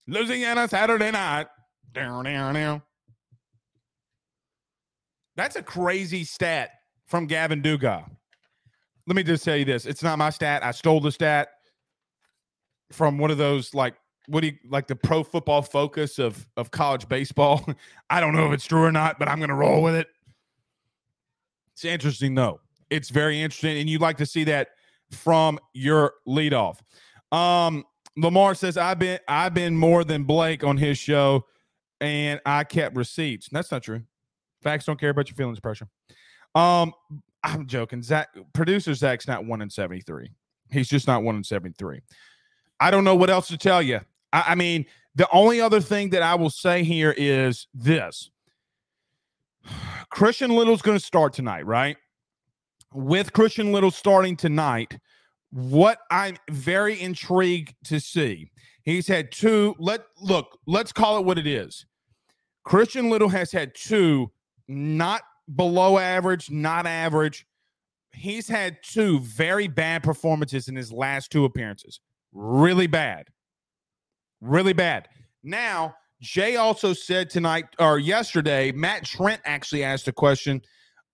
Louisiana 0.06 0.68
Saturday 0.68 1.10
night. 1.10 1.46
Down, 1.92 2.24
down, 2.24 2.54
down. 2.54 2.82
That's 5.36 5.56
a 5.56 5.62
crazy 5.62 6.24
stat 6.24 6.70
from 7.06 7.26
Gavin 7.26 7.62
Dugas. 7.62 8.04
Let 9.06 9.16
me 9.16 9.22
just 9.22 9.44
tell 9.44 9.56
you 9.56 9.64
this. 9.64 9.86
It's 9.86 10.02
not 10.02 10.18
my 10.18 10.30
stat. 10.30 10.62
I 10.62 10.70
stole 10.70 11.00
the 11.00 11.10
stat 11.10 11.48
from 12.92 13.18
one 13.18 13.30
of 13.30 13.38
those 13.38 13.74
like 13.74 13.94
what 14.26 14.40
do 14.42 14.48
you 14.48 14.56
like 14.68 14.86
the 14.86 14.96
pro 14.96 15.24
football 15.24 15.62
focus 15.62 16.18
of 16.18 16.46
of 16.56 16.70
college 16.70 17.08
baseball. 17.08 17.64
I 18.10 18.20
don't 18.20 18.34
know 18.34 18.46
if 18.46 18.52
it's 18.52 18.66
true 18.66 18.82
or 18.82 18.92
not, 18.92 19.18
but 19.18 19.28
I'm 19.28 19.40
gonna 19.40 19.56
roll 19.56 19.82
with 19.82 19.96
it. 19.96 20.06
It's 21.72 21.84
interesting 21.84 22.34
though. 22.34 22.60
It's 22.90 23.08
very 23.08 23.40
interesting, 23.40 23.78
and 23.78 23.88
you'd 23.88 24.00
like 24.00 24.18
to 24.18 24.26
see 24.26 24.44
that 24.44 24.68
from 25.10 25.58
your 25.72 26.14
leadoff. 26.28 26.78
Um, 27.32 27.84
Lamar 28.16 28.54
says, 28.54 28.76
I've 28.76 28.98
been 28.98 29.18
I've 29.28 29.54
been 29.54 29.76
more 29.76 30.04
than 30.04 30.24
Blake 30.24 30.64
on 30.64 30.76
his 30.76 30.98
show, 30.98 31.46
and 32.00 32.40
I 32.44 32.64
kept 32.64 32.96
receipts. 32.96 33.48
That's 33.50 33.70
not 33.70 33.82
true. 33.82 34.02
Facts 34.62 34.84
don't 34.84 35.00
care 35.00 35.10
about 35.10 35.28
your 35.28 35.36
feelings, 35.36 35.60
pressure. 35.60 35.88
Um, 36.54 36.92
I'm 37.42 37.66
joking. 37.66 38.02
Zach, 38.02 38.28
producer 38.52 38.94
Zach's 38.94 39.26
not 39.26 39.44
one 39.44 39.62
in 39.62 39.70
73. 39.70 40.30
He's 40.70 40.88
just 40.88 41.06
not 41.06 41.22
one 41.22 41.36
in 41.36 41.44
73. 41.44 42.00
I 42.78 42.90
don't 42.90 43.04
know 43.04 43.16
what 43.16 43.30
else 43.30 43.48
to 43.48 43.58
tell 43.58 43.80
you. 43.80 44.00
I, 44.32 44.44
I 44.48 44.54
mean, 44.54 44.86
the 45.14 45.28
only 45.32 45.60
other 45.60 45.80
thing 45.80 46.10
that 46.10 46.22
I 46.22 46.34
will 46.34 46.50
say 46.50 46.82
here 46.82 47.14
is 47.16 47.66
this 47.74 48.30
Christian 50.10 50.50
Little's 50.50 50.82
going 50.82 50.98
to 50.98 51.04
start 51.04 51.32
tonight, 51.32 51.66
right? 51.66 51.96
With 52.92 53.32
Christian 53.32 53.72
Little 53.72 53.90
starting 53.90 54.36
tonight, 54.36 54.98
what 55.50 55.98
I'm 56.10 56.36
very 56.50 57.00
intrigued 57.00 57.74
to 57.84 58.00
see. 58.00 58.50
He's 58.82 59.06
had 59.06 59.32
two. 59.32 59.74
Let 59.78 60.02
look. 60.20 60.58
Let's 60.66 60.92
call 60.92 61.18
it 61.18 61.24
what 61.24 61.38
it 61.38 61.46
is. 61.46 61.86
Christian 62.64 63.10
Little 63.10 63.28
has 63.28 63.50
had 63.52 63.74
two, 63.74 64.30
not 64.68 65.22
below 65.54 65.98
average, 65.98 66.50
not 66.50 66.86
average. 66.86 67.46
He's 68.12 68.48
had 68.48 68.78
two 68.82 69.20
very 69.20 69.68
bad 69.68 70.02
performances 70.02 70.68
in 70.68 70.76
his 70.76 70.92
last 70.92 71.30
two 71.30 71.44
appearances. 71.44 72.00
Really 72.32 72.86
bad. 72.86 73.28
Really 74.40 74.72
bad. 74.72 75.08
Now, 75.42 75.94
Jay 76.20 76.56
also 76.56 76.92
said 76.92 77.30
tonight 77.30 77.66
or 77.78 77.98
yesterday, 77.98 78.72
Matt 78.72 79.04
Trent 79.04 79.40
actually 79.44 79.84
asked 79.84 80.08
a 80.08 80.12
question 80.12 80.60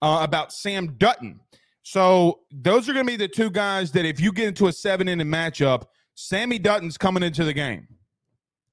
uh, 0.03 0.21
about 0.23 0.53
Sam 0.53 0.95
Dutton. 0.99 1.41
So 1.89 2.41
those 2.51 2.89
are 2.89 2.93
going 2.93 3.07
to 3.07 3.13
be 3.13 3.17
the 3.17 3.29
two 3.29 3.49
guys 3.49 3.93
that 3.93 4.05
if 4.05 4.19
you 4.19 4.33
get 4.33 4.49
into 4.49 4.67
a 4.67 4.73
seven 4.73 5.07
inning 5.07 5.29
matchup, 5.29 5.85
Sammy 6.17 6.59
Dutton's 6.59 6.99
coming 6.99 7.23
into 7.23 7.45
the 7.45 7.53
game. 7.53 7.87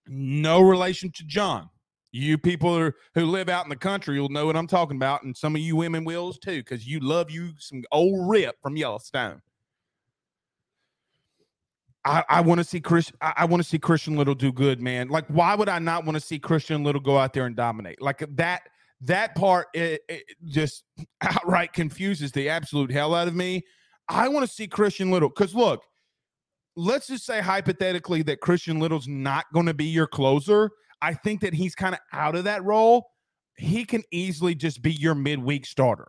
No 0.07 0.61
relation 0.61 1.11
to 1.11 1.23
John. 1.23 1.69
You 2.11 2.39
people 2.39 2.75
are, 2.75 2.95
who 3.13 3.27
live 3.27 3.49
out 3.49 3.65
in 3.65 3.69
the 3.69 3.75
country 3.75 4.19
will 4.19 4.29
know 4.29 4.47
what 4.47 4.57
I'm 4.57 4.65
talking 4.65 4.97
about, 4.97 5.21
and 5.21 5.37
some 5.37 5.55
of 5.55 5.61
you 5.61 5.75
women 5.75 6.05
wills 6.05 6.39
too, 6.39 6.63
because 6.63 6.87
you 6.87 7.01
love 7.01 7.29
you 7.29 7.51
some 7.59 7.83
old 7.91 8.27
rip 8.27 8.55
from 8.63 8.77
Yellowstone. 8.77 9.43
I, 12.03 12.23
I 12.27 12.41
want 12.41 12.61
to 12.61 12.63
see 12.63 12.79
Chris. 12.79 13.11
I, 13.21 13.33
I 13.37 13.45
want 13.45 13.61
to 13.61 13.69
see 13.69 13.77
Christian 13.77 14.15
Little 14.15 14.33
do 14.33 14.51
good, 14.51 14.81
man. 14.81 15.09
Like, 15.09 15.27
why 15.27 15.53
would 15.53 15.69
I 15.69 15.77
not 15.77 16.03
want 16.03 16.15
to 16.15 16.19
see 16.19 16.39
Christian 16.39 16.83
Little 16.83 16.99
go 16.99 17.19
out 17.19 17.33
there 17.33 17.45
and 17.45 17.55
dominate? 17.55 18.01
Like 18.01 18.25
that 18.37 18.63
that 19.05 19.35
part 19.35 19.67
it, 19.73 20.01
it 20.07 20.23
just 20.45 20.83
outright 21.21 21.73
confuses 21.73 22.31
the 22.31 22.49
absolute 22.49 22.91
hell 22.91 23.13
out 23.13 23.27
of 23.27 23.35
me. 23.35 23.63
I 24.09 24.27
want 24.27 24.47
to 24.47 24.53
see 24.53 24.67
Christian 24.67 25.11
Little 25.11 25.29
because 25.29 25.55
look, 25.55 25.81
let's 26.75 27.07
just 27.07 27.25
say 27.25 27.41
hypothetically 27.41 28.21
that 28.23 28.41
Christian 28.41 28.79
Little's 28.79 29.07
not 29.07 29.45
going 29.53 29.65
to 29.65 29.73
be 29.73 29.85
your 29.85 30.07
closer. 30.07 30.71
I 31.01 31.13
think 31.13 31.41
that 31.41 31.53
he's 31.53 31.75
kind 31.75 31.95
of 31.95 32.01
out 32.11 32.35
of 32.35 32.45
that 32.45 32.63
role. 32.63 33.09
He 33.57 33.85
can 33.85 34.03
easily 34.11 34.55
just 34.55 34.81
be 34.81 34.93
your 34.93 35.15
midweek 35.15 35.65
starter. 35.65 36.07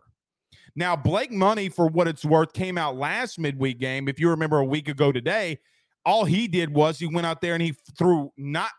Now, 0.75 0.95
Blake 0.95 1.31
Money, 1.31 1.69
for 1.69 1.87
what 1.87 2.07
it's 2.07 2.25
worth, 2.25 2.53
came 2.53 2.77
out 2.77 2.97
last 2.97 3.39
midweek 3.39 3.79
game. 3.79 4.07
If 4.07 4.19
you 4.19 4.29
remember 4.29 4.59
a 4.59 4.65
week 4.65 4.89
ago 4.89 5.11
today, 5.11 5.59
all 6.05 6.25
he 6.25 6.47
did 6.47 6.73
was 6.73 6.99
he 6.99 7.07
went 7.07 7.25
out 7.25 7.41
there 7.41 7.53
and 7.53 7.63
he 7.63 7.75
threw 7.97 8.31
not 8.37 8.71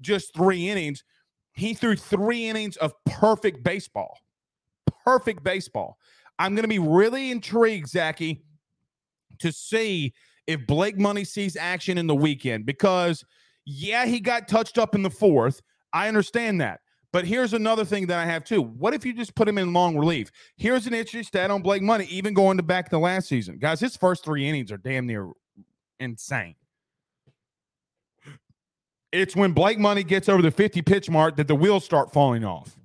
just 0.00 0.34
three 0.34 0.68
innings, 0.68 1.04
he 1.54 1.72
threw 1.74 1.96
three 1.96 2.48
innings 2.48 2.76
of 2.76 2.92
perfect 3.06 3.62
baseball. 3.62 4.18
Perfect 5.04 5.42
baseball. 5.42 5.98
I'm 6.38 6.54
going 6.54 6.64
to 6.64 6.68
be 6.68 6.78
really 6.80 7.30
intrigued, 7.30 7.88
Zachy, 7.88 8.42
to 9.38 9.52
see 9.52 10.12
if 10.46 10.66
Blake 10.66 10.98
Money 10.98 11.24
sees 11.24 11.56
action 11.56 11.96
in 11.96 12.06
the 12.06 12.14
weekend 12.14 12.66
because, 12.66 13.24
yeah, 13.64 14.04
he 14.04 14.20
got 14.20 14.48
touched 14.48 14.78
up 14.78 14.94
in 14.94 15.02
the 15.02 15.10
fourth. 15.10 15.62
I 15.92 16.08
understand 16.08 16.60
that. 16.60 16.80
But 17.12 17.24
here's 17.24 17.54
another 17.54 17.84
thing 17.84 18.08
that 18.08 18.18
I 18.18 18.24
have 18.24 18.42
too. 18.42 18.60
What 18.60 18.92
if 18.92 19.06
you 19.06 19.12
just 19.12 19.36
put 19.36 19.48
him 19.48 19.56
in 19.56 19.72
long 19.72 19.96
relief? 19.96 20.32
Here's 20.56 20.88
an 20.88 20.94
interesting 20.94 21.22
stat 21.22 21.52
on 21.52 21.62
Blake 21.62 21.82
Money, 21.82 22.06
even 22.06 22.34
going 22.34 22.56
to 22.56 22.64
back 22.64 22.90
to 22.90 22.98
last 22.98 23.28
season. 23.28 23.58
Guys, 23.58 23.78
his 23.78 23.96
first 23.96 24.24
three 24.24 24.48
innings 24.48 24.72
are 24.72 24.76
damn 24.76 25.06
near 25.06 25.30
insane. 26.00 26.56
It's 29.14 29.36
when 29.36 29.52
Blake 29.52 29.78
Money 29.78 30.02
gets 30.02 30.28
over 30.28 30.42
the 30.42 30.50
50 30.50 30.82
pitch 30.82 31.08
mark 31.08 31.36
that 31.36 31.46
the 31.46 31.54
wheels 31.54 31.84
start 31.84 32.12
falling 32.12 32.44
off. 32.44 32.76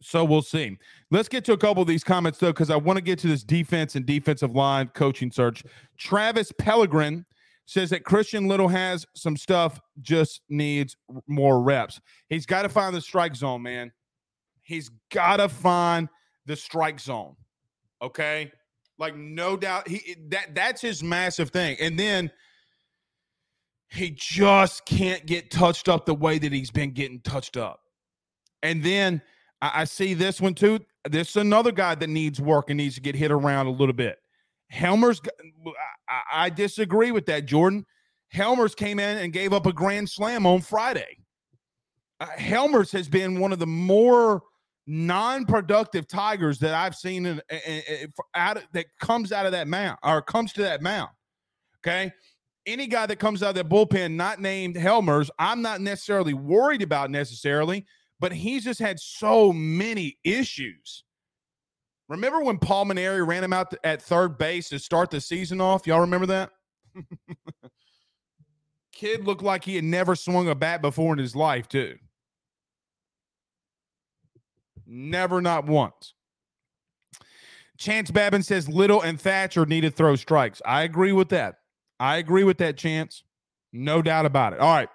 So 0.00 0.24
we'll 0.24 0.40
see. 0.40 0.78
Let's 1.10 1.28
get 1.28 1.44
to 1.46 1.52
a 1.52 1.58
couple 1.58 1.82
of 1.82 1.88
these 1.88 2.04
comments 2.04 2.38
though, 2.38 2.52
because 2.52 2.70
I 2.70 2.76
want 2.76 2.96
to 2.98 3.02
get 3.02 3.18
to 3.20 3.26
this 3.26 3.42
defense 3.42 3.96
and 3.96 4.06
defensive 4.06 4.54
line 4.54 4.86
coaching 4.94 5.32
search. 5.32 5.64
Travis 5.98 6.52
Pellegrin 6.52 7.24
says 7.64 7.90
that 7.90 8.04
Christian 8.04 8.46
Little 8.46 8.68
has 8.68 9.04
some 9.16 9.36
stuff, 9.36 9.80
just 10.00 10.42
needs 10.48 10.96
more 11.26 11.60
reps. 11.60 12.00
He's 12.28 12.46
got 12.46 12.62
to 12.62 12.68
find 12.68 12.94
the 12.94 13.00
strike 13.00 13.34
zone, 13.34 13.62
man. 13.62 13.90
He's 14.62 14.90
got 15.10 15.38
to 15.38 15.48
find 15.48 16.08
the 16.44 16.54
strike 16.54 17.00
zone. 17.00 17.34
Okay, 18.00 18.52
like 18.96 19.16
no 19.16 19.56
doubt, 19.56 19.88
he 19.88 20.16
that 20.28 20.54
that's 20.54 20.80
his 20.80 21.02
massive 21.02 21.50
thing. 21.50 21.76
And 21.80 21.98
then 21.98 22.30
he 23.88 24.10
just 24.10 24.84
can't 24.86 25.26
get 25.26 25.50
touched 25.50 25.88
up 25.88 26.06
the 26.06 26.14
way 26.14 26.38
that 26.38 26.52
he's 26.52 26.70
been 26.70 26.92
getting 26.92 27.20
touched 27.20 27.56
up. 27.56 27.80
And 28.62 28.82
then 28.82 29.22
I, 29.62 29.82
I 29.82 29.84
see 29.84 30.14
this 30.14 30.40
one 30.40 30.54
too. 30.54 30.80
This 31.08 31.30
is 31.30 31.36
another 31.36 31.72
guy 31.72 31.94
that 31.94 32.08
needs 32.08 32.40
work 32.40 32.70
and 32.70 32.76
needs 32.76 32.96
to 32.96 33.00
get 33.00 33.14
hit 33.14 33.30
around 33.30 33.66
a 33.66 33.70
little 33.70 33.94
bit. 33.94 34.18
Helmer's, 34.68 35.20
I, 36.08 36.46
I 36.46 36.50
disagree 36.50 37.12
with 37.12 37.26
that, 37.26 37.46
Jordan. 37.46 37.86
Helmers 38.28 38.74
came 38.74 38.98
in 38.98 39.18
and 39.18 39.32
gave 39.32 39.52
up 39.52 39.66
a 39.66 39.72
grand 39.72 40.10
slam 40.10 40.46
on 40.46 40.60
Friday. 40.60 41.18
Uh, 42.18 42.26
Helmers 42.36 42.90
has 42.90 43.08
been 43.08 43.38
one 43.38 43.52
of 43.52 43.60
the 43.60 43.66
more 43.66 44.42
non-productive 44.88 46.08
Tigers 46.08 46.58
that 46.58 46.74
I've 46.74 46.94
seen 46.94 47.26
in, 47.26 47.40
in, 47.50 47.82
in, 47.88 48.12
out 48.34 48.56
of, 48.56 48.64
that 48.72 48.86
comes 49.00 49.30
out 49.32 49.46
of 49.46 49.52
that 49.52 49.68
mound 49.68 49.98
or 50.02 50.22
comes 50.22 50.52
to 50.54 50.62
that 50.62 50.82
mound. 50.82 51.10
Okay, 51.78 52.10
any 52.66 52.86
guy 52.86 53.06
that 53.06 53.18
comes 53.18 53.42
out 53.42 53.50
of 53.50 53.54
that 53.56 53.68
bullpen 53.68 54.12
not 54.12 54.40
named 54.40 54.76
Helmers, 54.76 55.30
I'm 55.38 55.62
not 55.62 55.80
necessarily 55.80 56.34
worried 56.34 56.82
about 56.82 57.10
necessarily, 57.10 57.86
but 58.20 58.32
he's 58.32 58.64
just 58.64 58.80
had 58.80 58.98
so 58.98 59.52
many 59.52 60.18
issues. 60.24 61.04
Remember 62.08 62.40
when 62.40 62.58
Paul 62.58 62.86
Mainieri 62.86 63.26
ran 63.26 63.44
him 63.44 63.52
out 63.52 63.74
at 63.82 64.02
third 64.02 64.38
base 64.38 64.68
to 64.68 64.78
start 64.78 65.10
the 65.10 65.20
season 65.20 65.60
off? 65.60 65.86
Y'all 65.86 66.00
remember 66.00 66.26
that? 66.26 66.50
Kid 68.92 69.24
looked 69.26 69.42
like 69.42 69.64
he 69.64 69.74
had 69.74 69.84
never 69.84 70.14
swung 70.14 70.48
a 70.48 70.54
bat 70.54 70.80
before 70.80 71.12
in 71.12 71.18
his 71.18 71.36
life, 71.36 71.68
too. 71.68 71.96
Never, 74.86 75.42
not 75.42 75.66
once. 75.66 76.14
Chance 77.76 78.10
Babin 78.10 78.42
says 78.42 78.68
Little 78.68 79.02
and 79.02 79.20
Thatcher 79.20 79.66
need 79.66 79.82
to 79.82 79.90
throw 79.90 80.16
strikes. 80.16 80.62
I 80.64 80.82
agree 80.82 81.12
with 81.12 81.28
that. 81.30 81.56
I 81.98 82.16
agree 82.16 82.44
with 82.44 82.58
that 82.58 82.76
chance. 82.76 83.22
No 83.72 84.02
doubt 84.02 84.26
about 84.26 84.52
it. 84.52 84.60
All 84.60 84.74
right. 84.74 84.88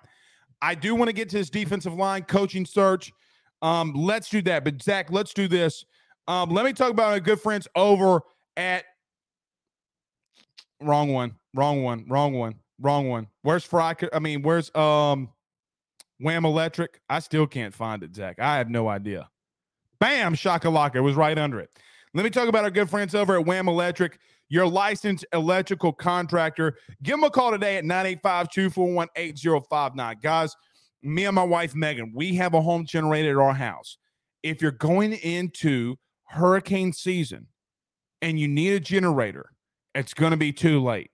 I 0.62 0.76
do 0.76 0.96
want 0.96 1.10
to 1.10 1.14
get 1.14 1.30
to 1.30 1.38
this 1.38 1.50
defensive 1.50 1.94
line 1.94 2.24
coaching 2.24 2.66
search. 2.66 3.12
Um, 3.62 3.94
let's 3.94 4.30
do 4.30 4.42
that. 4.44 4.64
But 4.64 4.82
Zach, 4.82 5.12
let's 5.12 5.34
do 5.34 5.48
this. 5.48 5.86
Um, 6.28 6.52
let 6.52 6.66
me 6.66 6.74
talk 6.74 6.92
about 6.92 7.12
our 7.12 7.20
good 7.20 7.42
friends 7.42 7.68
over 7.76 8.22
at 8.58 8.86
wrong 10.82 11.12
one. 11.12 11.36
Wrong 11.54 11.84
one. 11.84 12.06
Wrong 12.08 12.34
one. 12.34 12.56
Wrong 12.80 13.08
one. 13.10 13.28
Where's 13.44 13.64
Fry? 13.64 13.96
I 14.14 14.20
mean, 14.20 14.42
where's 14.42 14.74
um 14.76 15.30
Wham 16.20 16.46
Electric? 16.46 17.02
I 17.10 17.20
still 17.20 17.48
can't 17.48 17.74
find 17.74 18.04
it, 18.04 18.16
Zach. 18.16 18.40
I 18.40 18.58
have 18.58 18.70
no 18.70 18.88
idea. 18.88 19.30
Bam, 20.00 20.36
shakalaka. 20.36 21.02
Was 21.02 21.16
right 21.16 21.38
under 21.38 21.60
it. 21.60 21.70
Let 22.14 22.24
me 22.24 22.30
talk 22.30 22.48
about 22.48 22.64
our 22.64 22.72
good 22.72 22.90
friends 22.90 23.16
over 23.16 23.40
at 23.40 23.46
Wham 23.46 23.68
Electric, 23.68 24.20
your 24.52 24.68
licensed 24.68 25.26
electrical 25.32 25.94
contractor. 25.94 26.76
Give 27.02 27.14
them 27.14 27.24
a 27.24 27.30
call 27.30 27.52
today 27.52 27.78
at 27.78 27.86
985 27.86 28.50
241 28.50 29.08
8059. 29.16 30.18
Guys, 30.22 30.56
me 31.02 31.24
and 31.24 31.34
my 31.34 31.44
wife, 31.44 31.74
Megan, 31.74 32.12
we 32.14 32.36
have 32.36 32.54
a 32.54 32.62
home 32.62 32.86
generator 32.86 33.40
at 33.40 33.46
our 33.46 33.54
house. 33.54 33.98
If 34.44 34.62
you're 34.62 34.72
going 34.72 35.14
into 35.14 35.96
hurricane 36.26 36.92
season 36.92 37.48
and 38.22 38.38
you 38.38 38.50
need 38.50 38.74
a 38.74 38.82
generator, 38.82 39.52
it's 39.96 40.14
going 40.14 40.32
to 40.32 40.38
be 40.38 40.52
too 40.52 40.84
late. 40.84 41.12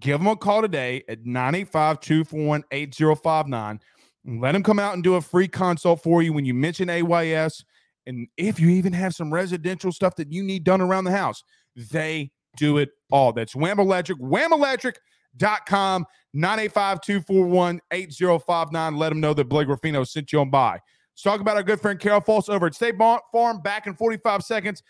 Give 0.00 0.18
them 0.18 0.26
a 0.26 0.36
call 0.36 0.62
today 0.62 1.04
at 1.10 1.26
985 1.26 2.00
241 2.00 2.64
8059. 2.70 3.80
Let 4.24 4.52
them 4.52 4.62
come 4.62 4.78
out 4.78 4.94
and 4.94 5.04
do 5.04 5.16
a 5.16 5.20
free 5.20 5.48
consult 5.48 6.02
for 6.02 6.22
you 6.22 6.32
when 6.32 6.46
you 6.46 6.54
mention 6.54 6.88
AYS. 6.88 7.64
And 8.06 8.28
if 8.38 8.58
you 8.58 8.70
even 8.70 8.94
have 8.94 9.14
some 9.14 9.32
residential 9.32 9.92
stuff 9.92 10.16
that 10.16 10.32
you 10.32 10.42
need 10.42 10.64
done 10.64 10.80
around 10.80 11.04
the 11.04 11.10
house, 11.10 11.44
they 11.76 12.30
do 12.56 12.78
it 12.78 12.90
all. 13.10 13.32
That's 13.32 13.54
Wham 13.54 13.80
Electric, 13.80 14.18
whamelectric.com, 14.18 16.06
985 16.34 17.00
241 17.00 17.80
8059. 17.90 18.96
Let 18.96 19.08
them 19.10 19.20
know 19.20 19.34
that 19.34 19.48
Blake 19.48 19.68
Ruffino 19.68 20.04
sent 20.04 20.32
you 20.32 20.40
on 20.40 20.50
by. 20.50 20.72
Let's 20.72 21.22
talk 21.22 21.40
about 21.40 21.56
our 21.56 21.62
good 21.62 21.80
friend 21.80 21.98
Carol 21.98 22.20
Falls 22.20 22.48
over 22.48 22.66
at 22.66 22.74
State 22.74 22.96
Farm 22.96 23.60
back 23.62 23.86
in 23.86 23.94
45 23.94 24.42
seconds. 24.42 24.82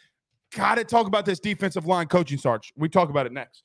Got 0.55 0.77
to 0.77 0.85
talk 0.85 1.07
about 1.07 1.25
this 1.27 1.40
defensive 1.40 1.87
line 1.87 2.07
coaching 2.07 2.38
search. 2.38 2.73
We 2.77 2.88
talk 2.88 3.11
about 3.11 3.27
it 3.27 3.33
next. 3.33 3.62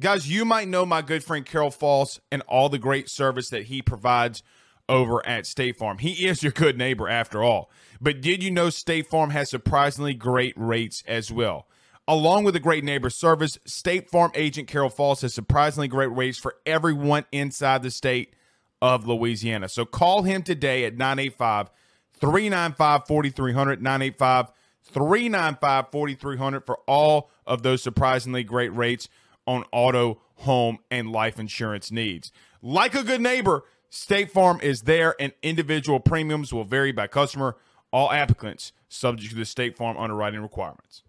Guys, 0.00 0.30
you 0.30 0.44
might 0.44 0.66
know 0.66 0.86
my 0.86 1.02
good 1.02 1.22
friend 1.22 1.44
Carol 1.44 1.70
Falls 1.70 2.20
and 2.32 2.42
all 2.48 2.68
the 2.68 2.78
great 2.78 3.08
service 3.08 3.50
that 3.50 3.64
he 3.64 3.82
provides 3.82 4.42
over 4.88 5.24
at 5.26 5.46
State 5.46 5.76
Farm. 5.76 5.98
He 5.98 6.26
is 6.26 6.42
your 6.42 6.52
good 6.52 6.78
neighbor 6.78 7.08
after 7.08 7.42
all. 7.42 7.70
But 8.00 8.20
did 8.20 8.42
you 8.42 8.50
know 8.50 8.70
State 8.70 9.08
Farm 9.08 9.30
has 9.30 9.50
surprisingly 9.50 10.14
great 10.14 10.54
rates 10.56 11.02
as 11.06 11.30
well? 11.30 11.68
Along 12.10 12.42
with 12.42 12.56
a 12.56 12.60
great 12.60 12.82
neighbor 12.82 13.08
service, 13.08 13.56
State 13.64 14.10
Farm 14.10 14.32
agent 14.34 14.66
Carol 14.66 14.90
Falls 14.90 15.20
has 15.20 15.32
surprisingly 15.32 15.86
great 15.86 16.08
rates 16.08 16.38
for 16.38 16.56
everyone 16.66 17.24
inside 17.30 17.84
the 17.84 17.90
state 17.92 18.34
of 18.82 19.06
Louisiana. 19.06 19.68
So 19.68 19.84
call 19.84 20.24
him 20.24 20.42
today 20.42 20.84
at 20.86 20.96
985 20.96 21.70
395 22.14 23.06
4300 23.06 23.80
985 23.80 24.50
395 24.82 25.84
4300 25.92 26.66
for 26.66 26.78
all 26.88 27.30
of 27.46 27.62
those 27.62 27.80
surprisingly 27.80 28.42
great 28.42 28.74
rates 28.74 29.08
on 29.46 29.62
auto, 29.70 30.20
home, 30.34 30.78
and 30.90 31.12
life 31.12 31.38
insurance 31.38 31.92
needs. 31.92 32.32
Like 32.60 32.96
a 32.96 33.04
good 33.04 33.20
neighbor, 33.20 33.62
State 33.88 34.32
Farm 34.32 34.58
is 34.60 34.82
there, 34.82 35.14
and 35.20 35.32
individual 35.44 36.00
premiums 36.00 36.52
will 36.52 36.64
vary 36.64 36.90
by 36.90 37.06
customer. 37.06 37.56
All 37.92 38.10
applicants 38.10 38.72
subject 38.88 39.30
to 39.30 39.38
the 39.38 39.44
State 39.44 39.76
Farm 39.76 39.96
underwriting 39.96 40.40
requirements. 40.40 41.04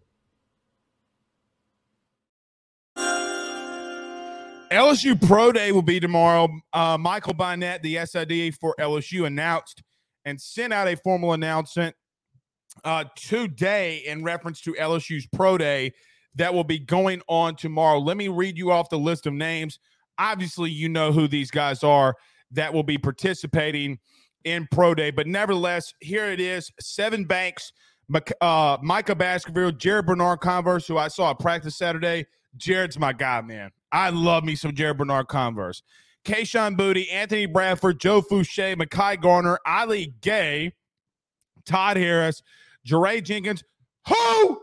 LSU 4.72 5.22
Pro 5.28 5.52
Day 5.52 5.74
will 5.74 5.82
be 5.82 6.00
tomorrow. 6.00 6.48
Uh, 6.72 6.98
Michael 6.98 7.34
Bonnette, 7.34 7.82
the 7.82 7.98
SID 8.06 8.56
for 8.56 8.74
LSU, 8.80 9.28
announced 9.28 9.84
and 10.24 10.40
sent 10.40 10.72
out 10.72 10.88
a 10.88 10.96
formal 10.96 11.34
announcement 11.34 11.94
uh, 12.86 13.04
today 13.18 13.98
in 14.06 14.24
reference 14.24 14.62
to 14.62 14.74
LSU's 14.74 15.28
Pro 15.34 15.58
Day 15.58 15.92
that 16.36 16.54
will 16.54 16.64
be 16.64 16.80
going 16.80 17.22
on 17.28 17.58
tomorrow. 17.58 18.00
Let 18.00 18.16
me 18.16 18.30
read 18.30 18.58
you 18.58 18.72
off 18.72 18.90
the 18.90 18.98
list 18.98 19.28
of 19.28 19.34
names. 19.34 19.78
Obviously, 20.18 20.72
you 20.72 20.88
know 20.88 21.12
who 21.12 21.28
these 21.28 21.52
guys 21.52 21.84
are 21.84 22.16
that 22.52 22.74
will 22.74 22.84
be 22.84 22.98
participating 22.98 24.00
in 24.46 24.70
Pro 24.72 24.96
Day, 24.96 25.12
but 25.12 25.28
nevertheless, 25.28 25.94
here 26.00 26.28
it 26.28 26.40
is 26.40 26.72
Sevyn 26.82 27.28
Banks, 27.28 27.74
uh, 28.40 28.78
Micah 28.82 29.16
Baskerville, 29.16 29.72
Jarrick 29.74 30.06
Bernard-Converse, 30.06 30.88
who 30.88 30.98
I 30.98 31.10
saw 31.10 31.32
at 31.32 31.40
practice 31.40 31.78
Saturday. 31.78 32.26
Jarrett's 32.58 33.00
my 33.00 33.14
guy, 33.14 33.42
man. 33.42 33.72
I 33.92 34.10
love 34.10 34.44
me 34.44 34.56
some 34.56 34.72
Jarrick 34.72 34.98
Bernard-Converse. 34.98 35.84
Kayshon 36.26 36.78
Boutte, 36.78 37.12
Anthony 37.12 37.46
Bradford, 37.48 38.00
Joe 38.00 38.22
Foucha, 38.22 38.76
Mekhi 38.76 39.20
Garner, 39.20 39.60
Ali 39.66 40.14
Gaye, 40.22 40.74
Todd 41.66 41.98
Harris, 41.98 42.44
Jaray 42.88 43.24
Jenkins. 43.24 43.64
Who? 44.08 44.62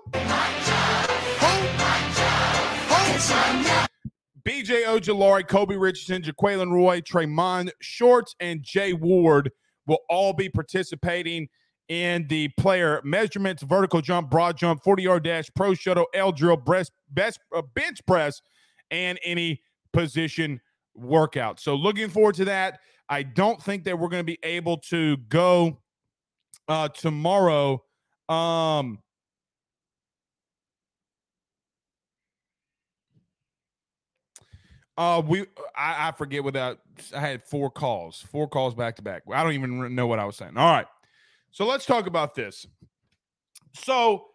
BJ 4.44 4.84
Ojulari, 4.84 5.46
Kobe 5.46 5.76
Richardson, 5.76 6.22
Jaquelin 6.22 6.72
Roy, 6.72 7.00
Tre'Mond 7.00 7.70
Shorts, 7.80 8.34
and 8.40 8.62
Jay 8.62 8.92
Ward 8.92 9.50
will 9.86 9.98
all 10.08 10.32
be 10.32 10.48
participating 10.48 11.48
in 11.88 12.26
the 12.28 12.48
player 12.58 13.00
measurements, 13.04 13.62
vertical 13.62 14.00
jump, 14.00 14.30
broad 14.30 14.56
jump, 14.56 14.82
40 14.82 15.02
yard 15.02 15.24
dash, 15.24 15.48
pro 15.54 15.74
shuttle, 15.74 16.06
L 16.14 16.32
drill, 16.32 16.56
breast, 16.56 16.92
best, 17.10 17.40
uh, 17.54 17.62
bench 17.74 18.04
press, 18.06 18.42
and 18.90 19.18
any 19.24 19.62
position 19.92 20.60
workout. 20.94 21.60
So 21.60 21.74
looking 21.74 22.08
forward 22.08 22.34
to 22.36 22.44
that. 22.46 22.80
I 23.08 23.22
don't 23.22 23.62
think 23.62 23.84
that 23.84 23.98
we're 23.98 24.08
going 24.08 24.20
to 24.20 24.24
be 24.24 24.38
able 24.42 24.76
to 24.90 25.16
go 25.28 25.78
uh, 26.68 26.88
tomorrow. 26.88 27.82
Um, 28.28 28.98
Uh, 34.98 35.22
we 35.24 35.42
I, 35.76 36.08
I 36.08 36.12
forget 36.18 36.42
without 36.42 36.80
I 37.14 37.20
had 37.20 37.44
four 37.44 37.70
calls, 37.70 38.20
four 38.20 38.48
calls 38.48 38.74
back 38.74 38.96
to 38.96 39.02
back. 39.02 39.22
I 39.32 39.44
don't 39.44 39.52
even 39.52 39.94
know 39.94 40.08
what 40.08 40.18
I 40.18 40.24
was 40.24 40.34
saying. 40.34 40.56
All 40.56 40.72
right, 40.74 40.88
so 41.50 41.66
let's 41.66 41.86
talk 41.86 42.06
about 42.06 42.34
this. 42.34 42.66
So 43.74 44.26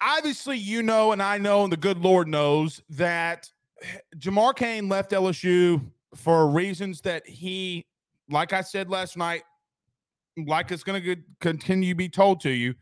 obviously, 0.00 0.58
you 0.58 0.82
know, 0.82 1.12
and 1.12 1.22
I 1.22 1.38
know, 1.38 1.64
and 1.64 1.72
the 1.72 1.76
good 1.76 1.98
Lord 1.98 2.28
knows 2.28 2.82
that 2.90 3.50
Jamar 4.16 4.54
Cain 4.54 4.88
left 4.88 5.12
LSU 5.12 5.84
for 6.14 6.48
reasons 6.48 7.00
that 7.02 7.26
he, 7.26 7.86
like 8.28 8.52
I 8.52 8.60
said 8.60 8.88
last 8.88 9.16
night, 9.16 9.42
like 10.46 10.70
it's 10.70 10.82
going 10.82 11.02
to 11.02 11.16
continue 11.40 11.90
to 11.90 11.96
be 11.96 12.08
told 12.08 12.40
to 12.40 12.50
you 12.50 12.74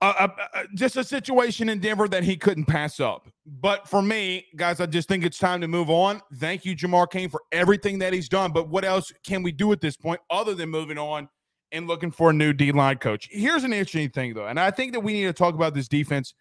uh, 0.00 0.28
uh, 0.54 0.64
just 0.74 0.96
a 0.96 1.04
situation 1.04 1.68
in 1.68 1.78
Denver 1.78 2.08
that 2.08 2.24
he 2.24 2.36
couldn't 2.36 2.64
pass 2.64 3.00
up. 3.00 3.28
But 3.46 3.88
for 3.88 4.02
me, 4.02 4.46
guys, 4.56 4.80
I 4.80 4.86
just 4.86 5.08
think 5.08 5.24
it's 5.24 5.38
time 5.38 5.60
to 5.60 5.68
move 5.68 5.90
on. 5.90 6.20
Thank 6.34 6.64
you, 6.64 6.74
Jamar 6.74 7.10
Cain, 7.10 7.28
for 7.28 7.42
everything 7.52 7.98
that 8.00 8.12
he's 8.12 8.28
done. 8.28 8.52
But 8.52 8.68
what 8.68 8.84
else 8.84 9.12
can 9.24 9.42
we 9.42 9.52
do 9.52 9.72
at 9.72 9.80
this 9.80 9.96
point 9.96 10.20
other 10.30 10.54
than 10.54 10.68
moving 10.68 10.98
on 10.98 11.28
and 11.76 11.86
looking 11.86 12.10
for 12.10 12.30
a 12.30 12.32
new 12.32 12.52
D 12.52 12.72
line 12.72 12.98
coach? 12.98 13.28
Here's 13.30 13.64
an 13.64 13.72
interesting 13.72 14.10
thing, 14.10 14.34
though, 14.34 14.46
and 14.46 14.58
I 14.58 14.70
think 14.70 14.92
that 14.92 15.00
we 15.00 15.12
need 15.12 15.26
to 15.26 15.32
talk 15.32 15.54
about 15.54 15.74
this 15.74 15.88
defense 15.88 16.34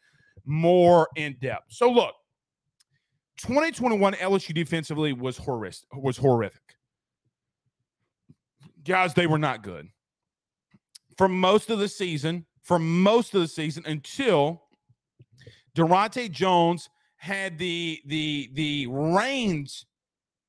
more 0.46 1.10
in 1.16 1.36
depth. 1.42 1.66
So, 1.70 1.92
look, 1.92 2.16
2021 3.38 4.14
LSU 4.14 4.54
defensively 4.54 5.14
was 5.14 5.38
horrific. 5.38 5.88
Was 5.94 6.18
horrific. 6.18 6.62
Guys, 8.84 9.14
they 9.14 9.28
were 9.28 9.40
not 9.40 9.64
good 9.64 9.90
for 11.18 11.28
most 11.28 11.70
of 11.70 11.80
the 11.80 11.88
season 11.88 12.46
for 12.62 12.80
most 12.80 13.34
of 13.36 13.42
the 13.42 13.48
season 13.48 13.84
until 13.86 14.64
Daronte 15.76 16.32
Jones 16.32 16.90
had 17.18 17.58
the 17.58 18.02
the 18.06 18.50
the 18.54 18.88
reins 18.88 19.86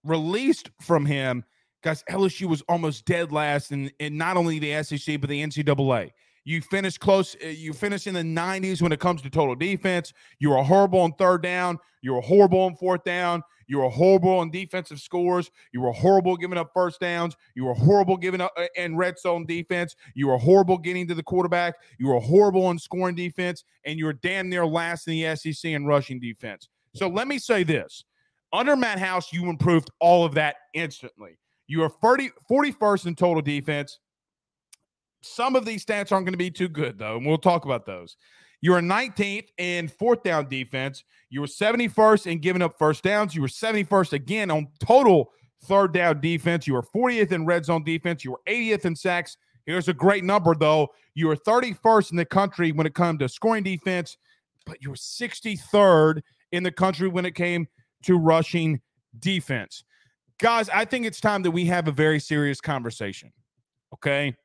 released 0.05 0.71
from 0.81 1.05
him. 1.05 1.45
Guys, 1.87 2.03
LSU 2.11 2.49
was 2.49 2.63
almost 2.63 3.05
dead 3.05 3.31
last 3.31 3.71
in, 3.71 3.89
in 4.01 4.19
not 4.19 4.37
only 4.37 4.59
the 4.59 4.83
SEC 4.83 5.21
but 5.21 5.31
the 5.31 5.41
NCAA. 5.41 6.11
You 6.43 6.61
finish 6.61 6.99
close. 6.99 7.37
Uh, 7.37 7.47
you 7.47 7.73
finish 7.73 8.09
in 8.09 8.15
the 8.15 8.23
90s 8.23 8.83
when 8.83 8.91
it 8.91 8.99
comes 8.99 9.23
to 9.23 9.31
total 9.31 9.55
defense. 9.55 10.13
You 10.41 10.51
were 10.51 10.65
horrible 10.65 10.99
on 10.99 11.13
third 11.13 11.45
down. 11.45 11.79
You 12.03 12.15
were 12.15 12.21
horrible 12.21 12.59
on 12.63 12.75
fourth 12.75 13.05
down. 13.05 13.45
You 13.69 13.79
were 13.79 13.89
horrible 13.89 14.37
on 14.37 14.51
defensive 14.51 14.99
scores. 14.99 15.53
You 15.73 15.81
were 15.81 15.93
horrible 15.93 16.37
giving 16.37 16.59
up 16.59 16.73
first 16.75 16.99
downs. 16.99 17.37
You 17.55 17.67
were 17.67 17.75
horrible 17.75 18.17
giving 18.17 18.41
up 18.41 18.51
uh, 18.57 18.67
in 18.75 18.97
red 18.97 19.17
zone 19.17 19.47
defense. 19.47 19.95
You 20.17 20.27
were 20.27 20.39
horrible 20.39 20.79
getting 20.79 21.07
to 21.07 21.15
the 21.15 21.23
quarterback. 21.23 21.77
You 22.01 22.09
were 22.09 22.19
horrible 22.19 22.67
on 22.67 22.81
scoring 22.81 23.15
defense, 23.15 23.63
and 23.85 23.97
you 23.97 24.07
were 24.07 24.13
damn 24.13 24.49
near 24.49 24.67
last 24.67 25.07
in 25.07 25.13
the 25.13 25.37
SEC 25.37 25.71
in 25.71 25.87
rushing 25.87 26.19
defense. 26.19 26.69
So 26.97 27.07
let 27.07 27.29
me 27.29 27.39
say 27.39 27.63
this: 27.63 28.03
under 28.53 28.75
Matt 28.75 28.99
House, 28.99 29.33
you 29.33 29.49
improved 29.49 29.89
all 30.01 30.25
of 30.25 30.35
that 30.35 30.57
instantly. 30.75 31.39
You 31.69 31.83
are 31.83 31.89
30, 31.89 32.31
41st 32.51 33.07
in 33.07 33.15
total 33.15 33.43
defense. 33.43 33.99
Some 35.23 35.57
of 35.57 35.65
these 35.65 35.85
stats 35.85 36.13
aren't 36.13 36.27
going 36.27 36.33
to 36.33 36.39
be 36.39 36.51
too 36.51 36.69
good, 36.69 36.99
though, 36.99 37.17
and 37.17 37.27
we'll 37.27 37.39
talk 37.39 37.65
about 37.65 37.87
those. 37.87 38.17
You 38.61 38.73
were 38.73 38.81
19th 38.81 39.49
in 39.59 39.89
fourth 39.89 40.23
down 40.23 40.49
defense. 40.49 41.05
You 41.31 41.41
were 41.41 41.47
71st 41.47 42.27
in 42.31 42.39
giving 42.39 42.63
up 42.63 42.79
first 42.79 43.03
downs. 43.03 43.35
You 43.35 43.43
were 43.43 43.49
71st 43.49 44.13
again 44.13 44.51
on 44.51 44.69
total 44.81 45.33
third 45.65 45.93
down 45.93 46.21
defense. 46.21 46.67
You 46.67 46.75
were 46.75 46.83
40th 46.83 47.33
in 47.33 47.45
red 47.45 47.65
zone 47.65 47.85
defense. 47.85 48.25
You 48.25 48.33
were 48.33 48.41
80th 48.49 48.85
in 48.85 48.97
sacks. 48.97 49.37
Here's 49.67 49.89
a 49.89 49.95
great 49.95 50.25
number, 50.25 50.55
though. 50.55 50.89
You 51.15 51.27
were 51.29 51.37
31st 51.37 52.13
in 52.13 52.17
the 52.17 52.25
country 52.25 52.73
when 52.73 52.87
it 52.87 52.95
comes 52.95 53.19
to 53.19 53.29
scoring 53.29 53.65
defense, 53.65 54.17
but 54.65 54.81
you 54.81 54.91
were 54.91 54.97
63rd 54.97 56.23
in 56.53 56.63
the 56.63 56.71
country 56.71 57.09
when 57.09 57.27
it 57.27 57.35
came 57.35 57.67
to 58.05 58.17
rushing 58.17 58.81
defense. 59.19 59.83
Guys, 60.39 60.69
I 60.69 60.85
think 60.85 61.07
it's 61.07 61.21
time 61.21 61.43
that 61.43 61.51
we 61.51 61.65
have 61.67 61.89
a 61.89 61.93
very 61.93 62.21
serious 62.21 62.61
conversation. 62.61 63.33
Okay. 63.95 64.37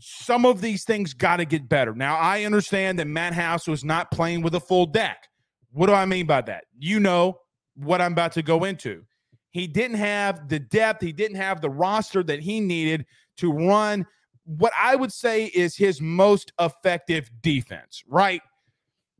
Some 0.00 0.46
of 0.46 0.60
these 0.60 0.84
things 0.84 1.12
got 1.12 1.38
to 1.38 1.44
get 1.44 1.68
better. 1.68 1.94
Now, 1.94 2.16
I 2.16 2.44
understand 2.44 2.98
that 2.98 3.06
Matt 3.06 3.34
House 3.34 3.66
was 3.66 3.84
not 3.84 4.10
playing 4.10 4.42
with 4.42 4.54
a 4.54 4.60
full 4.60 4.86
deck. 4.86 5.28
What 5.72 5.88
do 5.88 5.92
I 5.92 6.06
mean 6.06 6.26
by 6.26 6.40
that? 6.42 6.64
You 6.78 7.00
know 7.00 7.40
what 7.74 8.00
I'm 8.00 8.12
about 8.12 8.32
to 8.32 8.42
go 8.42 8.64
into. 8.64 9.04
He 9.50 9.66
didn't 9.66 9.96
have 9.96 10.48
the 10.48 10.58
depth, 10.58 11.02
he 11.02 11.12
didn't 11.12 11.36
have 11.36 11.60
the 11.60 11.70
roster 11.70 12.22
that 12.22 12.40
he 12.40 12.60
needed 12.60 13.06
to 13.38 13.52
run 13.52 14.06
what 14.48 14.72
I 14.80 14.96
would 14.96 15.12
say 15.12 15.44
is 15.46 15.76
his 15.76 16.00
most 16.00 16.52
effective 16.58 17.30
defense, 17.42 18.02
right? 18.08 18.40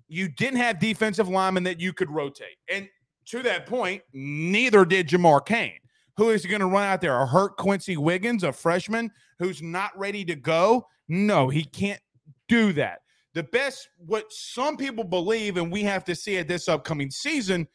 You 0.09 0.29
didn't 0.29 0.57
have 0.57 0.79
defensive 0.79 1.29
linemen 1.29 1.65
that 1.65 1.79
you 1.79 1.93
could 1.93 2.11
rotate. 2.11 2.57
And 2.73 2.89
to 3.27 3.43
that 3.43 3.67
point, 3.67 4.03
neither 4.15 4.87
did 4.87 5.07
Jamar 5.07 5.45
Cain. 5.45 5.79
Who 6.19 6.31
is 6.31 6.45
going 6.45 6.61
to 6.61 6.67
run 6.67 6.83
out 6.83 7.01
there? 7.01 7.17
A 7.17 7.25
hurt 7.25 7.57
Quency 7.57 7.97
Wiggins, 7.97 8.43
a 8.43 8.53
freshman 8.53 9.11
who's 9.39 9.63
not 9.63 9.97
ready 9.97 10.25
to 10.25 10.35
go? 10.35 10.85
No, 11.09 11.49
he 11.49 11.63
can't 11.65 12.01
do 12.49 12.73
that. 12.73 13.03
The 13.35 13.45
best, 13.45 13.89
what 14.05 14.25
some 14.31 14.77
people 14.77 15.05
believe, 15.05 15.59
and 15.59 15.71
we 15.71 15.85
have 15.85 16.05
to 16.05 16.17
see 16.17 16.35
it 16.35 16.49
this 16.49 16.69
upcoming 16.69 17.13
season, 17.13 17.69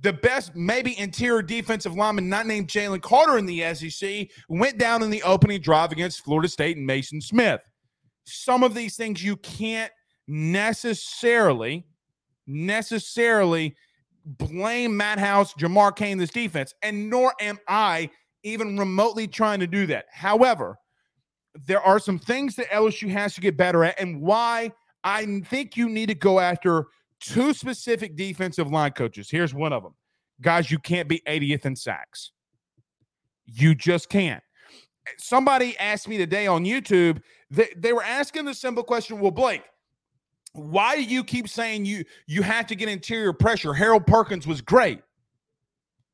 the 0.00 0.12
best, 0.12 0.56
maybe 0.56 0.98
interior 0.98 1.42
defensive 1.42 1.94
lineman, 1.94 2.28
not 2.28 2.48
named 2.48 2.66
Jalen 2.66 3.02
Carter 3.02 3.38
in 3.38 3.46
the 3.46 3.72
SEC, 3.72 4.28
went 4.48 4.76
down 4.76 5.04
in 5.04 5.10
the 5.10 5.22
opening 5.22 5.60
drive 5.60 5.92
against 5.92 6.24
Florida 6.24 6.48
State 6.48 6.76
and 6.76 6.88
Maason 6.88 7.22
Smith. 7.22 7.60
Some 8.24 8.64
of 8.64 8.74
these 8.74 8.96
things 8.96 9.22
you 9.22 9.36
can't 9.36 9.92
necessarily, 10.26 11.86
necessarily 12.48 13.76
blame 14.24 14.96
Matt 14.96 15.18
House, 15.18 15.54
Jamar 15.54 15.94
Cain, 15.94 16.18
this 16.18 16.30
defense, 16.30 16.74
and 16.82 17.10
nor 17.10 17.34
am 17.40 17.58
I 17.68 18.10
even 18.42 18.78
remotely 18.78 19.26
trying 19.26 19.60
to 19.60 19.66
do 19.66 19.86
that. 19.86 20.06
However, 20.10 20.76
there 21.66 21.80
are 21.80 21.98
some 21.98 22.18
things 22.18 22.56
that 22.56 22.68
LSU 22.70 23.08
has 23.10 23.34
to 23.34 23.40
get 23.40 23.56
better 23.56 23.84
at, 23.84 24.00
and 24.00 24.20
why 24.20 24.72
I 25.02 25.40
think 25.46 25.76
you 25.76 25.88
need 25.88 26.06
to 26.06 26.14
go 26.14 26.40
after 26.40 26.86
two 27.20 27.54
specific 27.54 28.16
defensive 28.16 28.70
line 28.70 28.92
coaches. 28.92 29.30
Here's 29.30 29.54
one 29.54 29.72
of 29.72 29.82
them. 29.82 29.94
Guys, 30.40 30.70
you 30.70 30.78
can't 30.78 31.08
be 31.08 31.22
80th 31.28 31.64
in 31.64 31.76
sacks. 31.76 32.32
You 33.46 33.74
just 33.74 34.08
can't. 34.08 34.42
Somebody 35.18 35.76
asked 35.78 36.08
me 36.08 36.16
today 36.16 36.46
on 36.46 36.64
YouTube, 36.64 37.20
they, 37.50 37.68
they 37.76 37.92
were 37.92 38.02
asking 38.02 38.46
the 38.46 38.54
simple 38.54 38.82
question, 38.82 39.20
well, 39.20 39.30
Blake, 39.30 39.62
why 40.54 40.96
do 40.96 41.02
you 41.02 41.24
keep 41.24 41.48
saying 41.48 41.84
you 41.84 42.04
you 42.26 42.42
have 42.42 42.66
to 42.68 42.76
get 42.76 42.88
interior 42.88 43.32
pressure? 43.32 43.74
Harold 43.74 44.06
Perkins 44.06 44.46
was 44.46 44.60
great. 44.60 45.00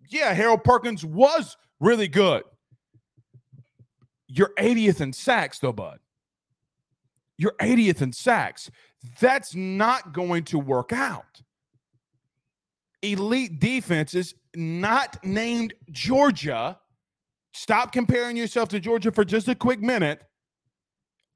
Yeah, 0.09 0.32
Harold 0.32 0.64
Perkins 0.64 1.05
was 1.05 1.57
really 1.78 2.09
good. 2.09 2.43
You're 4.26 4.53
80th 4.59 5.01
in 5.01 5.12
sacks, 5.12 5.59
though, 5.59 5.72
bud. 5.72 5.99
You're 7.36 7.55
80th 7.61 8.03
in 8.03 8.12
sacks. 8.12 8.70
That's 9.20 9.55
not 9.55 10.12
going 10.12 10.45
to 10.45 10.59
work 10.59 10.93
out. 10.93 11.43
Elite 13.03 13.61
defenses, 13.61 14.34
not 14.55 15.22
named 15.24 15.74
Georgia, 15.91 16.78
stop 17.53 17.93
comparing 17.93 18.36
yourself 18.36 18.68
to 18.70 18.80
Georgia 18.80 19.11
for 19.11 19.24
just 19.24 19.49
a 19.49 19.55
quick 19.55 19.80
minute, 19.80 20.22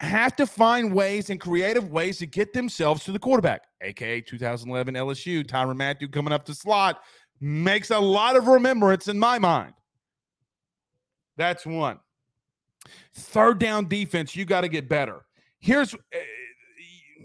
have 0.00 0.36
to 0.36 0.46
find 0.46 0.92
ways 0.92 1.30
and 1.30 1.40
creative 1.40 1.90
ways 1.90 2.18
to 2.18 2.26
get 2.26 2.52
themselves 2.52 3.04
to 3.04 3.12
the 3.12 3.18
quarterback, 3.18 3.62
aka 3.82 4.20
2011 4.20 4.94
LSU. 4.94 5.44
Tyrann 5.44 5.76
Mathieu 5.76 6.08
coming 6.08 6.32
up 6.32 6.44
the 6.44 6.54
slot 6.54 7.00
makes 7.40 7.90
a 7.90 7.98
lot 7.98 8.36
of 8.36 8.46
remembrance 8.46 9.08
in 9.08 9.18
my 9.18 9.38
mind. 9.38 9.74
That's 11.36 11.66
one. 11.66 11.98
Third 13.14 13.58
down 13.58 13.88
defense, 13.88 14.36
you 14.36 14.44
got 14.44 14.62
to 14.62 14.68
get 14.68 14.88
better. 14.88 15.24
Here's 15.58 15.94
eh, 15.94 16.18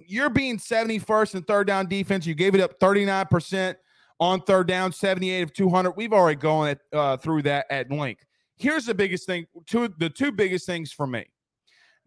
you're 0.07 0.29
being 0.29 0.57
71st 0.57 1.35
in 1.35 1.43
third 1.43 1.67
down 1.67 1.87
defense. 1.87 2.25
You 2.25 2.33
gave 2.33 2.55
it 2.55 2.61
up 2.61 2.79
39% 2.79 3.75
on 4.19 4.41
third 4.41 4.67
down, 4.67 4.91
78 4.91 5.41
of 5.41 5.53
200. 5.53 5.91
We've 5.91 6.13
already 6.13 6.39
gone 6.39 6.69
at, 6.69 6.79
uh, 6.91 7.17
through 7.17 7.43
that 7.43 7.67
at 7.69 7.91
length. 7.91 8.25
Here's 8.57 8.85
the 8.85 8.93
biggest 8.93 9.25
thing, 9.25 9.45
two 9.67 9.93
the 9.99 10.09
two 10.09 10.31
biggest 10.31 10.65
things 10.65 10.91
for 10.91 11.07
me. 11.07 11.25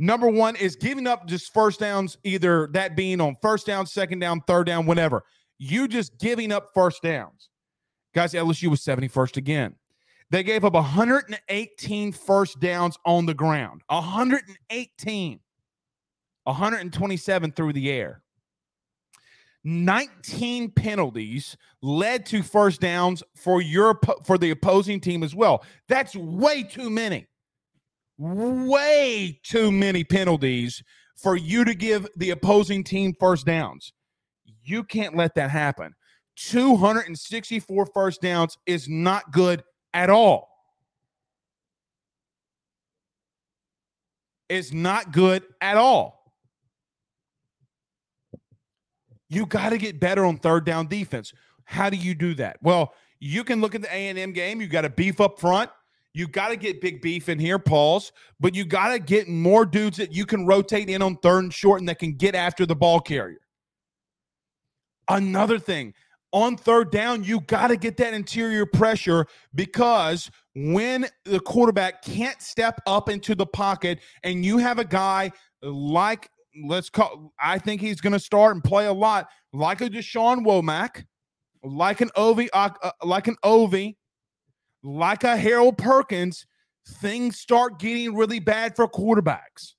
Number 0.02 0.26
one 0.26 0.56
is 0.56 0.74
giving 0.74 1.06
up 1.06 1.28
just 1.28 1.54
first 1.54 1.78
downs, 1.78 2.18
either 2.24 2.68
that 2.72 2.96
being 2.96 3.20
on 3.20 3.36
first 3.40 3.68
down, 3.68 3.86
second 3.86 4.18
down, 4.18 4.40
third 4.48 4.66
down, 4.66 4.84
whatever. 4.84 5.22
You 5.58 5.86
just 5.86 6.18
giving 6.18 6.50
up 6.50 6.70
first 6.74 7.02
downs. 7.04 7.50
Guys, 8.12 8.32
LSU 8.32 8.66
was 8.66 8.80
71st 8.80 9.36
again. 9.36 9.76
They 10.28 10.42
gave 10.42 10.64
up 10.64 10.72
118 10.72 12.10
first 12.10 12.58
downs 12.58 12.98
on 13.06 13.26
the 13.26 13.34
ground. 13.34 13.82
118. 13.90 15.38
127 16.42 17.52
through 17.52 17.72
the 17.72 17.88
air. 17.92 18.22
19 19.62 20.72
penalties 20.72 21.56
led 21.80 22.26
to 22.26 22.42
first 22.42 22.80
downs 22.80 23.22
for 23.36 23.62
your 23.62 24.00
for 24.24 24.36
the 24.36 24.50
opposing 24.50 24.98
team 24.98 25.22
as 25.22 25.32
well. 25.32 25.64
That's 25.86 26.16
way 26.16 26.64
too 26.64 26.90
many. 26.90 27.28
Way 28.18 29.40
too 29.42 29.72
many 29.72 30.04
penalties 30.04 30.82
for 31.16 31.36
you 31.36 31.64
to 31.64 31.74
give 31.74 32.06
the 32.16 32.30
opposing 32.30 32.84
team 32.84 33.14
first 33.18 33.46
downs. 33.46 33.92
You 34.64 34.84
can't 34.84 35.16
let 35.16 35.34
that 35.34 35.50
happen. 35.50 35.94
264 36.36 37.86
first 37.86 38.20
downs 38.20 38.56
is 38.66 38.88
not 38.88 39.32
good 39.32 39.62
at 39.94 40.10
all. 40.10 40.48
It's 44.48 44.72
not 44.72 45.12
good 45.12 45.44
at 45.60 45.76
all. 45.76 46.34
You 49.28 49.46
got 49.46 49.70
to 49.70 49.78
get 49.78 49.98
better 49.98 50.26
on 50.26 50.36
third 50.36 50.66
down 50.66 50.88
defense. 50.88 51.32
How 51.64 51.88
do 51.88 51.96
you 51.96 52.14
do 52.14 52.34
that? 52.34 52.58
Well, 52.60 52.92
you 53.18 53.44
can 53.44 53.62
look 53.62 53.74
at 53.74 53.80
the 53.80 53.88
A&M 53.88 54.32
game. 54.32 54.60
You 54.60 54.66
got 54.66 54.82
to 54.82 54.90
beef 54.90 55.20
up 55.22 55.40
front. 55.40 55.70
You 56.14 56.28
got 56.28 56.48
to 56.48 56.56
get 56.56 56.80
big 56.80 57.00
beef 57.00 57.28
in 57.28 57.38
here, 57.38 57.58
Pauls, 57.58 58.12
but 58.38 58.54
you 58.54 58.64
got 58.64 58.92
to 58.92 58.98
get 58.98 59.28
more 59.28 59.64
dudes 59.64 59.96
that 59.96 60.12
you 60.12 60.26
can 60.26 60.46
rotate 60.46 60.90
in 60.90 61.00
on 61.00 61.16
third 61.16 61.44
and 61.44 61.54
short 61.54 61.80
and 61.80 61.88
that 61.88 61.98
can 61.98 62.12
get 62.12 62.34
after 62.34 62.66
the 62.66 62.76
ball 62.76 63.00
carrier. 63.00 63.40
Another 65.08 65.58
thing, 65.58 65.94
on 66.32 66.56
third 66.56 66.90
down, 66.90 67.24
you 67.24 67.40
got 67.40 67.68
to 67.68 67.76
get 67.76 67.96
that 67.96 68.14
interior 68.14 68.66
pressure 68.66 69.26
because 69.54 70.30
when 70.54 71.06
the 71.24 71.40
quarterback 71.40 72.02
can't 72.02 72.40
step 72.40 72.80
up 72.86 73.08
into 73.08 73.34
the 73.34 73.46
pocket 73.46 74.00
and 74.22 74.44
you 74.44 74.58
have 74.58 74.78
a 74.78 74.84
guy 74.84 75.30
like 75.62 76.28
let's 76.64 76.90
call. 76.90 77.32
I 77.40 77.58
think 77.58 77.80
he's 77.80 78.00
going 78.00 78.12
to 78.12 78.20
start 78.20 78.54
and 78.54 78.62
play 78.62 78.86
a 78.86 78.92
lot, 78.92 79.28
like 79.52 79.80
a 79.80 79.88
Da'Shawn 79.88 80.44
Womack, 80.44 81.04
like 81.62 82.00
an 82.00 82.10
Ovie, 82.16 82.50
uh, 82.52 82.70
like 83.04 83.28
an 83.28 83.36
Ovie, 83.42 83.96
like 84.82 85.24
a 85.24 85.36
Harold 85.36 85.78
Perkins. 85.78 86.46
Things 86.86 87.38
start 87.38 87.78
getting 87.78 88.14
really 88.14 88.40
bad 88.40 88.74
for 88.74 88.88
quarterbacks. 88.88 89.74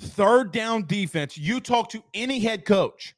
Third 0.00 0.52
down 0.52 0.86
defense. 0.86 1.36
You 1.36 1.60
talk 1.60 1.90
to 1.90 2.02
any 2.14 2.40
head 2.40 2.64
coach, 2.64 3.14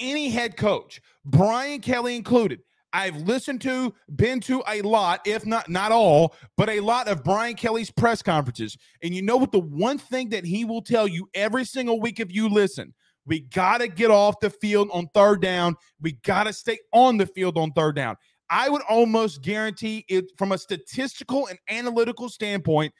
any 0.00 0.30
head 0.30 0.56
coach, 0.56 1.00
Brian 1.24 1.80
Kelly 1.80 2.16
included. 2.16 2.60
I've 2.92 3.16
listened 3.16 3.60
to, 3.62 3.94
been 4.16 4.40
to 4.40 4.62
a 4.66 4.80
lot, 4.82 5.20
if 5.26 5.44
not 5.44 5.68
not 5.68 5.92
all, 5.92 6.34
but 6.56 6.70
a 6.70 6.80
lot 6.80 7.06
of 7.06 7.22
Brian 7.22 7.54
Kelly's 7.54 7.90
press 7.90 8.22
conferences. 8.22 8.76
And 9.02 9.14
you 9.14 9.22
know 9.22 9.36
what? 9.36 9.52
The 9.52 9.60
one 9.60 9.98
thing 9.98 10.30
that 10.30 10.44
he 10.44 10.64
will 10.64 10.82
tell 10.82 11.06
you 11.06 11.28
every 11.34 11.64
single 11.64 12.00
week 12.00 12.18
if 12.18 12.32
you 12.32 12.48
listen, 12.48 12.94
we 13.26 13.40
got 13.40 13.78
to 13.78 13.88
get 13.88 14.10
off 14.10 14.40
the 14.40 14.50
field 14.50 14.88
on 14.90 15.08
third 15.12 15.42
down. 15.42 15.76
We 16.00 16.12
got 16.24 16.44
to 16.44 16.52
stay 16.52 16.78
on 16.92 17.18
the 17.18 17.26
field 17.26 17.58
on 17.58 17.72
third 17.72 17.94
down. 17.94 18.16
I 18.50 18.68
would 18.68 18.82
almost 18.88 19.42
guarantee 19.42 20.04
it 20.08 20.26
from 20.38 20.52
a 20.52 20.58
statistical 20.58 21.46
and 21.48 21.58
analytical 21.68 22.28
standpoint. 22.28 22.92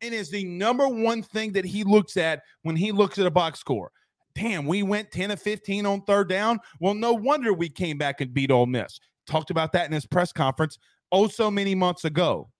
It 0.00 0.12
is 0.12 0.30
the 0.30 0.44
number 0.44 0.88
one 0.88 1.22
thing 1.22 1.52
that 1.52 1.64
he 1.64 1.84
looks 1.84 2.16
at 2.16 2.42
when 2.62 2.76
he 2.76 2.92
looks 2.92 3.18
at 3.18 3.26
a 3.26 3.30
box 3.30 3.58
score. 3.58 3.90
Damn, 4.34 4.66
we 4.66 4.82
went 4.82 5.12
10 5.12 5.30
of 5.30 5.40
15 5.40 5.86
on 5.86 6.02
third 6.02 6.28
down. 6.28 6.58
Well, 6.80 6.94
no 6.94 7.12
wonder 7.12 7.52
we 7.52 7.68
came 7.68 7.98
back 7.98 8.20
and 8.20 8.34
beat 8.34 8.50
Ole 8.50 8.66
Miss 8.66 8.98
talked 9.26 9.50
about 9.50 9.72
that 9.72 9.86
in 9.86 9.92
his 9.92 10.06
press 10.06 10.32
conference 10.32 10.78
oh 11.12 11.28
so 11.28 11.50
many 11.50 11.74
months 11.74 12.04
ago. 12.04 12.50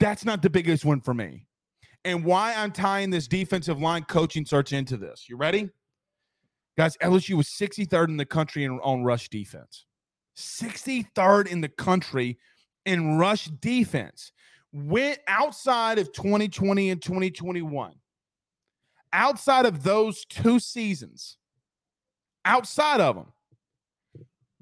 That's 0.00 0.24
not 0.24 0.42
the 0.42 0.50
biggest 0.50 0.84
one 0.84 1.00
for 1.00 1.14
me. 1.14 1.46
And 2.04 2.24
why 2.24 2.54
I'm 2.54 2.72
tying 2.72 3.10
this 3.10 3.28
defensive 3.28 3.80
line 3.80 4.04
coaching 4.04 4.44
search 4.44 4.72
into 4.72 4.96
this. 4.96 5.26
You 5.28 5.36
ready? 5.36 5.70
Guys, 6.76 6.96
LSU 7.02 7.34
was 7.34 7.48
63rd 7.48 8.08
in 8.08 8.16
the 8.16 8.24
country 8.24 8.66
on 8.66 9.04
rush 9.04 9.28
defense. 9.28 9.86
63rd 10.36 11.46
in 11.48 11.60
the 11.60 11.68
country 11.68 12.38
in 12.86 13.18
rush 13.18 13.46
defense. 13.46 14.32
Went 14.72 15.18
outside 15.28 15.98
of 15.98 16.12
2020 16.12 16.90
and 16.90 17.02
2021. 17.02 17.94
Outside 19.12 19.66
of 19.66 19.82
those 19.82 20.24
two 20.24 20.58
seasons, 20.58 21.36
outside 22.44 23.00
of 23.00 23.16
them, 23.16 23.26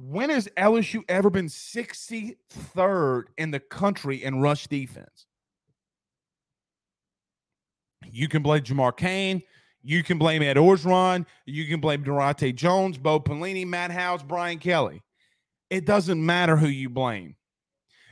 When 0.03 0.31
has 0.31 0.49
LSU 0.57 1.03
ever 1.09 1.29
been 1.29 1.47
63rd 1.47 3.25
in 3.37 3.51
the 3.51 3.61
country 3.61 4.25
in 4.25 4.41
rush 4.41 4.67
defense? 4.67 5.27
You 8.11 8.27
can 8.29 8.43
blame 8.43 8.63
Jamar 8.63 8.97
Cain. 8.97 9.43
You 9.83 10.03
can 10.03 10.19
blame 10.19 10.43
Ed 10.43 10.57
Orgeron. 10.57 11.27
You 11.45 11.67
can 11.67 11.81
blame 11.81 12.03
Daronte 12.03 12.55
Jones, 12.55 12.97
Bo 12.97 13.21
Pelini, 13.21 13.67
Matt 13.67 13.91
House, 13.91 14.23
Brian 14.23 14.59
Kelly. 14.59 15.03
It 15.71 15.87
doesn't 15.87 16.25
matter 16.25 16.57
who 16.57 16.69
you 16.69 16.91
blame 16.91 17.37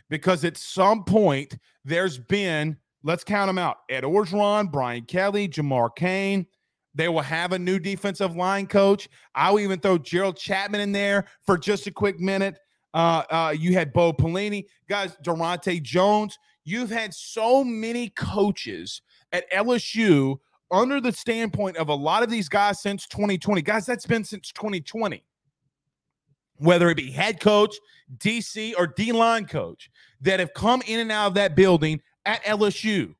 because 0.08 0.44
at 0.44 0.56
some 0.56 1.04
point 1.04 1.58
there's 1.84 2.18
been, 2.18 2.76
let's 3.02 3.24
count 3.24 3.48
them 3.48 3.58
out 3.58 3.78
Ed 3.90 4.04
Orgeron, 4.04 4.70
Brian 4.70 5.04
Kelly, 5.04 5.48
Jamar 5.48 5.90
Cain, 5.94 6.46
they 6.94 7.08
will 7.08 7.20
have 7.20 7.52
a 7.52 7.58
new 7.58 7.78
defensive 7.78 8.34
line 8.34 8.66
coach. 8.66 9.08
I'll 9.34 9.60
even 9.60 9.78
throw 9.78 9.98
Gerald 9.98 10.36
Chapman 10.36 10.80
in 10.80 10.92
there 10.92 11.26
for 11.46 11.56
just 11.56 11.86
a 11.86 11.92
quick 11.92 12.18
minute. 12.18 12.58
Uh, 12.94 13.22
uh, 13.30 13.54
you 13.56 13.74
had 13.74 13.92
Bo 13.92 14.12
Pelini, 14.12 14.64
guys, 14.88 15.16
Daronte 15.24 15.82
Jones. 15.82 16.38
You've 16.64 16.90
had 16.90 17.14
so 17.14 17.62
many 17.62 18.08
coaches 18.10 19.02
at 19.32 19.50
LSU 19.52 20.38
under 20.70 21.00
the 21.00 21.12
standpoint 21.12 21.76
of 21.76 21.88
a 21.88 21.94
lot 21.94 22.22
of 22.22 22.30
these 22.30 22.48
guys 22.48 22.80
since 22.80 23.06
2020. 23.06 23.62
Guys, 23.62 23.86
that's 23.86 24.06
been 24.06 24.24
since 24.24 24.50
2020. 24.52 25.22
Whether 26.58 26.90
it 26.90 26.96
be 26.96 27.10
head 27.10 27.40
coach, 27.40 27.74
DC, 28.18 28.74
or 28.76 28.86
D 28.86 29.12
line 29.12 29.46
coach 29.46 29.90
that 30.20 30.40
have 30.40 30.54
come 30.54 30.82
in 30.86 31.00
and 31.00 31.12
out 31.12 31.28
of 31.28 31.34
that 31.34 31.54
building 31.54 32.00
at 32.24 32.42
LSU. 32.44 33.14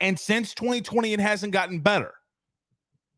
And 0.00 0.18
since 0.18 0.54
2020, 0.54 1.12
it 1.12 1.20
hasn't 1.20 1.52
gotten 1.52 1.80
better. 1.80 2.14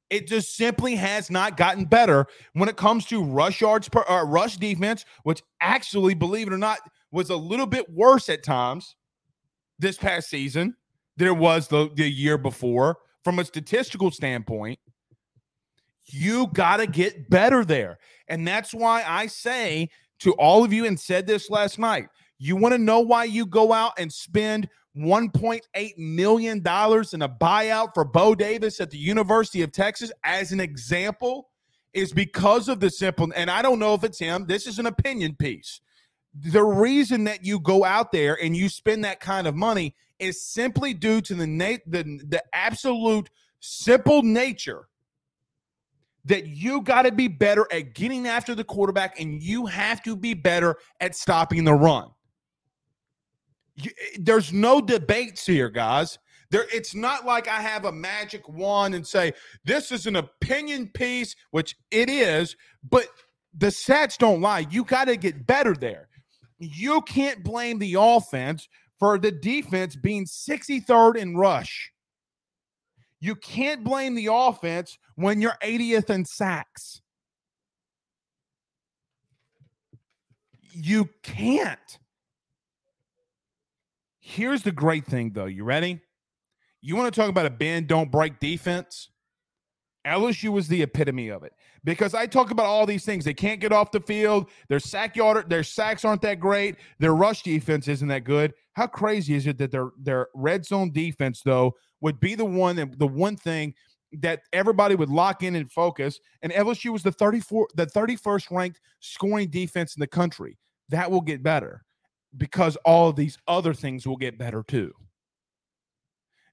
It 0.08 0.28
just 0.28 0.56
simply 0.56 0.94
has 0.94 1.30
not 1.30 1.56
gotten 1.56 1.84
better 1.84 2.26
when 2.52 2.68
it 2.68 2.76
comes 2.76 3.06
to 3.06 3.24
rush 3.24 3.60
yards 3.60 3.88
per 3.88 4.04
uh, 4.08 4.24
rush 4.24 4.56
defense, 4.56 5.04
which 5.24 5.42
actually, 5.60 6.14
believe 6.14 6.46
it 6.46 6.52
or 6.52 6.58
not, 6.58 6.78
was 7.10 7.30
a 7.30 7.36
little 7.36 7.66
bit 7.66 7.90
worse 7.90 8.28
at 8.28 8.44
times 8.44 8.94
this 9.78 9.96
past 9.96 10.30
season 10.30 10.76
than 11.16 11.28
it 11.28 11.36
was 11.36 11.66
the, 11.68 11.90
the 11.96 12.08
year 12.08 12.38
before. 12.38 12.98
From 13.24 13.40
a 13.40 13.44
statistical 13.44 14.12
standpoint, 14.12 14.78
you 16.08 16.48
got 16.48 16.78
to 16.78 16.86
get 16.86 17.28
better 17.30 17.64
there. 17.64 17.98
And 18.28 18.46
that's 18.46 18.72
why 18.72 19.04
I 19.06 19.26
say 19.26 19.90
to 20.20 20.32
all 20.34 20.64
of 20.64 20.72
you, 20.72 20.86
and 20.86 20.98
said 20.98 21.26
this 21.26 21.50
last 21.50 21.78
night, 21.78 22.08
you 22.38 22.56
want 22.56 22.72
to 22.72 22.78
know 22.78 23.00
why 23.00 23.24
you 23.24 23.46
go 23.46 23.72
out 23.72 23.92
and 23.98 24.12
spend 24.12 24.68
$1.8 24.96 25.98
million 25.98 26.58
in 26.58 26.62
a 26.62 27.28
buyout 27.28 27.94
for 27.94 28.04
Bo 28.04 28.34
Davis 28.34 28.80
at 28.80 28.90
the 28.90 28.98
University 28.98 29.62
of 29.62 29.72
Texas, 29.72 30.10
as 30.24 30.52
an 30.52 30.60
example, 30.60 31.48
is 31.92 32.12
because 32.12 32.68
of 32.68 32.80
the 32.80 32.90
simple, 32.90 33.30
and 33.34 33.50
I 33.50 33.62
don't 33.62 33.78
know 33.78 33.94
if 33.94 34.04
it's 34.04 34.18
him, 34.18 34.46
this 34.46 34.66
is 34.66 34.78
an 34.78 34.86
opinion 34.86 35.34
piece. 35.34 35.80
The 36.34 36.62
reason 36.62 37.24
that 37.24 37.44
you 37.44 37.60
go 37.60 37.84
out 37.84 38.12
there 38.12 38.38
and 38.42 38.56
you 38.56 38.68
spend 38.68 39.04
that 39.04 39.20
kind 39.20 39.46
of 39.46 39.54
money 39.54 39.94
is 40.18 40.42
simply 40.42 40.92
due 40.94 41.20
to 41.22 41.34
the, 41.34 41.46
na- 41.46 41.78
the, 41.86 42.02
the 42.28 42.42
absolute 42.52 43.30
simple 43.60 44.22
nature 44.22 44.88
that 46.26 46.48
you 46.48 46.82
got 46.82 47.02
to 47.02 47.12
be 47.12 47.28
better 47.28 47.66
at 47.72 47.94
getting 47.94 48.26
after 48.26 48.54
the 48.54 48.64
quarterback 48.64 49.18
and 49.20 49.42
you 49.42 49.66
have 49.66 50.02
to 50.02 50.16
be 50.16 50.34
better 50.34 50.76
at 51.00 51.14
stopping 51.14 51.64
the 51.64 51.74
run. 51.74 52.08
You, 53.76 53.90
eh, 53.90 54.18
there's 54.20 54.52
no 54.52 54.80
debates 54.80 55.46
here, 55.46 55.70
guys. 55.70 56.18
There, 56.50 56.66
it's 56.72 56.94
not 56.94 57.24
like 57.24 57.48
I 57.48 57.60
have 57.60 57.84
a 57.84 57.92
magic 57.92 58.48
wand 58.48 58.94
and 58.94 59.06
say 59.06 59.32
this 59.64 59.90
is 59.90 60.06
an 60.06 60.16
opinion 60.16 60.90
piece, 60.94 61.34
which 61.50 61.76
it 61.90 62.10
is, 62.10 62.56
but 62.88 63.06
the 63.56 63.68
stats 63.68 64.18
don't 64.18 64.40
lie. 64.40 64.66
You 64.70 64.84
got 64.84 65.06
to 65.06 65.16
get 65.16 65.46
better 65.46 65.74
there. 65.74 66.08
You 66.58 67.02
can't 67.02 67.42
blame 67.42 67.78
the 67.78 67.96
offense 67.98 68.68
for 68.98 69.18
the 69.18 69.30
defense 69.30 69.94
being 69.94 70.24
63rd 70.24 71.16
in 71.16 71.36
rush. 71.36 71.92
You 73.20 73.34
can't 73.34 73.82
blame 73.82 74.14
the 74.14 74.28
offense 74.30 74.98
when 75.14 75.40
you're 75.40 75.56
80th 75.62 76.10
in 76.10 76.24
sacks. 76.24 77.00
You 80.72 81.08
can't. 81.22 81.98
Here's 84.18 84.62
the 84.62 84.72
great 84.72 85.06
thing, 85.06 85.32
though. 85.32 85.46
You 85.46 85.64
ready? 85.64 86.00
You 86.82 86.96
want 86.96 87.12
to 87.12 87.20
talk 87.20 87.30
about 87.30 87.46
a 87.46 87.50
bend, 87.50 87.86
don't 87.86 88.10
break 88.10 88.38
defense? 88.38 89.08
LSU 90.06 90.50
was 90.50 90.68
the 90.68 90.82
epitome 90.82 91.28
of 91.30 91.42
it 91.42 91.52
because 91.82 92.14
I 92.14 92.26
talk 92.26 92.52
about 92.52 92.66
all 92.66 92.86
these 92.86 93.04
things. 93.04 93.24
They 93.24 93.34
can't 93.34 93.60
get 93.60 93.72
off 93.72 93.90
the 93.90 94.00
field. 94.00 94.48
Their 94.68 94.78
sack 94.78 95.16
yard, 95.16 95.50
their 95.50 95.64
sacks 95.64 96.04
aren't 96.04 96.22
that 96.22 96.38
great. 96.38 96.76
Their 97.00 97.14
rush 97.14 97.42
defense 97.42 97.88
isn't 97.88 98.06
that 98.08 98.22
good. 98.24 98.54
How 98.74 98.86
crazy 98.86 99.34
is 99.34 99.46
it 99.46 99.58
that 99.58 99.72
their 99.72 99.90
their 100.00 100.28
red 100.34 100.64
zone 100.64 100.92
defense 100.92 101.42
though 101.44 101.74
would 102.00 102.20
be 102.20 102.34
the 102.34 102.44
one 102.44 102.76
that 102.76 102.98
the 102.98 103.06
one 103.06 103.36
thing 103.36 103.74
that 104.12 104.40
everybody 104.52 104.94
would 104.94 105.10
lock 105.10 105.42
in 105.42 105.56
and 105.56 105.70
focus. 105.70 106.20
And 106.42 106.52
LSU 106.52 106.90
was 106.90 107.02
the 107.02 107.12
34 107.12 107.68
the 107.74 107.86
31st 107.86 108.50
ranked 108.50 108.80
scoring 109.00 109.48
defense 109.48 109.96
in 109.96 110.00
the 110.00 110.06
country. 110.06 110.58
That 110.88 111.10
will 111.10 111.20
get 111.20 111.42
better 111.42 111.84
because 112.36 112.76
all 112.84 113.08
of 113.08 113.16
these 113.16 113.38
other 113.48 113.74
things 113.74 114.06
will 114.06 114.16
get 114.16 114.38
better 114.38 114.62
too. 114.62 114.92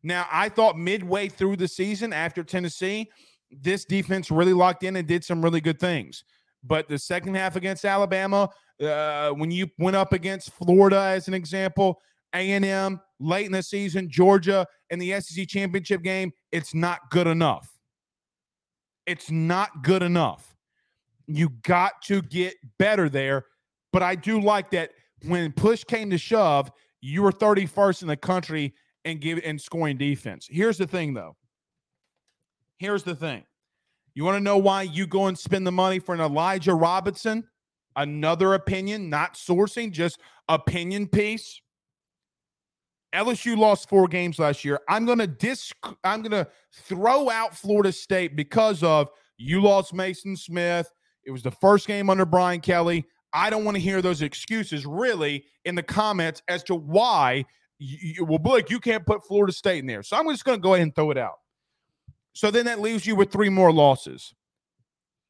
Now, 0.02 0.26
I 0.32 0.50
thought 0.50 0.78
midway 0.78 1.30
through 1.30 1.58
the 1.58 1.68
season 1.68 2.12
after 2.12 2.44
Tennessee, 2.44 3.10
this 3.52 3.86
defense 3.86 4.30
really 4.30 4.54
locked 4.54 4.84
in 4.84 4.98
and 4.98 5.08
did 5.08 5.24
some 5.24 5.42
really 5.42 5.62
good 5.62 5.80
things. 5.80 6.26
But 6.64 6.88
the 6.88 6.98
second 6.98 7.36
half 7.36 7.56
against 7.56 7.86
Alabama, 7.86 8.50
uh, 8.82 9.30
when 9.32 9.52
you 9.52 9.68
went 9.78 9.96
up 9.96 10.14
against 10.14 10.52
Florida 10.52 11.00
as 11.00 11.28
an 11.28 11.34
example, 11.34 12.02
A&M 12.34 13.00
late 13.20 13.46
in 13.46 13.52
the 13.52 13.64
season, 13.64 14.10
Georgia 14.10 14.66
in 14.90 15.00
the 15.00 15.20
SEC 15.20 15.48
championship 15.48 16.02
game, 16.04 16.32
it's 16.52 16.74
not 16.74 17.10
good 17.10 17.28
enough. 17.28 17.70
It's 19.06 19.30
not 19.30 19.84
good 19.84 20.04
enough. 20.04 20.56
You 21.28 21.50
got 21.64 22.02
to 22.04 22.22
get 22.22 22.56
better 22.78 23.10
there. 23.10 23.46
But 23.92 24.04
I 24.04 24.16
do 24.16 24.42
like 24.42 24.72
that 24.72 24.92
when 25.28 25.52
push 25.52 25.84
came 25.84 26.10
to 26.10 26.18
shove, 26.18 26.72
you 27.02 27.22
were 27.22 27.32
31st 27.32 28.02
in 28.02 28.08
the 28.08 28.18
country 28.18 28.74
and 29.06 29.20
give 29.20 29.40
and 29.44 29.60
scoring 29.60 29.98
defense. 29.98 30.48
Here's 30.50 30.78
the 30.78 30.88
thing 30.88 31.14
though. 31.14 31.36
Here's 32.78 33.04
the 33.04 33.16
thing. 33.16 33.44
You 34.16 34.24
want 34.24 34.38
to 34.38 34.44
know 34.44 34.58
why 34.58 34.84
you 34.84 35.08
go 35.08 35.28
and 35.28 35.38
spend 35.38 35.66
the 35.66 35.72
money 35.72 36.00
for 36.00 36.14
an 36.14 36.22
Elijah 36.22 36.74
Robinson? 36.74 37.48
Another 37.96 38.54
opinion, 38.54 39.10
not 39.10 39.36
sourcing, 39.36 39.92
just 39.92 40.20
opinion 40.50 41.08
piece. 41.08 41.62
LSU 43.14 43.58
lost 43.58 43.90
four 43.90 44.08
games 44.08 44.40
last 44.40 44.66
year. 44.66 44.80
I'm 44.90 45.06
gonna 45.06 45.28
disc 45.28 45.76
I'm 46.04 46.22
gonna 46.22 46.48
throw 46.74 47.30
out 47.30 47.56
Florida 47.56 47.92
State 47.92 48.36
because 48.36 48.84
of 48.84 49.10
you 49.38 49.62
lost 49.62 49.94
Maason 49.94 50.38
Smith. 50.38 50.92
It 51.26 51.32
was 51.32 51.44
the 51.44 51.52
first 51.52 51.88
game 51.88 52.10
under 52.10 52.26
Brian 52.26 52.60
Kelly. 52.60 53.06
I 53.34 53.50
don't 53.50 53.66
want 53.66 53.76
to 53.76 53.82
hear 53.82 54.02
those 54.02 54.22
excuses 54.22 54.86
really 54.86 55.46
in 55.66 55.76
the 55.76 55.84
comments 55.84 56.42
as 56.48 56.64
to 56.66 56.76
why 56.76 57.46
you, 57.80 58.24
well, 58.26 58.40
Blake, 58.40 58.70
you 58.70 58.80
can't 58.80 59.06
put 59.06 59.26
Florida 59.26 59.52
State 59.52 59.80
in 59.80 59.88
there. 59.88 60.04
So 60.04 60.16
I'm 60.16 60.30
just 60.30 60.46
going 60.46 60.58
to 60.58 60.62
go 60.62 60.74
ahead 60.74 60.84
and 60.84 60.96
throw 60.96 61.12
it 61.12 61.18
out. 61.18 61.40
So 62.34 62.52
then 62.52 62.66
that 62.66 62.80
leaves 62.80 63.06
you 63.06 63.16
with 63.16 63.32
three 63.32 63.50
more 63.50 63.72
losses. 63.72 64.34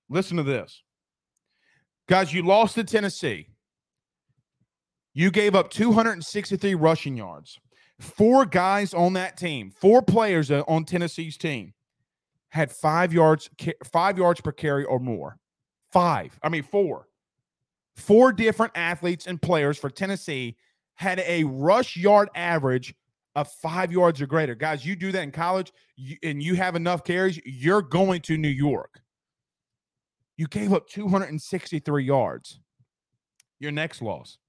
Listen 0.09 0.37
to 0.37 0.43
this. 0.43 0.83
Guys, 2.07 2.33
you 2.33 2.43
lost 2.43 2.75
to 2.75 2.83
Tennessee. 2.83 3.47
You 5.13 5.31
gave 5.31 5.55
up 5.55 5.69
263 5.69 6.75
rushing 6.75 7.17
yards. 7.17 7.59
Four 7.99 8.45
guys 8.45 8.93
on 8.93 9.13
that 9.13 9.37
team, 9.37 9.71
four 9.71 10.01
players 10.01 10.51
on 10.51 10.85
Tennessee's 10.85 11.37
team 11.37 11.73
had 12.49 12.71
5 12.71 13.13
yards 13.13 13.49
5 13.83 14.17
yards 14.17 14.41
per 14.41 14.51
carry 14.51 14.83
or 14.83 14.99
more. 14.99 15.37
5. 15.91 16.39
I 16.43 16.49
mean 16.49 16.63
4 16.63 17.07
four 17.95 18.31
different 18.33 18.71
athletes 18.75 19.27
and 19.27 19.41
players 19.41 19.77
for 19.77 19.89
Tennessee 19.89 20.57
had 20.95 21.19
a 21.19 21.43
rush 21.43 21.95
yard 21.97 22.29
average 22.35 22.93
of 23.35 23.51
five 23.51 23.91
yards 23.91 24.21
or 24.21 24.27
greater. 24.27 24.55
Guys, 24.55 24.85
you 24.85 24.95
do 24.95 25.11
that 25.11 25.23
in 25.23 25.31
college 25.31 25.71
and 26.21 26.41
you 26.41 26.55
have 26.55 26.75
enough 26.75 27.03
carries, 27.03 27.39
you're 27.45 27.81
going 27.81 28.21
to 28.21 28.37
New 28.37 28.47
York. 28.47 29.01
You 30.37 30.47
gave 30.47 30.73
up 30.73 30.87
263 30.87 32.03
yards. 32.03 32.59
Your 33.59 33.71
next 33.71 34.01
loss, 34.01 34.39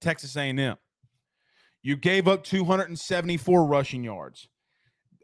Texas 0.00 0.36
A&M. 0.36 0.76
You 1.86 1.96
gave 1.96 2.26
up 2.26 2.42
274 2.42 3.64
rushing 3.64 4.02
yards. 4.02 4.48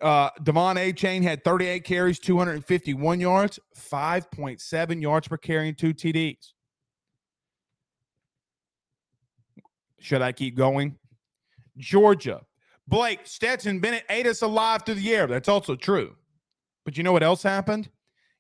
Uh, 0.00 0.30
Devon 0.40 0.76
Achane 0.76 1.24
had 1.24 1.42
38 1.42 1.82
carries, 1.82 2.20
251 2.20 3.18
yards, 3.18 3.58
5.7 3.76 5.02
yards 5.02 5.26
per 5.26 5.38
carry, 5.38 5.66
and 5.70 5.76
two 5.76 5.92
TDs. 5.92 6.52
Should 9.98 10.22
I 10.22 10.30
keep 10.30 10.56
going? 10.56 10.98
Georgia. 11.78 12.42
Blake, 12.86 13.22
Stetson 13.24 13.80
Bennett 13.80 14.04
ate 14.08 14.28
us 14.28 14.42
alive 14.42 14.84
through 14.86 14.94
the 14.94 15.12
air. 15.12 15.26
That's 15.26 15.48
also 15.48 15.74
true. 15.74 16.14
But 16.84 16.96
you 16.96 17.02
know 17.02 17.12
what 17.12 17.24
else 17.24 17.42
happened? 17.42 17.90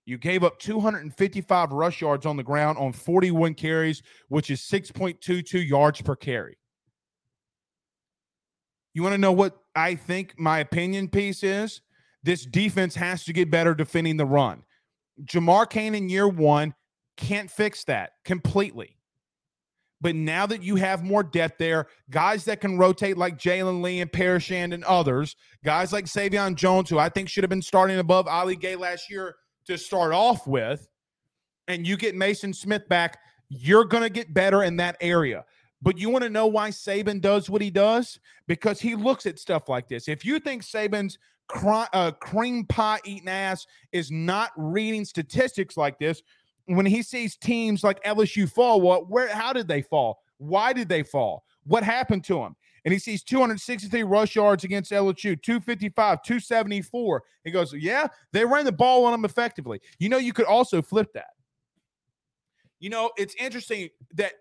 You 0.04 0.16
gave 0.16 0.44
up 0.44 0.60
255 0.60 1.72
rush 1.72 2.00
yards 2.00 2.24
on 2.24 2.36
the 2.36 2.44
ground 2.44 2.78
on 2.78 2.92
41 2.92 3.54
carries, 3.54 4.00
which 4.28 4.48
is 4.48 4.60
6.22 4.60 5.68
yards 5.68 6.00
per 6.02 6.14
carry. 6.14 6.56
You 8.94 9.02
want 9.02 9.14
to 9.14 9.20
know 9.20 9.32
what 9.32 9.58
I 9.74 9.94
think 9.94 10.38
my 10.38 10.58
opinion 10.58 11.08
piece 11.08 11.42
is? 11.42 11.80
This 12.22 12.44
defense 12.44 12.94
has 12.94 13.24
to 13.24 13.32
get 13.32 13.50
better 13.50 13.74
defending 13.74 14.16
the 14.16 14.26
run. 14.26 14.62
Jamar 15.24 15.68
Cain 15.68 15.94
in 15.94 16.08
year 16.08 16.28
one 16.28 16.74
can't 17.16 17.50
fix 17.50 17.84
that 17.84 18.12
completely. 18.24 18.96
But 20.00 20.16
now 20.16 20.46
that 20.46 20.64
you 20.64 20.76
have 20.76 21.04
more 21.04 21.22
depth 21.22 21.58
there, 21.58 21.86
guys 22.10 22.44
that 22.46 22.60
can 22.60 22.76
rotate 22.76 23.16
like 23.16 23.38
Jalen 23.38 23.82
Lee 23.82 24.00
and 24.00 24.12
Paris 24.12 24.42
Shand 24.42 24.74
and 24.74 24.82
others, 24.84 25.36
guys 25.64 25.92
like 25.92 26.06
Sai'vion 26.06 26.56
Jones, 26.56 26.90
who 26.90 26.98
I 26.98 27.08
think 27.08 27.28
should 27.28 27.44
have 27.44 27.50
been 27.50 27.62
starting 27.62 27.98
above 27.98 28.26
Ali 28.26 28.56
Gaye 28.56 28.74
last 28.74 29.08
year 29.08 29.36
to 29.66 29.78
start 29.78 30.12
off 30.12 30.44
with, 30.46 30.88
and 31.68 31.86
you 31.86 31.96
get 31.96 32.16
Maason 32.16 32.54
Smith 32.54 32.88
back, 32.88 33.18
you're 33.48 33.84
going 33.84 34.02
to 34.02 34.10
get 34.10 34.34
better 34.34 34.64
in 34.64 34.76
that 34.78 34.96
area. 35.00 35.44
But 35.82 35.98
you 35.98 36.10
want 36.10 36.22
to 36.22 36.30
know 36.30 36.46
why 36.46 36.70
Saban 36.70 37.20
does 37.20 37.50
what 37.50 37.60
he 37.60 37.70
does? 37.70 38.20
Because 38.46 38.80
he 38.80 38.94
looks 38.94 39.26
at 39.26 39.38
stuff 39.38 39.68
like 39.68 39.88
this. 39.88 40.08
If 40.08 40.24
you 40.24 40.38
think 40.38 40.62
Saban's 40.62 41.18
cr- 41.48 41.90
uh, 41.92 42.12
cream 42.12 42.64
pie 42.66 43.00
eating 43.04 43.28
ass 43.28 43.66
is 43.90 44.10
not 44.10 44.52
reading 44.56 45.04
statistics 45.04 45.76
like 45.76 45.98
this, 45.98 46.22
when 46.66 46.86
he 46.86 47.02
sees 47.02 47.36
teams 47.36 47.82
like 47.82 48.02
LSU 48.04 48.50
fall, 48.50 48.80
what, 48.80 49.10
where, 49.10 49.28
how 49.28 49.52
did 49.52 49.66
they 49.66 49.82
fall? 49.82 50.20
Why 50.38 50.72
did 50.72 50.88
they 50.88 51.02
fall? 51.02 51.44
What 51.64 51.82
happened 51.82 52.24
to 52.24 52.34
them? 52.34 52.56
And 52.84 52.92
he 52.92 52.98
sees 52.98 53.22
263 53.22 54.02
rush 54.02 54.34
yards 54.34 54.64
against 54.64 54.90
LSU, 54.90 55.40
255, 55.40 56.22
274. 56.22 57.22
He 57.44 57.50
goes, 57.50 57.72
Yeah, 57.72 58.08
they 58.32 58.44
ran 58.44 58.64
the 58.64 58.72
ball 58.72 59.04
on 59.04 59.12
them 59.12 59.24
effectively. 59.24 59.80
You 59.98 60.08
know, 60.08 60.18
you 60.18 60.32
could 60.32 60.46
also 60.46 60.82
flip 60.82 61.12
that. 61.14 61.30
You 62.80 62.90
know, 62.90 63.12
it's 63.16 63.36
interesting 63.38 63.88
that 64.14 64.32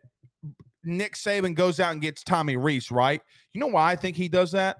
Nick 0.83 1.15
Saban 1.15 1.55
goes 1.55 1.79
out 1.79 1.91
and 1.91 2.01
gets 2.01 2.23
Tommy 2.23 2.57
Rees, 2.57 2.91
right? 2.91 3.21
You 3.53 3.61
know 3.61 3.67
why 3.67 3.91
I 3.91 3.95
think 3.95 4.15
he 4.17 4.27
does 4.27 4.51
that? 4.51 4.77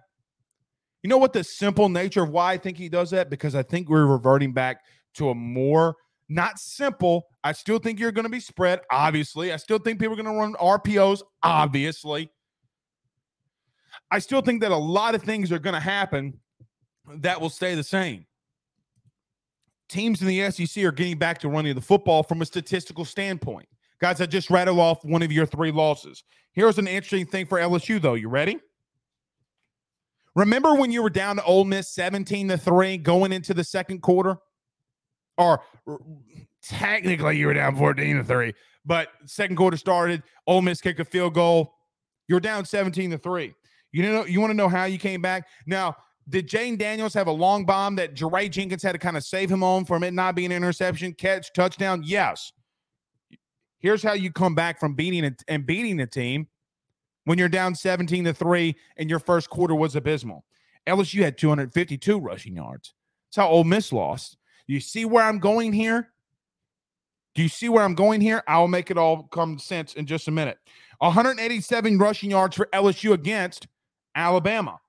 You 1.04 1.10
know 1.10 1.18
what 1.18 1.34
the 1.34 1.44
simple 1.44 1.90
nature 1.90 2.24
of 2.24 2.30
why 2.30 2.54
I 2.54 2.58
think 2.58 2.78
he 2.78 2.90
does 2.90 3.12
that? 3.12 3.30
Because 3.30 3.56
I 3.56 3.64
think 3.64 3.90
we're 3.90 4.06
reverting 4.06 4.54
back 4.54 4.82
to 5.16 5.30
a 5.30 5.36
more 5.36 5.96
not 6.30 6.60
simple. 6.60 7.26
I 7.44 7.52
still 7.52 7.78
think 7.78 8.00
you're 8.00 8.14
going 8.14 8.24
to 8.24 8.30
be 8.30 8.40
spread, 8.40 8.80
obviously. 8.90 9.52
I 9.52 9.58
still 9.58 9.80
think 9.80 10.00
people 10.00 10.14
are 10.18 10.24
going 10.24 10.34
to 10.34 10.40
run 10.40 10.54
RPOs, 10.54 11.22
obviously. 11.44 12.32
I 14.10 14.20
still 14.20 14.42
think 14.42 14.62
that 14.62 14.72
a 14.72 14.78
lot 14.78 15.14
of 15.14 15.24
things 15.24 15.52
are 15.52 15.60
going 15.60 15.74
to 15.74 15.82
happen 15.82 16.40
that 17.18 17.42
will 17.42 17.50
stay 17.50 17.76
the 17.76 17.84
same. 17.84 18.26
Teams 19.90 20.22
in 20.22 20.28
the 20.28 20.50
SEC 20.52 20.84
are 20.86 20.92
getting 20.92 21.18
back 21.18 21.40
to 21.40 21.50
running 21.50 21.76
the 21.76 21.82
football 21.82 22.24
from 22.24 22.42
a 22.42 22.46
statistical 22.46 23.04
standpoint. 23.04 23.68
Guys, 24.02 24.20
I 24.20 24.26
just 24.26 24.50
rattled 24.50 24.80
off 24.80 25.06
one 25.06 25.22
of 25.22 25.32
your 25.32 25.46
three 25.46 25.72
losses. 25.72 26.24
Here's 26.54 26.80
an 26.80 26.88
interesting 26.88 27.28
thing 27.28 27.46
for 27.46 27.60
LSU, 27.60 28.02
though. 28.02 28.16
You 28.16 28.30
ready? 28.30 28.60
Remember 30.36 30.74
when 30.74 30.92
you 30.92 31.04
were 31.04 31.10
down 31.10 31.36
to 31.36 31.44
Ole 31.44 31.66
Miss 31.66 31.94
17 31.94 32.48
to 32.50 32.58
3 32.58 32.98
going 32.98 33.32
into 33.32 33.54
the 33.54 33.64
second 33.64 34.02
quarter? 34.02 34.38
Or 35.38 35.62
technically 36.64 37.38
you 37.38 37.48
were 37.48 37.54
down 37.54 37.76
14 37.76 38.18
to 38.18 38.24
3, 38.24 38.54
but 38.86 39.10
second 39.26 39.56
quarter 39.56 39.78
started, 39.78 40.24
Ole 40.48 40.62
Miss 40.62 40.82
kicked 40.82 41.00
a 41.00 41.06
field 41.06 41.34
goal. 41.34 41.74
You're 42.28 42.40
down 42.40 42.66
17 42.66 43.12
to 43.12 43.18
3. 43.18 43.54
You 43.92 44.04
know, 44.04 44.26
you 44.26 44.40
want 44.40 44.52
to 44.52 44.58
know 44.58 44.70
how 44.70 44.86
you 44.86 44.98
came 44.98 45.22
back? 45.22 45.48
Now, 45.68 45.96
did 46.30 46.48
Jayden 46.50 46.78
Daniels 46.78 47.14
have 47.14 47.28
a 47.28 47.32
long 47.32 47.66
bomb 47.66 47.96
that 47.98 48.16
Jaray 48.16 48.50
Jenkins 48.50 48.84
had 48.84 48.94
to 48.94 49.00
kind 49.00 49.18
of 49.18 49.24
save 49.24 49.52
him 49.52 49.64
on 49.64 49.86
from 49.86 50.04
it 50.04 50.14
not 50.14 50.36
being 50.36 50.52
an 50.52 50.58
interception, 50.58 51.14
catch, 51.14 51.52
touchdown? 51.54 52.02
Yes. 52.04 52.54
Here's 53.82 54.04
how 54.04 54.14
you 54.14 54.32
come 54.32 54.56
back 54.56 54.80
from 54.80 54.94
beating 54.94 55.24
it 55.24 55.44
and 55.48 55.66
beating 55.66 56.00
a 56.00 56.08
team 56.08 56.48
when 57.26 57.38
you're 57.38 57.50
down 57.50 57.76
17 57.76 58.26
to 58.26 58.34
3 58.34 58.76
and 58.98 59.10
your 59.10 59.20
first 59.20 59.50
quarter 59.50 59.76
was 59.76 59.96
abysmal. 59.96 60.46
LSU 60.88 61.22
had 61.22 61.38
252 61.38 62.20
rushing 62.20 62.56
yards. 62.56 62.94
That's 63.28 63.38
how 63.38 63.50
Ole 63.52 63.64
Miss 63.64 63.92
lost. 63.92 64.38
You 64.68 64.80
see 64.80 65.06
where 65.06 65.24
I'm 65.24 65.40
going 65.40 65.74
here? 65.74 66.10
Do 67.34 67.42
you 67.42 67.50
see 67.50 67.70
where 67.70 67.84
I'm 67.84 67.96
going 67.96 68.22
here? 68.22 68.44
I'll 68.48 68.68
make 68.68 68.92
it 68.92 68.98
all 68.98 69.24
come 69.24 69.58
sense 69.58 69.94
in 69.94 70.06
just 70.06 70.28
a 70.28 70.32
minute. 70.32 70.58
187 71.00 71.98
rushing 71.98 72.32
yards 72.32 72.56
for 72.56 72.68
LSU 72.74 73.14
against 73.14 73.68
Alabama. 74.16 74.80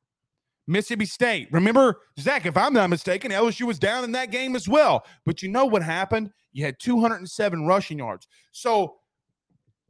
Mississippi 0.66 1.06
State. 1.06 1.48
Remember, 1.50 2.00
Zach, 2.18 2.46
if 2.46 2.56
I'm 2.56 2.72
not 2.72 2.90
mistaken, 2.90 3.30
LSU 3.30 3.66
was 3.66 3.78
down 3.78 4.04
in 4.04 4.12
that 4.12 4.30
game 4.30 4.54
as 4.54 4.68
well. 4.68 5.04
But 5.26 5.42
you 5.42 5.48
know 5.48 5.66
what 5.66 5.82
happened? 5.82 6.30
You 6.52 6.64
had 6.64 6.76
207 6.80 7.66
rushing 7.66 7.98
yards. 7.98 8.28
So 8.52 8.96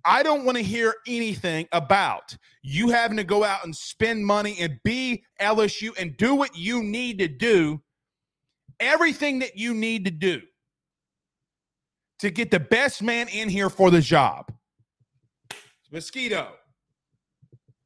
I 0.05 0.23
don't 0.23 0.45
want 0.45 0.57
to 0.59 0.65
hear 0.65 0.95
anything 1.07 1.69
about 1.73 2.37
you 2.63 2.91
having 2.91 3.17
to 3.19 3.25
go 3.25 3.45
out 3.45 3.65
and 3.65 3.75
spend 3.75 4.27
money 4.27 4.57
and 4.61 4.79
be 4.83 5.25
LSU 5.41 5.91
and 5.99 6.17
do 6.17 6.35
what 6.35 6.57
you 6.57 6.83
need 6.83 7.19
to 7.19 7.29
do, 7.29 7.83
everything 8.81 9.41
that 9.41 9.57
you 9.57 9.75
need 9.75 10.05
to 10.07 10.11
do 10.11 10.41
to 12.21 12.31
get 12.31 12.51
the 12.51 12.61
best 12.61 13.03
man 13.03 13.29
in 13.29 13.49
here 13.49 13.69
for 13.69 13.91
the 13.91 14.01
job. 14.01 14.53
Mosquito. 15.91 16.53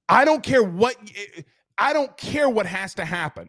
I 0.08 0.24
don't 0.24 0.42
care 0.42 0.62
what 0.62 0.96
I 1.78 1.92
don't 1.92 2.16
care 2.16 2.48
what 2.48 2.66
has 2.66 2.94
to 2.94 3.04
happen. 3.04 3.48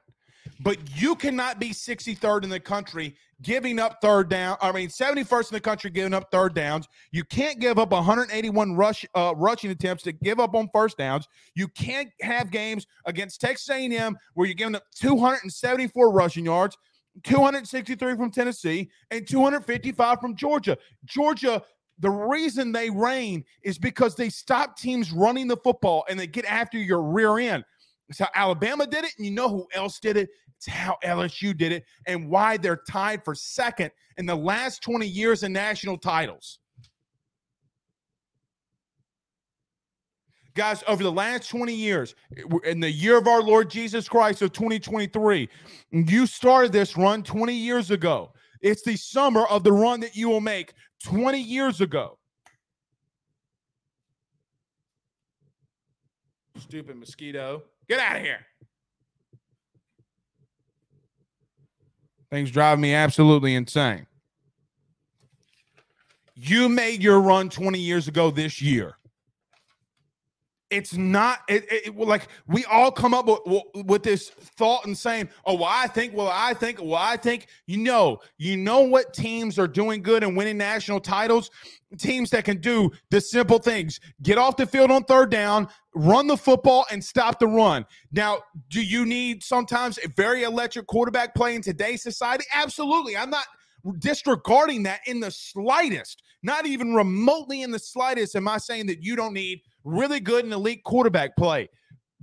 But 0.60 0.78
you 0.96 1.16
cannot 1.16 1.60
be 1.60 1.70
63rd 1.70 2.44
in 2.44 2.50
the 2.50 2.60
country 2.60 3.16
giving 3.42 3.80
up 3.80 4.00
third 4.02 4.30
down. 4.30 4.58
I 4.62 4.72
mean, 4.72 4.90
71st 4.90 5.52
in 5.52 5.56
the 5.56 5.62
country 5.62 5.92
giving 5.92 6.14
up 6.14 6.32
third 6.32 6.56
downs. 6.56 6.88
You 7.12 7.24
can't 7.24 7.60
give 7.60 7.78
up 7.78 7.92
181 7.92 8.76
rush 8.76 9.06
uh, 9.14 9.34
rushing 9.38 9.70
attempts 9.70 10.04
to 10.04 10.12
give 10.12 10.40
up 10.40 10.56
on 10.56 10.70
first 10.74 10.98
downs. 10.98 11.28
You 11.56 11.68
can't 11.68 12.10
have 12.22 12.50
games 12.50 12.88
against 13.06 13.40
Texas 13.40 13.70
A&M 13.70 14.18
where 14.34 14.48
you're 14.48 14.56
giving 14.56 14.76
up 14.76 14.84
274 14.96 16.12
rushing 16.12 16.46
yards, 16.46 16.76
263 17.24 18.16
from 18.16 18.32
Tennessee, 18.32 18.90
and 19.12 19.28
255 19.28 20.20
from 20.20 20.36
Georgia. 20.36 20.78
Georgia 21.06 21.62
the 22.00 22.10
reason 22.10 22.72
they 22.72 22.90
reign 22.90 23.44
is 23.64 23.78
because 23.78 24.16
they 24.16 24.30
stop 24.30 24.78
teams 24.78 25.12
running 25.12 25.48
the 25.48 25.58
football 25.58 26.06
and 26.10 26.20
they 26.20 26.28
get 26.28 26.46
after 26.46 26.78
your 26.78 27.02
rear 27.02 27.40
end. 27.40 27.64
It's 28.10 28.20
how 28.20 28.30
Alabama 28.34 28.88
did 28.88 29.04
it, 29.04 29.14
and 29.18 29.26
you 29.26 29.32
know 29.32 29.50
who 29.50 29.68
else 29.74 30.00
did 30.00 30.18
it? 30.18 30.30
It's 30.56 30.68
how 30.68 30.98
LSU 31.04 31.56
did 31.56 31.72
it, 31.72 31.86
and 32.06 32.30
why 32.30 32.58
they're 32.58 32.82
tied 32.90 33.24
for 33.24 33.36
second 33.36 33.92
in 34.18 34.26
the 34.26 34.36
last 34.36 34.82
20 34.82 35.06
years 35.06 35.44
in 35.44 35.54
national 35.54 35.98
titles. 35.98 36.60
Guys, 40.56 40.84
over 40.88 41.04
the 41.04 41.12
last 41.12 41.50
20 41.50 41.72
years, 41.72 42.16
in 42.64 42.80
the 42.80 42.90
year 42.90 43.16
of 43.18 43.28
our 43.28 43.44
Lord 43.44 43.70
Jesus 43.70 44.10
Christ 44.10 44.42
of 44.42 44.52
2023, 44.54 45.48
you 45.92 46.26
started 46.26 46.72
this 46.72 46.98
run 46.98 47.22
20 47.22 47.54
years 47.54 47.92
ago. 47.92 48.34
It's 48.62 48.82
the 48.82 48.96
summer 48.96 49.46
of 49.46 49.64
the 49.64 49.72
run 49.72 50.00
that 50.00 50.16
you 50.16 50.30
will 50.30 50.42
make 50.42 50.74
20 51.04 51.40
years 51.40 51.80
ago. 51.80 52.18
Stupid 56.58 56.98
mosquito. 56.98 57.62
Get 57.90 58.00
out 58.00 58.18
of 58.18 58.22
here. 58.22 58.46
Things 62.30 62.52
drive 62.52 62.80
me 62.80 62.94
absolutely 62.94 63.56
insane. 63.56 64.06
You 66.36 66.68
made 66.70 67.02
your 67.02 67.22
run 67.22 67.50
20 67.50 67.80
years 67.80 68.08
ago 68.08 68.30
this 68.30 68.62
year 68.62 68.97
it's 70.70 70.96
not 70.96 71.40
it, 71.48 71.64
it, 71.72 71.88
it, 71.88 71.98
like 71.98 72.28
we 72.48 72.66
all 72.66 72.92
come 72.92 73.14
up 73.14 73.28
with, 73.28 73.64
with 73.86 74.04
this 74.04 74.30
thought 74.30 74.86
and 74.86 74.98
saying 74.98 75.30
oh 75.46 75.54
well 75.54 75.70
i 75.70 75.88
think 75.88 76.14
well 76.14 76.30
i 76.32 76.54
think 76.54 76.80
well 76.82 76.96
i 76.96 77.18
think. 77.18 77.48
You 77.66 77.78
know 77.78 78.20
you 78.38 78.58
know 78.58 78.82
what 78.82 79.14
teams 79.14 79.60
are 79.60 79.68
doing 79.68 80.02
good 80.02 80.24
and 80.24 80.36
winning 80.36 80.58
national 80.58 81.00
titles? 81.00 81.50
Teams 81.98 82.30
that 82.32 82.44
can 82.44 82.60
do 82.60 82.92
the 83.12 83.22
simple 83.22 83.60
things. 83.60 84.00
Get 84.22 84.38
off 84.38 84.58
the 84.58 84.66
field 84.66 84.92
on 84.92 85.04
third 85.04 85.30
down 85.30 85.68
run 85.96 86.28
the 86.28 86.38
football 86.38 86.86
and 86.92 87.04
stop 87.04 87.40
the 87.40 87.48
run. 87.48 87.86
Now 88.12 88.40
do 88.70 88.82
you 88.82 89.06
need 89.06 89.44
sometimes 89.44 89.98
a 90.04 90.10
very 90.10 90.44
electric 90.44 90.88
quarterback 90.88 91.34
play 91.34 91.56
in 91.56 91.62
today's 91.62 92.04
society? 92.04 92.46
Absolutely. 92.54 93.16
I'm 93.18 93.30
not 93.30 93.46
disregarding 94.00 94.84
that 94.84 95.02
in 95.08 95.20
the 95.20 95.32
slightest. 95.32 96.24
Not 96.44 96.66
even 96.66 96.94
remotely 96.94 97.62
in 97.62 97.72
the 97.72 97.80
slightest 97.80 98.36
am 98.36 98.48
i 98.48 98.58
saying 98.58 98.88
that 98.88 99.04
you 99.04 99.16
don't 99.16 99.34
need 99.34 99.62
really 99.88 100.20
good 100.20 100.44
and 100.44 100.54
elite 100.54 100.84
quarterback 100.84 101.36
play. 101.38 101.70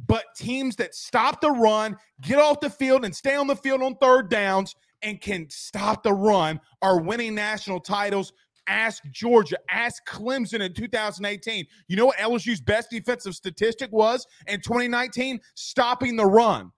But 0.07 0.25
teams 0.37 0.77
that 0.77 0.95
stop 0.95 1.41
the 1.41 1.51
run, 1.51 1.97
get 2.21 2.39
off 2.39 2.61
the 2.61 2.71
field, 2.71 3.05
and 3.05 3.15
stay 3.15 3.37
on 3.37 3.47
the 3.47 3.57
field 3.57 3.83
on 3.83 3.97
third 3.97 4.29
downs 4.29 4.75
and 5.03 5.21
can 5.21 5.47
stop 5.51 6.03
the 6.03 6.13
run 6.13 6.61
are 6.83 7.01
winning 7.01 7.35
national 7.35 7.81
titles. 7.81 8.33
Ask 8.67 9.03
Georgia, 9.11 9.59
ask 9.71 10.07
Clemson 10.07 10.61
in 10.61 10.73
2018. 10.73 11.67
You 11.87 11.97
know 11.97 12.07
what 12.07 12.17
LSU's 12.17 12.61
best 12.61 12.91
defensive 12.91 13.35
statistic 13.35 13.93
was 13.93 14.27
in 14.47 14.61
2019? 14.61 15.39
Stopping 15.55 16.17
the 16.17 16.25
run. 16.25 16.73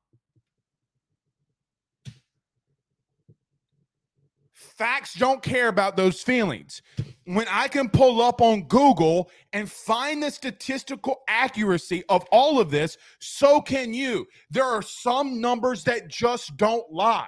Facts 4.77 5.15
don't 5.15 5.43
care 5.43 5.69
about 5.69 5.97
those 5.97 6.21
feelings. 6.21 6.83
When 7.25 7.47
I 7.51 7.67
can 7.67 7.89
pull 7.89 8.21
up 8.21 8.43
on 8.43 8.65
Google 8.65 9.31
and 9.53 9.71
find 9.71 10.23
the 10.23 10.31
statistical 10.31 11.23
accuracy 11.29 12.05
of 12.09 12.25
all 12.31 12.61
of 12.61 12.71
this, 12.71 12.99
so 13.19 13.61
can 13.61 13.95
you. 13.95 14.27
There 14.51 14.65
are 14.65 14.83
some 14.83 15.41
numbers 15.41 15.83
that 15.85 16.09
just 16.09 16.57
don't 16.57 16.91
lie. 16.93 17.27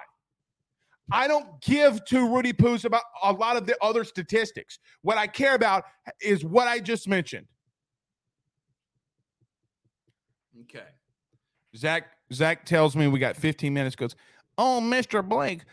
I 1.11 1.27
don't 1.27 1.59
give 1.61 2.05
to 2.05 2.29
Rudy 2.29 2.53
Poos 2.53 2.85
about 2.85 3.01
a 3.23 3.33
lot 3.33 3.57
of 3.57 3.65
the 3.65 3.75
other 3.81 4.03
statistics. 4.03 4.77
What 5.01 5.17
I 5.17 5.25
care 5.25 5.55
about 5.55 5.85
is 6.21 6.45
what 6.45 6.67
I 6.67 6.79
just 6.79 7.07
mentioned. 7.07 7.47
Okay. 10.61 10.85
Zach 11.75 12.11
Zach 12.31 12.63
tells 12.65 12.95
me 12.95 13.07
we 13.07 13.17
got 13.17 13.35
15 13.35 13.73
minutes. 13.73 13.95
Goes, 13.95 14.15
oh, 14.59 14.79
Mr. 14.83 15.27
Blake, 15.27 15.63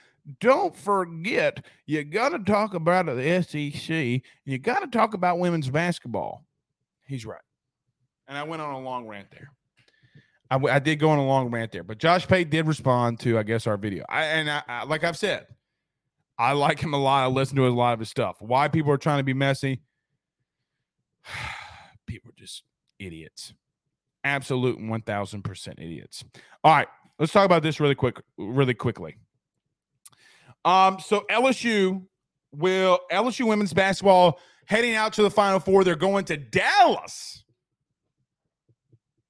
don't 0.40 0.76
forget 0.76 1.64
you 1.86 2.04
got 2.04 2.30
to 2.30 2.38
talk 2.40 2.74
about 2.74 3.06
the 3.06 3.42
SEC. 3.42 4.22
You 4.44 4.58
got 4.58 4.80
to 4.80 4.88
talk 4.88 5.14
about 5.14 5.38
women's 5.38 5.70
basketball. 5.70 6.44
He's 7.06 7.24
right. 7.24 7.40
And 8.28 8.36
I 8.36 8.42
went 8.42 8.62
on 8.62 8.74
a 8.74 8.80
long 8.80 9.06
rant 9.06 9.28
there. 9.30 9.50
I, 10.50 10.56
I 10.56 10.78
did 10.78 10.96
go 10.96 11.10
on 11.10 11.18
a 11.18 11.26
long 11.26 11.50
rant 11.50 11.72
there, 11.72 11.82
but 11.82 11.98
Josh 11.98 12.26
Pate 12.26 12.50
did 12.50 12.66
respond 12.66 13.20
to, 13.20 13.38
I 13.38 13.42
guess, 13.42 13.66
our 13.66 13.76
video. 13.76 14.04
I, 14.08 14.24
and 14.24 14.50
I, 14.50 14.62
I, 14.68 14.84
like 14.84 15.04
I've 15.04 15.16
said, 15.16 15.46
I 16.38 16.52
like 16.52 16.80
him 16.80 16.94
a 16.94 16.98
lot. 16.98 17.24
I 17.24 17.26
listen 17.26 17.56
to 17.56 17.66
a 17.66 17.68
lot 17.68 17.94
of 17.94 18.00
his 18.00 18.10
stuff. 18.10 18.36
Why 18.40 18.68
people 18.68 18.92
are 18.92 18.98
trying 18.98 19.18
to 19.18 19.24
be 19.24 19.34
messy? 19.34 19.80
people 22.06 22.30
are 22.30 22.38
just 22.38 22.62
idiots. 22.98 23.54
Absolute 24.24 24.78
1000% 24.78 25.68
idiots. 25.78 26.24
All 26.62 26.74
right, 26.74 26.88
let's 27.18 27.32
talk 27.32 27.44
about 27.44 27.62
this 27.62 27.80
really 27.80 27.94
quick, 27.94 28.20
really 28.36 28.74
quickly. 28.74 29.16
Um, 30.66 30.98
so 30.98 31.24
LSU 31.30 32.04
will 32.52 32.98
LSU 33.12 33.46
women's 33.46 33.72
basketball 33.72 34.40
heading 34.66 34.96
out 34.96 35.12
to 35.14 35.22
the 35.22 35.30
Final 35.30 35.60
Four. 35.60 35.84
They're 35.84 35.94
going 35.94 36.24
to 36.26 36.36
Dallas. 36.36 37.44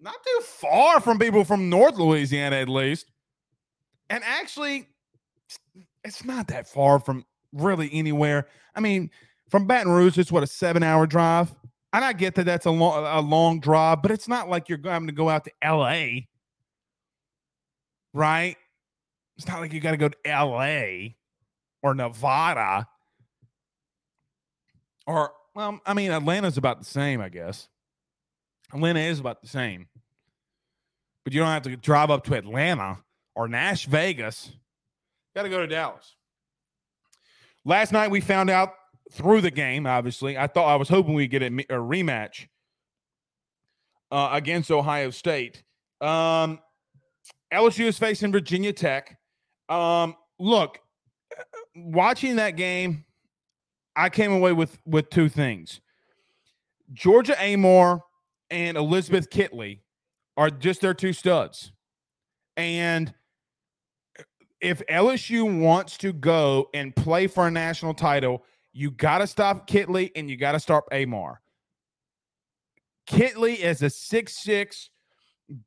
Not 0.01 0.15
too 0.15 0.41
far 0.45 0.99
from 1.01 1.19
people 1.19 1.45
from 1.45 1.69
North 1.69 1.97
Louisiana, 1.97 2.57
at 2.57 2.71
least. 2.71 3.13
And 4.09 4.25
actually, 4.25 4.89
it's 6.05 6.25
not 6.25 6.49
that 6.49 6.67
far 6.69 6.99
from 6.99 7.25
really 7.53 7.91
anywhere. 7.93 8.47
I 8.75 8.81
mean, 8.81 9.11
from 9.51 9.67
Baton 9.67 9.93
Rouge, 9.93 10.17
it's 10.17 10.33
what 10.33 10.43
a 10.43 10.47
seven-hour 10.47 11.07
drive. 11.07 11.55
And 11.93 12.05
I 12.05 12.15
get 12.15 12.35
that 12.37 12.47
that's 12.47 12.67
a 12.67 12.71
long, 12.71 13.05
a 13.05 13.21
long 13.21 13.61
drive, 13.61 14.01
but 14.01 14.11
it's 14.11 14.29
not 14.29 14.49
like 14.49 14.69
you're 14.69 14.79
having 14.85 15.09
to 15.09 15.15
go 15.15 15.29
out 15.29 15.45
to 15.45 15.51
L.A. 15.61 16.29
Right? 18.15 18.57
It's 19.37 19.47
not 19.47 19.61
like 19.61 19.73
you 19.75 19.81
got 19.81 19.91
to 19.91 19.97
go 19.99 20.09
to 20.09 20.17
L.A 20.25 21.17
or 21.83 21.95
Nevada 21.95 22.87
or 25.07 25.33
well, 25.55 25.81
I 25.87 25.95
mean 25.95 26.11
Atlanta's 26.11 26.59
about 26.59 26.79
the 26.79 26.85
same, 26.85 27.21
I 27.21 27.29
guess. 27.29 27.69
Atlanta 28.73 29.01
is 29.01 29.21
about 29.21 29.41
the 29.41 29.49
same. 29.49 29.87
But 31.25 31.33
you 31.33 31.41
don't 31.41 31.49
have 31.49 31.63
to 31.63 31.77
drive 31.77 32.11
up 32.11 32.25
to 32.25 32.35
Atlanta 32.35 32.99
or 33.35 33.49
Nash 33.49 33.87
Vegas. 33.87 34.53
Got 35.35 35.45
to 35.45 35.49
go 35.49 35.61
to 35.61 35.67
Dallas. 35.67 36.15
Last 37.65 37.93
night 37.93 38.11
we 38.11 38.21
found 38.21 38.51
out 38.51 38.75
through 39.13 39.41
the 39.41 39.51
game, 39.51 39.87
obviously. 39.87 40.37
I 40.37 40.47
thought 40.47 40.67
I 40.67 40.77
was 40.77 40.89
hoping 40.89 41.15
we'd 41.15 41.31
get 41.31 41.43
a, 41.43 41.47
a 41.47 41.79
rematch 41.79 42.49
uh, 44.11 44.31
against 44.33 44.71
Ohio 44.71 45.11
State. 45.11 45.63
Um, 46.01 46.61
LSU 47.53 47.87
is 47.87 47.99
facing 47.99 48.33
Virginia 48.33 48.73
Tech. 48.73 49.19
Um, 49.69 50.17
look, 50.39 50.79
watching 51.77 52.37
that 52.37 52.57
game, 52.57 53.05
I 53.95 54.09
came 54.09 54.33
away 54.33 54.53
with 54.53 54.79
with 54.87 55.11
two 55.11 55.29
things. 55.29 55.81
Georgia 56.93 57.35
Amoore 57.35 58.01
and 58.51 58.77
Elizabeth 58.77 59.29
Kitley 59.31 59.81
are 60.37 60.51
just 60.51 60.81
their 60.81 60.95
two 60.95 61.13
studs. 61.13 61.73
And 62.57 63.13
if 64.61 64.83
LSU 64.87 65.61
wants 65.61 65.97
to 65.99 66.13
go 66.13 66.69
and 66.75 66.95
play 66.95 67.27
for 67.27 67.47
a 67.47 67.51
national 67.51 67.95
title, 67.95 68.45
you 68.73 68.91
got 68.91 69.19
to 69.19 69.27
stop 69.27 69.69
Kitley 69.69 70.11
and 70.17 70.31
you 70.31 70.37
got 70.37 70.53
to 70.53 70.61
stop 70.61 70.89
Amoore. 70.93 71.37
Kitley 73.09 73.57
is 73.57 73.83
a 73.83 73.91
six-six 73.91 74.91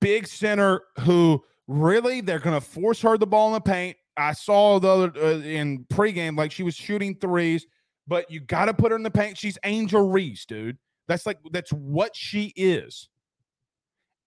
big 0.01 0.27
center 0.27 0.81
who 1.01 1.43
really 1.67 2.21
they're 2.21 2.39
going 2.39 2.59
to 2.59 2.65
force 2.65 3.01
her 3.01 3.17
the 3.17 3.27
ball 3.27 3.47
in 3.47 3.53
the 3.53 3.61
paint. 3.61 3.97
I 4.19 4.33
saw 4.33 4.79
the 4.79 4.87
other 4.87 5.11
uh, 5.17 5.39
in 5.39 5.85
pregame 5.85 6.37
like 6.37 6.51
she 6.51 6.63
was 6.63 6.75
shooting 6.75 7.15
threes, 7.15 7.65
but 8.07 8.29
you 8.29 8.39
got 8.39 8.65
to 8.65 8.73
put 8.73 8.91
her 8.91 8.95
in 8.95 9.03
the 9.03 9.11
paint. 9.11 9.37
She's 9.37 9.57
Angel 9.63 10.09
Reese, 10.09 10.45
dude. 10.45 10.77
That's 11.07 11.25
like 11.25 11.39
that's 11.51 11.71
what 11.71 12.15
she 12.15 12.53
is. 12.55 13.09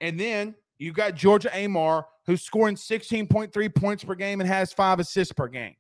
And 0.01 0.19
then 0.19 0.55
you 0.79 0.93
got 0.93 1.15
Georgia 1.15 1.49
Amoore, 1.51 2.05
who's 2.27 2.43
scoring 2.43 2.75
16.3 2.75 3.75
points 3.75 4.03
per 4.03 4.15
game 4.15 4.41
and 4.41 4.49
has 4.49 4.73
five 4.73 4.99
assists 4.99 5.33
per 5.33 5.47
game. 5.47 5.77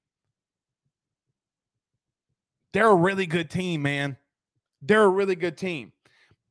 They're 2.72 2.88
a 2.88 2.94
really 2.94 3.26
good 3.26 3.50
team, 3.50 3.82
man. 3.82 4.16
They're 4.80 5.04
a 5.04 5.08
really 5.08 5.34
good 5.34 5.56
team. 5.56 5.92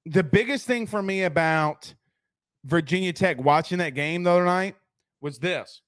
The 0.06 0.24
biggest 0.24 0.68
thing 0.68 0.88
for 0.88 1.02
me 1.02 1.24
about 1.24 1.94
Virginia 2.66 3.14
Tech 3.14 3.40
watching 3.40 3.80
that 3.80 3.96
game 3.96 4.24
the 4.24 4.32
other 4.32 4.46
night 4.46 4.76
was 5.22 5.40
this 5.40 5.82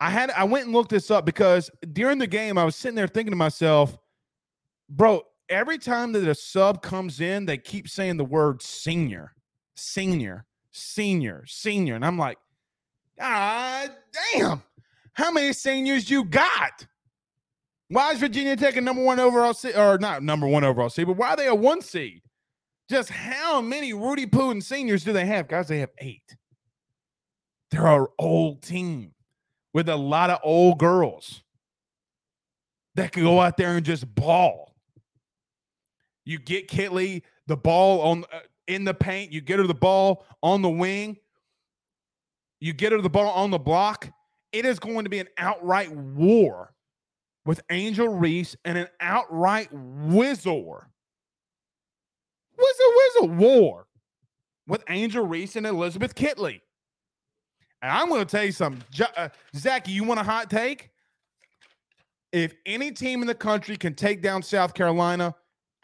I 0.00 0.10
had 0.10 0.30
I 0.30 0.44
went 0.44 0.66
and 0.66 0.74
looked 0.74 0.90
this 0.90 1.10
up 1.10 1.26
because 1.26 1.70
during 1.92 2.18
the 2.18 2.26
game 2.26 2.56
I 2.56 2.64
was 2.64 2.76
sitting 2.76 2.94
there 2.94 3.08
thinking 3.08 3.32
to 3.32 3.36
myself, 3.36 3.96
bro, 4.88 5.22
every 5.48 5.78
time 5.78 6.12
that 6.12 6.28
a 6.28 6.34
sub 6.34 6.82
comes 6.82 7.20
in, 7.20 7.46
they 7.46 7.58
keep 7.58 7.88
saying 7.88 8.16
the 8.16 8.24
word 8.24 8.62
senior, 8.62 9.32
senior, 9.74 10.46
senior, 10.70 11.44
senior. 11.46 11.96
And 11.96 12.04
I'm 12.04 12.18
like, 12.18 12.38
ah, 13.20 13.88
damn, 14.32 14.62
how 15.14 15.32
many 15.32 15.52
seniors 15.52 16.08
you 16.08 16.24
got? 16.24 16.86
Why 17.88 18.12
is 18.12 18.20
Virginia 18.20 18.54
taking 18.54 18.84
number 18.84 19.02
one 19.02 19.18
overall 19.18 19.54
seed, 19.54 19.74
or 19.74 19.98
not 19.98 20.22
number 20.22 20.46
one 20.46 20.62
overall 20.62 20.90
seed, 20.90 21.06
but 21.06 21.16
why 21.16 21.30
are 21.30 21.36
they 21.36 21.46
a 21.48 21.54
one 21.54 21.80
seed? 21.80 22.22
Just 22.88 23.10
how 23.10 23.60
many 23.60 23.92
Rudy 23.92 24.26
Poo 24.26 24.60
seniors 24.60 25.04
do 25.04 25.12
they 25.12 25.26
have? 25.26 25.48
Guys, 25.48 25.68
they 25.68 25.80
have 25.80 25.90
eight. 25.98 26.36
They're 27.70 27.86
our 27.86 28.10
old 28.18 28.62
team 28.62 29.12
with 29.74 29.88
a 29.88 29.96
lot 29.96 30.30
of 30.30 30.38
old 30.42 30.78
girls 30.78 31.42
that 32.94 33.12
can 33.12 33.22
go 33.22 33.40
out 33.40 33.56
there 33.56 33.76
and 33.76 33.84
just 33.84 34.12
ball. 34.14 34.74
You 36.24 36.38
get 36.38 36.68
Kitley 36.68 37.22
the 37.46 37.56
ball 37.56 38.00
on 38.02 38.24
uh, 38.32 38.40
in 38.66 38.84
the 38.84 38.94
paint. 38.94 39.32
You 39.32 39.40
get 39.40 39.58
her 39.58 39.66
the 39.66 39.74
ball 39.74 40.26
on 40.42 40.62
the 40.62 40.68
wing. 40.68 41.16
You 42.60 42.72
get 42.72 42.92
her 42.92 43.00
the 43.00 43.08
ball 43.08 43.30
on 43.30 43.50
the 43.50 43.58
block. 43.58 44.10
It 44.52 44.64
is 44.64 44.78
going 44.78 45.04
to 45.04 45.10
be 45.10 45.20
an 45.20 45.28
outright 45.38 45.90
war 45.90 46.74
with 47.46 47.60
Angel 47.70 48.08
Reese 48.08 48.56
and 48.64 48.76
an 48.76 48.88
outright 49.00 49.68
whizzle. 49.72 50.84
Whizzle, 52.56 52.92
whizzle 52.96 53.36
war 53.36 53.86
with 54.66 54.82
Angel 54.88 55.26
Reese 55.26 55.56
and 55.56 55.66
Elizabeth 55.66 56.14
Kitley. 56.14 56.60
And 57.82 57.92
I'm 57.92 58.08
going 58.08 58.20
to 58.20 58.26
tell 58.26 58.44
you 58.44 58.52
something. 58.52 58.82
Uh, 59.16 59.28
Zachy, 59.56 59.92
you 59.92 60.04
want 60.04 60.20
a 60.20 60.24
hot 60.24 60.50
take? 60.50 60.90
If 62.32 62.54
any 62.66 62.90
team 62.90 63.20
in 63.20 63.26
the 63.26 63.34
country 63.34 63.76
can 63.76 63.94
take 63.94 64.20
down 64.20 64.42
South 64.42 64.74
Carolina, 64.74 65.34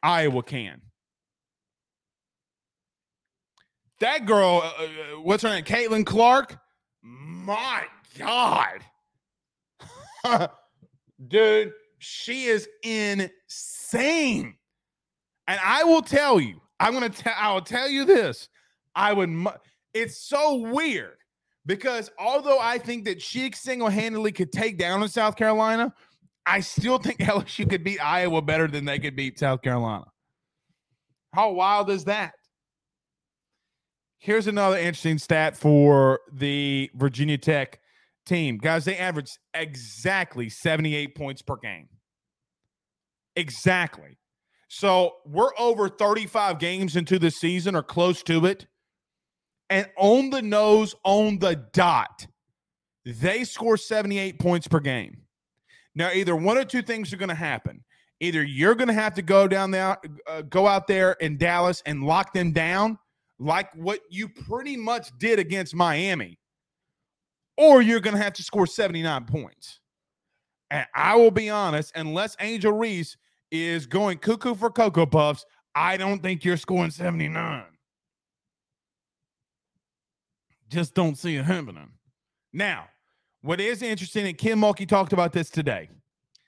Iowa 0.03 0.43
can. 0.43 0.83
That 4.01 4.27
girl, 4.27 4.61
uh, 4.63 4.83
uh 4.83 5.21
what's 5.21 5.43
her 5.43 5.49
name? 5.49 5.65
Caitlin 5.65 6.05
Clark. 6.05 6.59
My 7.03 7.85
God. 8.19 8.81
Dude, 11.29 11.73
she 11.99 12.45
is 12.45 12.69
insane. 12.83 14.57
And 15.47 15.61
I 15.65 15.85
will 15.85 16.03
tell 16.03 16.41
you, 16.41 16.61
I'm 16.81 16.93
going 16.93 17.11
to 17.11 17.23
tell, 17.23 17.35
I 17.39 17.53
will 17.53 17.63
tell 17.63 17.89
you 17.89 18.05
this. 18.05 18.49
I 18.95 19.13
would, 19.13 19.29
mu- 19.29 19.51
it's 19.93 20.19
so 20.19 20.57
weird 20.57 21.17
because 21.67 22.11
although 22.19 22.59
I 22.59 22.79
think 22.79 23.05
that 23.05 23.23
she 23.23 23.51
single 23.53 23.89
handedly 23.89 24.33
could 24.33 24.53
take 24.53 24.79
down 24.79 25.03
in 25.03 25.09
South 25.09 25.37
Carolina, 25.37 25.93
I 26.47 26.61
still 26.61 26.99
think 26.99 27.19
LSU 27.21 27.69
could 27.69 27.85
beat 27.85 28.05
Iowa 28.05 28.43
better 28.43 28.69
than 28.69 28.85
they 28.85 28.99
could 28.99 29.17
beat 29.17 29.39
South 29.39 29.63
Carolina. 29.63 30.05
How 31.33 31.51
wild 31.51 31.91
is 31.91 32.05
that? 32.05 32.35
Here's 34.19 34.47
another 34.47 34.79
interesting 34.79 35.19
stat 35.19 35.57
for 35.57 36.21
the 36.33 36.91
Virginia 36.95 37.37
Tech 37.37 37.81
team. 38.25 38.57
Guys, 38.57 38.85
they 38.85 38.97
average 38.97 39.31
exactly 39.53 40.49
78 40.49 41.15
points 41.15 41.43
per 41.43 41.57
game. 41.57 41.89
Exactly. 43.37 44.19
So 44.69 45.17
we're 45.27 45.51
over 45.59 45.89
35 45.89 46.59
games 46.59 46.97
into 46.97 47.19
the 47.19 47.31
season 47.31 47.77
or 47.77 47.83
close 47.83 48.23
to 48.25 48.47
it 48.47 48.67
and 49.71 49.89
on 49.97 50.31
the 50.31 50.43
nose, 50.43 50.95
on 51.05 51.39
the 51.39 51.57
dot, 51.73 52.27
they 53.05 53.45
score 53.45 53.77
78 53.77 54.39
points 54.39 54.69
per 54.69 54.81
game. 54.81 55.23
Now, 55.95 56.11
either 56.13 56.35
one 56.35 56.59
or 56.59 56.65
two 56.65 56.83
things 56.83 57.13
are 57.13 57.17
going 57.17 57.29
to 57.29 57.35
happen. 57.35 57.85
Either 58.21 58.43
you're 58.43 58.75
going 58.75 58.89
to 58.89 58.95
have 58.95 59.15
to 59.15 59.23
go 59.23 59.47
down 59.47 59.71
there, 59.71 59.97
uh, 60.27 60.43
go 60.43 60.67
out 60.67 60.87
there 60.87 61.13
in 61.13 61.37
Dallas 61.37 61.83
and 61.87 62.05
lock 62.05 62.33
them 62.33 62.53
down, 62.53 62.99
like 63.39 63.75
what 63.75 64.01
you 64.11 64.29
pretty 64.29 64.77
much 64.77 65.11
did 65.19 65.39
against 65.39 65.75
Miami, 65.75 66.39
or 67.57 67.83
you're 67.83 68.01
going 68.01 68.17
to 68.17 68.23
have 68.23 68.33
to 68.35 68.43
score 68.43 68.67
79 68.67 69.25
points. 69.27 69.81
And 70.71 70.87
I 70.95 71.17
will 71.17 71.31
be 71.31 71.51
honest, 71.51 71.93
unless 71.95 72.37
Angel 72.41 72.73
Reese 72.73 73.17
is 73.51 73.87
going 73.87 74.19
cuckoo 74.19 74.55
for 74.55 74.71
Cocoa 74.71 75.07
Puffs, 75.07 75.45
I 75.75 75.97
don't 75.97 76.23
think 76.23 76.45
you're 76.45 76.57
scoring 76.57 76.91
79. 76.91 77.65
Just 80.69 80.95
don't 80.95 81.17
see 81.17 81.37
it 81.37 81.45
happening. 81.45 81.91
Now, 82.53 82.89
what 83.43 83.61
is 83.61 83.83
interesting, 83.83 84.27
and 84.27 84.39
Kim 84.39 84.61
Mulkey 84.61 84.89
talked 84.89 85.13
about 85.13 85.33
this 85.33 85.51
today. 85.51 85.91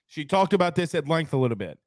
She 0.07 0.25
talked 0.25 0.53
about 0.53 0.75
this 0.75 0.95
at 0.95 1.09
length 1.09 1.33
a 1.33 1.37
little 1.37 1.57
bit. 1.57 1.79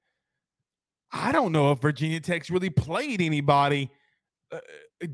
I 1.11 1.31
don't 1.31 1.51
know 1.51 1.71
if 1.71 1.79
Virginia 1.79 2.19
Tech's 2.19 2.51
really 2.51 2.69
played 2.69 3.21
anybody 3.21 3.89
uh, 4.51 4.59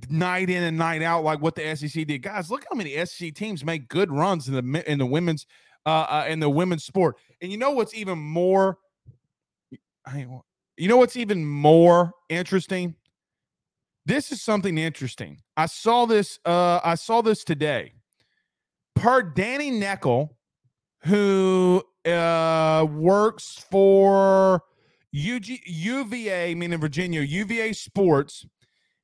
night 0.09 0.49
in 0.49 0.63
and 0.63 0.77
night 0.77 1.01
out 1.01 1.23
like 1.23 1.41
what 1.41 1.55
the 1.55 1.75
SEC 1.75 2.05
did. 2.07 2.21
Guys, 2.21 2.51
look 2.51 2.65
how 2.69 2.75
many 2.75 3.05
SEC 3.05 3.33
teams 3.33 3.63
make 3.63 3.87
good 3.87 4.11
runs 4.11 4.49
in 4.49 4.55
the 4.55 4.91
in 4.91 4.97
the 4.97 5.05
women's 5.05 5.45
uh, 5.85 5.89
uh 5.89 6.25
in 6.27 6.39
the 6.39 6.49
women's 6.49 6.83
sport. 6.83 7.15
And 7.41 7.51
you 7.51 7.57
know 7.57 7.71
what's 7.71 7.93
even 7.93 8.17
more 8.17 8.79
you 10.77 10.87
know 10.87 10.97
what's 10.97 11.15
even 11.15 11.45
more 11.45 12.11
interesting? 12.29 12.95
This 14.05 14.31
is 14.31 14.41
something 14.41 14.77
interesting. 14.77 15.41
I 15.57 15.65
saw 15.65 16.05
this 16.05 16.39
uh 16.45 16.79
I 16.83 16.95
saw 16.95 17.21
this 17.21 17.43
today. 17.43 17.93
Per 18.93 19.23
Danny 19.23 19.71
Neckel, 19.71 20.29
who 21.05 21.83
uh 22.05 22.85
works 22.89 23.65
for 23.69 24.61
UG, 25.15 25.45
UVA, 25.65 26.55
meaning 26.55 26.79
Virginia, 26.79 27.21
UVA 27.21 27.73
Sports, 27.73 28.45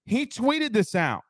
he 0.06 0.26
tweeted 0.26 0.74
this 0.74 0.93
out. 0.93 1.24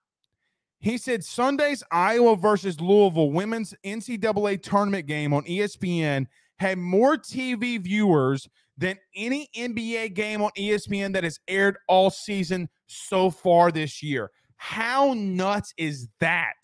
He 0.79 0.97
said 0.97 1.23
Sunday's 1.23 1.83
Iowa 1.91 2.35
versus 2.35 2.81
Louisville 2.81 3.31
women's 3.31 3.75
NCAA 3.85 4.61
tournament 4.63 5.05
game 5.05 5.31
on 5.33 5.43
ESPN 5.43 6.25
had 6.57 6.79
more 6.79 7.15
TV 7.17 7.79
viewers 7.79 8.49
than 8.77 8.97
any 9.15 9.47
NBA 9.55 10.15
game 10.15 10.41
on 10.41 10.49
ESPN 10.57 11.13
that 11.13 11.23
has 11.23 11.39
aired 11.47 11.77
all 11.87 12.09
season 12.09 12.67
so 12.91 13.29
far 13.29 13.71
this 13.71 14.03
year. 14.03 14.31
How 14.57 15.13
nuts 15.15 15.73
is 15.77 16.07
that? 16.19 16.55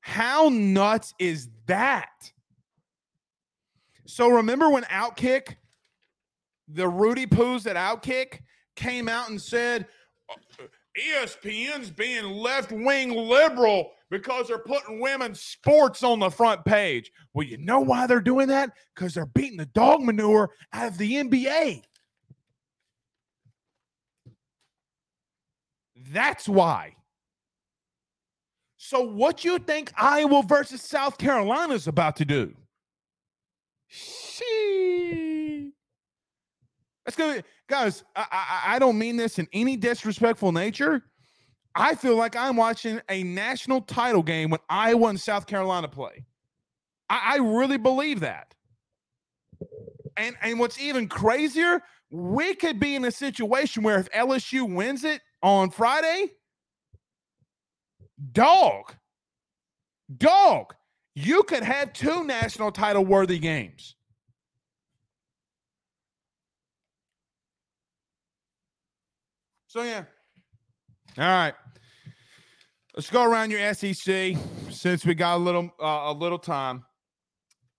How 0.00 0.48
nuts 0.50 1.14
is 1.18 1.48
that? 1.66 2.32
So 4.06 4.28
remember 4.28 4.68
when 4.70 4.84
Outkick, 4.84 5.56
the 6.68 6.88
Rudy 6.88 7.26
Poos 7.26 7.66
at 7.66 7.76
Outkick 7.76 8.40
came 8.76 9.08
out 9.08 9.30
and 9.30 9.40
said, 9.40 9.86
uh, 10.30 10.64
ESPN's 10.96 11.90
being 11.90 12.24
left 12.24 12.70
wing 12.70 13.10
liberal 13.10 13.90
because 14.10 14.48
they're 14.48 14.58
putting 14.58 15.00
women's 15.00 15.40
sports 15.40 16.04
on 16.04 16.20
the 16.20 16.30
front 16.30 16.64
page. 16.64 17.10
Well, 17.32 17.46
you 17.46 17.56
know 17.58 17.80
why 17.80 18.06
they're 18.06 18.20
doing 18.20 18.48
that? 18.48 18.70
Because 18.94 19.14
they're 19.14 19.26
beating 19.26 19.58
the 19.58 19.66
dog 19.66 20.02
manure 20.02 20.50
out 20.72 20.88
of 20.88 20.98
the 20.98 21.14
NBA. 21.14 21.82
That's 26.12 26.48
why. 26.48 26.96
So, 28.76 29.00
what 29.00 29.44
you 29.44 29.58
think 29.58 29.92
Iowa 29.96 30.42
versus 30.46 30.82
South 30.82 31.16
Carolina 31.16 31.74
is 31.74 31.86
about 31.86 32.16
to 32.16 32.24
do? 32.24 32.54
She. 33.86 35.72
That's 37.04 37.16
gonna, 37.16 37.42
guys. 37.68 38.04
I, 38.14 38.26
I 38.30 38.74
I 38.74 38.78
don't 38.78 38.98
mean 38.98 39.16
this 39.16 39.38
in 39.38 39.48
any 39.52 39.76
disrespectful 39.76 40.52
nature. 40.52 41.02
I 41.74 41.94
feel 41.94 42.16
like 42.16 42.36
I'm 42.36 42.56
watching 42.56 43.00
a 43.08 43.22
national 43.22 43.80
title 43.82 44.22
game 44.22 44.50
when 44.50 44.60
Iowa 44.68 45.08
and 45.08 45.20
South 45.20 45.46
Carolina 45.46 45.88
play. 45.88 46.24
I, 47.08 47.34
I 47.34 47.36
really 47.38 47.78
believe 47.78 48.20
that. 48.20 48.54
And 50.16 50.36
and 50.42 50.58
what's 50.58 50.80
even 50.80 51.08
crazier, 51.08 51.82
we 52.10 52.54
could 52.54 52.78
be 52.78 52.94
in 52.94 53.04
a 53.04 53.10
situation 53.10 53.82
where 53.82 53.98
if 53.98 54.10
LSU 54.10 54.72
wins 54.72 55.04
it 55.04 55.20
on 55.44 55.68
Friday, 55.68 56.30
dog, 58.32 58.94
dog, 60.16 60.74
you 61.14 61.42
could 61.42 61.62
have 61.62 61.92
two 61.92 62.24
national 62.24 62.72
title 62.72 63.04
worthy 63.04 63.38
games. 63.38 63.94
So 69.66 69.82
yeah. 69.82 70.04
All 71.18 71.24
right. 71.24 71.54
Let's 72.96 73.10
go 73.10 73.24
around 73.24 73.50
your 73.50 73.74
SEC 73.74 74.36
since 74.70 75.04
we 75.04 75.14
got 75.14 75.36
a 75.36 75.42
little 75.42 75.68
uh, 75.78 76.04
a 76.06 76.12
little 76.14 76.38
time. 76.38 76.84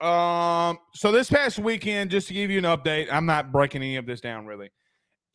Um, 0.01 0.77
so 0.93 1.11
this 1.11 1.31
past 1.31 1.57
weekend, 1.57 2.11
just 2.11 2.27
to 2.27 2.33
give 2.33 2.51
you 2.51 2.59
an 2.59 2.65
update, 2.65 3.07
I'm 3.11 3.25
not 3.25 3.51
breaking 3.51 3.81
any 3.81 3.95
of 3.95 4.05
this 4.05 4.21
down 4.21 4.45
really. 4.45 4.69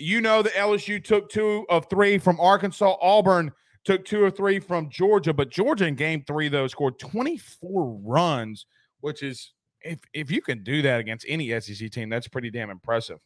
You 0.00 0.20
know 0.20 0.42
that 0.42 0.52
LSU 0.54 1.02
took 1.02 1.28
two 1.28 1.66
of 1.68 1.88
three 1.90 2.18
from 2.18 2.40
Arkansas. 2.40 2.96
Auburn 3.00 3.52
took 3.84 4.04
two 4.04 4.22
or 4.22 4.30
three 4.30 4.58
from 4.58 4.88
Georgia, 4.90 5.32
but 5.32 5.50
Georgia 5.50 5.86
in 5.86 5.94
game 5.94 6.24
three, 6.26 6.48
though, 6.48 6.66
scored 6.66 6.98
24 6.98 8.00
runs, 8.04 8.66
which 9.00 9.22
is 9.22 9.52
if 9.82 9.98
if 10.12 10.30
you 10.30 10.42
can 10.42 10.62
do 10.62 10.82
that 10.82 11.00
against 11.00 11.24
any 11.28 11.58
SEC 11.60 11.90
team, 11.90 12.08
that's 12.08 12.28
pretty 12.28 12.50
damn 12.50 12.70
impressive. 12.70 13.18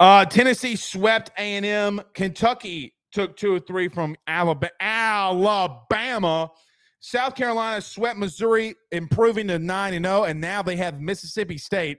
Uh, 0.00 0.24
Tennessee 0.24 0.76
swept 0.76 1.30
A&M. 1.38 2.00
Kentucky 2.14 2.94
took 3.12 3.36
two 3.36 3.54
or 3.54 3.60
three 3.60 3.88
from 3.88 4.16
Alabama. 4.26 4.72
Alabama. 4.80 6.50
South 7.00 7.34
Carolina 7.34 7.80
swept 7.82 8.18
Missouri, 8.18 8.74
improving 8.90 9.46
to 9.48 9.58
9 9.58 9.94
and 9.94 10.04
0, 10.06 10.24
and 10.24 10.40
now 10.40 10.62
they 10.62 10.76
have 10.76 11.00
Mississippi 11.00 11.58
State 11.58 11.98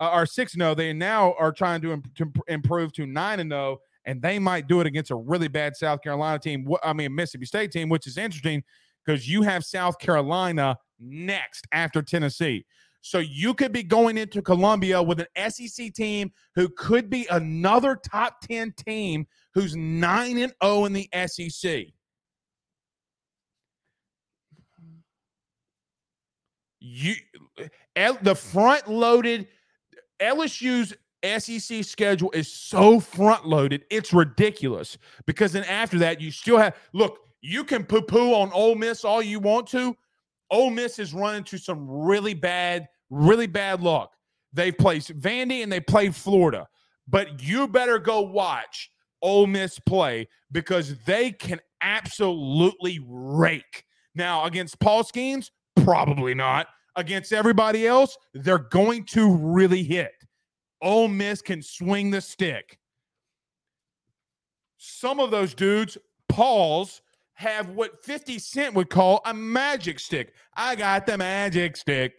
uh, 0.00 0.10
or 0.12 0.26
6 0.26 0.52
0. 0.52 0.74
They 0.74 0.92
now 0.92 1.34
are 1.38 1.52
trying 1.52 1.80
to, 1.82 1.92
imp- 1.92 2.14
to 2.16 2.32
improve 2.48 2.92
to 2.94 3.06
9 3.06 3.40
and 3.40 3.50
0, 3.50 3.78
and 4.04 4.20
they 4.22 4.38
might 4.38 4.68
do 4.68 4.80
it 4.80 4.86
against 4.86 5.10
a 5.10 5.16
really 5.16 5.48
bad 5.48 5.76
South 5.76 6.02
Carolina 6.02 6.38
team. 6.38 6.68
I 6.82 6.92
mean, 6.92 7.14
Mississippi 7.14 7.46
State 7.46 7.72
team, 7.72 7.88
which 7.88 8.06
is 8.06 8.18
interesting 8.18 8.62
because 9.04 9.28
you 9.28 9.42
have 9.42 9.64
South 9.64 9.98
Carolina 9.98 10.78
next 10.98 11.66
after 11.72 12.02
Tennessee. 12.02 12.64
So 13.06 13.18
you 13.18 13.54
could 13.54 13.70
be 13.70 13.84
going 13.84 14.18
into 14.18 14.42
Columbia 14.42 15.00
with 15.00 15.20
an 15.20 15.50
SEC 15.50 15.94
team 15.94 16.32
who 16.56 16.68
could 16.68 17.08
be 17.08 17.24
another 17.30 17.94
top 17.94 18.40
10 18.40 18.72
team 18.72 19.28
who's 19.54 19.76
9 19.76 20.38
and 20.38 20.52
0 20.62 20.86
in 20.86 20.92
the 20.92 21.08
SEC. 21.26 21.86
You 26.80 27.14
the 28.22 28.34
front 28.34 28.88
loaded 28.88 29.46
LSU's 30.20 30.94
SEC 31.24 31.84
schedule 31.84 32.30
is 32.32 32.50
so 32.52 33.00
front 33.00 33.46
loaded, 33.46 33.84
it's 33.90 34.12
ridiculous. 34.12 34.96
Because 35.26 35.52
then 35.52 35.64
after 35.64 35.98
that, 35.98 36.20
you 36.20 36.30
still 36.30 36.58
have 36.58 36.76
look, 36.92 37.18
you 37.40 37.64
can 37.64 37.84
poo 37.84 38.02
poo 38.02 38.32
on 38.34 38.50
Ole 38.52 38.74
Miss 38.74 39.04
all 39.04 39.22
you 39.22 39.40
want 39.40 39.66
to. 39.68 39.96
Ole 40.50 40.70
Miss 40.70 40.98
is 40.98 41.12
running 41.12 41.44
to 41.44 41.58
some 41.58 41.88
really 41.88 42.34
bad 42.34 42.88
really 43.10 43.46
bad 43.46 43.82
luck. 43.82 44.12
They've 44.52 44.76
played 44.76 45.02
Vandy 45.02 45.62
and 45.62 45.70
they 45.70 45.80
played 45.80 46.14
Florida, 46.14 46.66
but 47.06 47.42
you 47.42 47.68
better 47.68 47.98
go 47.98 48.22
watch 48.22 48.90
Ole 49.22 49.46
Miss 49.46 49.78
play 49.78 50.28
because 50.50 50.96
they 51.04 51.30
can 51.32 51.60
absolutely 51.80 53.00
rake. 53.06 53.84
Now, 54.14 54.44
against 54.44 54.80
Paul 54.80 55.04
Skenes, 55.04 55.50
probably 55.76 56.34
not. 56.34 56.68
Against 56.96 57.32
everybody 57.32 57.86
else, 57.86 58.16
they're 58.32 58.58
going 58.58 59.04
to 59.06 59.30
really 59.36 59.82
hit. 59.82 60.12
Ole 60.80 61.08
Miss 61.08 61.42
can 61.42 61.62
swing 61.62 62.10
the 62.10 62.20
stick. 62.20 62.78
Some 64.78 65.20
of 65.20 65.30
those 65.30 65.54
dudes, 65.54 65.98
Paul's, 66.28 67.02
have 67.34 67.68
what 67.70 68.02
50 68.02 68.38
Cent 68.38 68.74
would 68.74 68.88
call 68.88 69.20
a 69.26 69.34
magic 69.34 70.00
stick. 70.00 70.32
I 70.54 70.74
got 70.74 71.04
the 71.04 71.18
magic 71.18 71.76
stick. 71.76 72.14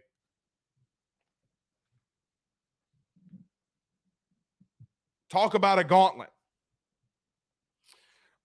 Talk 5.30 5.55
about 5.55 5.80
a 5.80 5.84
gauntlet. 5.84 6.30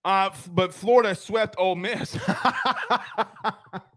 Uh, 0.05 0.31
but 0.51 0.73
Florida 0.75 1.15
swept 1.15 1.57
Ole 1.59 1.77
Miss. 1.77 2.19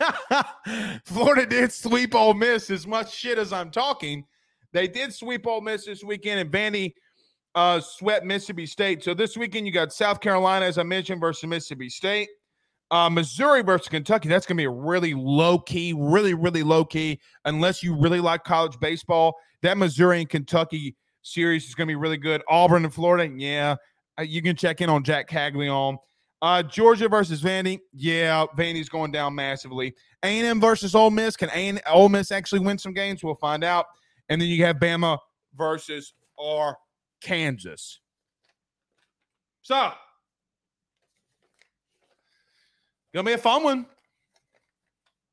Florida 1.04 1.46
did 1.46 1.72
sweep 1.72 2.14
Ole 2.14 2.34
Miss 2.34 2.70
as 2.70 2.86
much 2.86 3.14
shit 3.14 3.38
as 3.38 3.52
I'm 3.52 3.70
talking. 3.70 4.24
They 4.72 4.88
did 4.88 5.14
sweep 5.14 5.46
Ole 5.46 5.60
Miss 5.60 5.84
this 5.84 6.02
weekend, 6.02 6.40
and 6.40 6.50
Vandy 6.50 6.94
uh, 7.54 7.80
swept 7.80 8.24
Mississippi 8.24 8.66
State. 8.66 9.04
So 9.04 9.14
this 9.14 9.36
weekend 9.36 9.66
you 9.66 9.72
got 9.72 9.92
South 9.92 10.20
Carolina, 10.20 10.66
as 10.66 10.78
I 10.78 10.82
mentioned, 10.82 11.20
versus 11.20 11.48
Mississippi 11.48 11.88
State. 11.88 12.28
Uh, 12.90 13.08
Missouri 13.08 13.62
versus 13.62 13.88
Kentucky. 13.88 14.28
That's 14.28 14.46
going 14.46 14.56
to 14.56 14.60
be 14.60 14.66
a 14.66 14.70
really 14.70 15.14
low 15.14 15.58
key, 15.58 15.94
really, 15.96 16.34
really 16.34 16.62
low 16.62 16.84
key. 16.84 17.20
Unless 17.44 17.82
you 17.82 17.96
really 17.96 18.20
like 18.20 18.44
college 18.44 18.78
baseball, 18.78 19.34
that 19.62 19.78
Missouri 19.78 20.20
and 20.20 20.28
Kentucky 20.28 20.94
series 21.22 21.66
is 21.66 21.74
going 21.74 21.88
to 21.88 21.90
be 21.90 21.96
really 21.96 22.18
good. 22.18 22.42
Auburn 22.48 22.84
and 22.84 22.92
Florida, 22.92 23.32
yeah. 23.36 23.76
Uh, 24.18 24.22
you 24.22 24.42
can 24.42 24.54
check 24.54 24.80
in 24.80 24.90
on 24.90 25.02
Jack 25.02 25.28
Caglianone. 25.28 25.96
Uh, 26.44 26.62
Georgia 26.62 27.08
versus 27.08 27.40
Vandy, 27.40 27.80
yeah, 27.94 28.44
Vandy's 28.54 28.90
going 28.90 29.10
down 29.10 29.34
massively. 29.34 29.94
A&M 30.22 30.60
versus 30.60 30.94
Ole 30.94 31.10
Miss, 31.10 31.38
can 31.38 31.48
A&M, 31.48 31.78
Ole 31.86 32.10
Miss 32.10 32.30
actually 32.30 32.58
win 32.58 32.76
some 32.76 32.92
games? 32.92 33.24
We'll 33.24 33.34
find 33.34 33.64
out. 33.64 33.86
And 34.28 34.38
then 34.38 34.48
you 34.48 34.62
have 34.66 34.76
Bama 34.76 35.16
versus 35.56 36.12
or 36.36 36.76
Kansas. 37.22 37.98
So, 39.62 39.90
gonna 43.14 43.24
be 43.24 43.32
a 43.32 43.38
fun 43.38 43.62
one. 43.62 43.86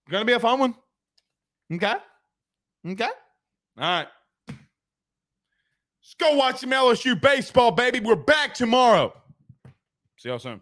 Gonna 0.10 0.24
be 0.24 0.32
a 0.32 0.40
fun 0.40 0.60
one. 0.60 0.76
Okay. 1.74 1.96
Okay. 2.88 3.04
All 3.04 3.12
right. 3.84 4.08
Let's 4.48 6.16
go 6.18 6.36
watch 6.36 6.60
some 6.60 6.72
LSU 6.72 7.20
baseball, 7.20 7.72
baby. 7.72 8.00
We're 8.00 8.16
back 8.16 8.54
tomorrow. 8.54 9.14
See 10.16 10.30
y'all 10.30 10.40
soon. 10.40 10.62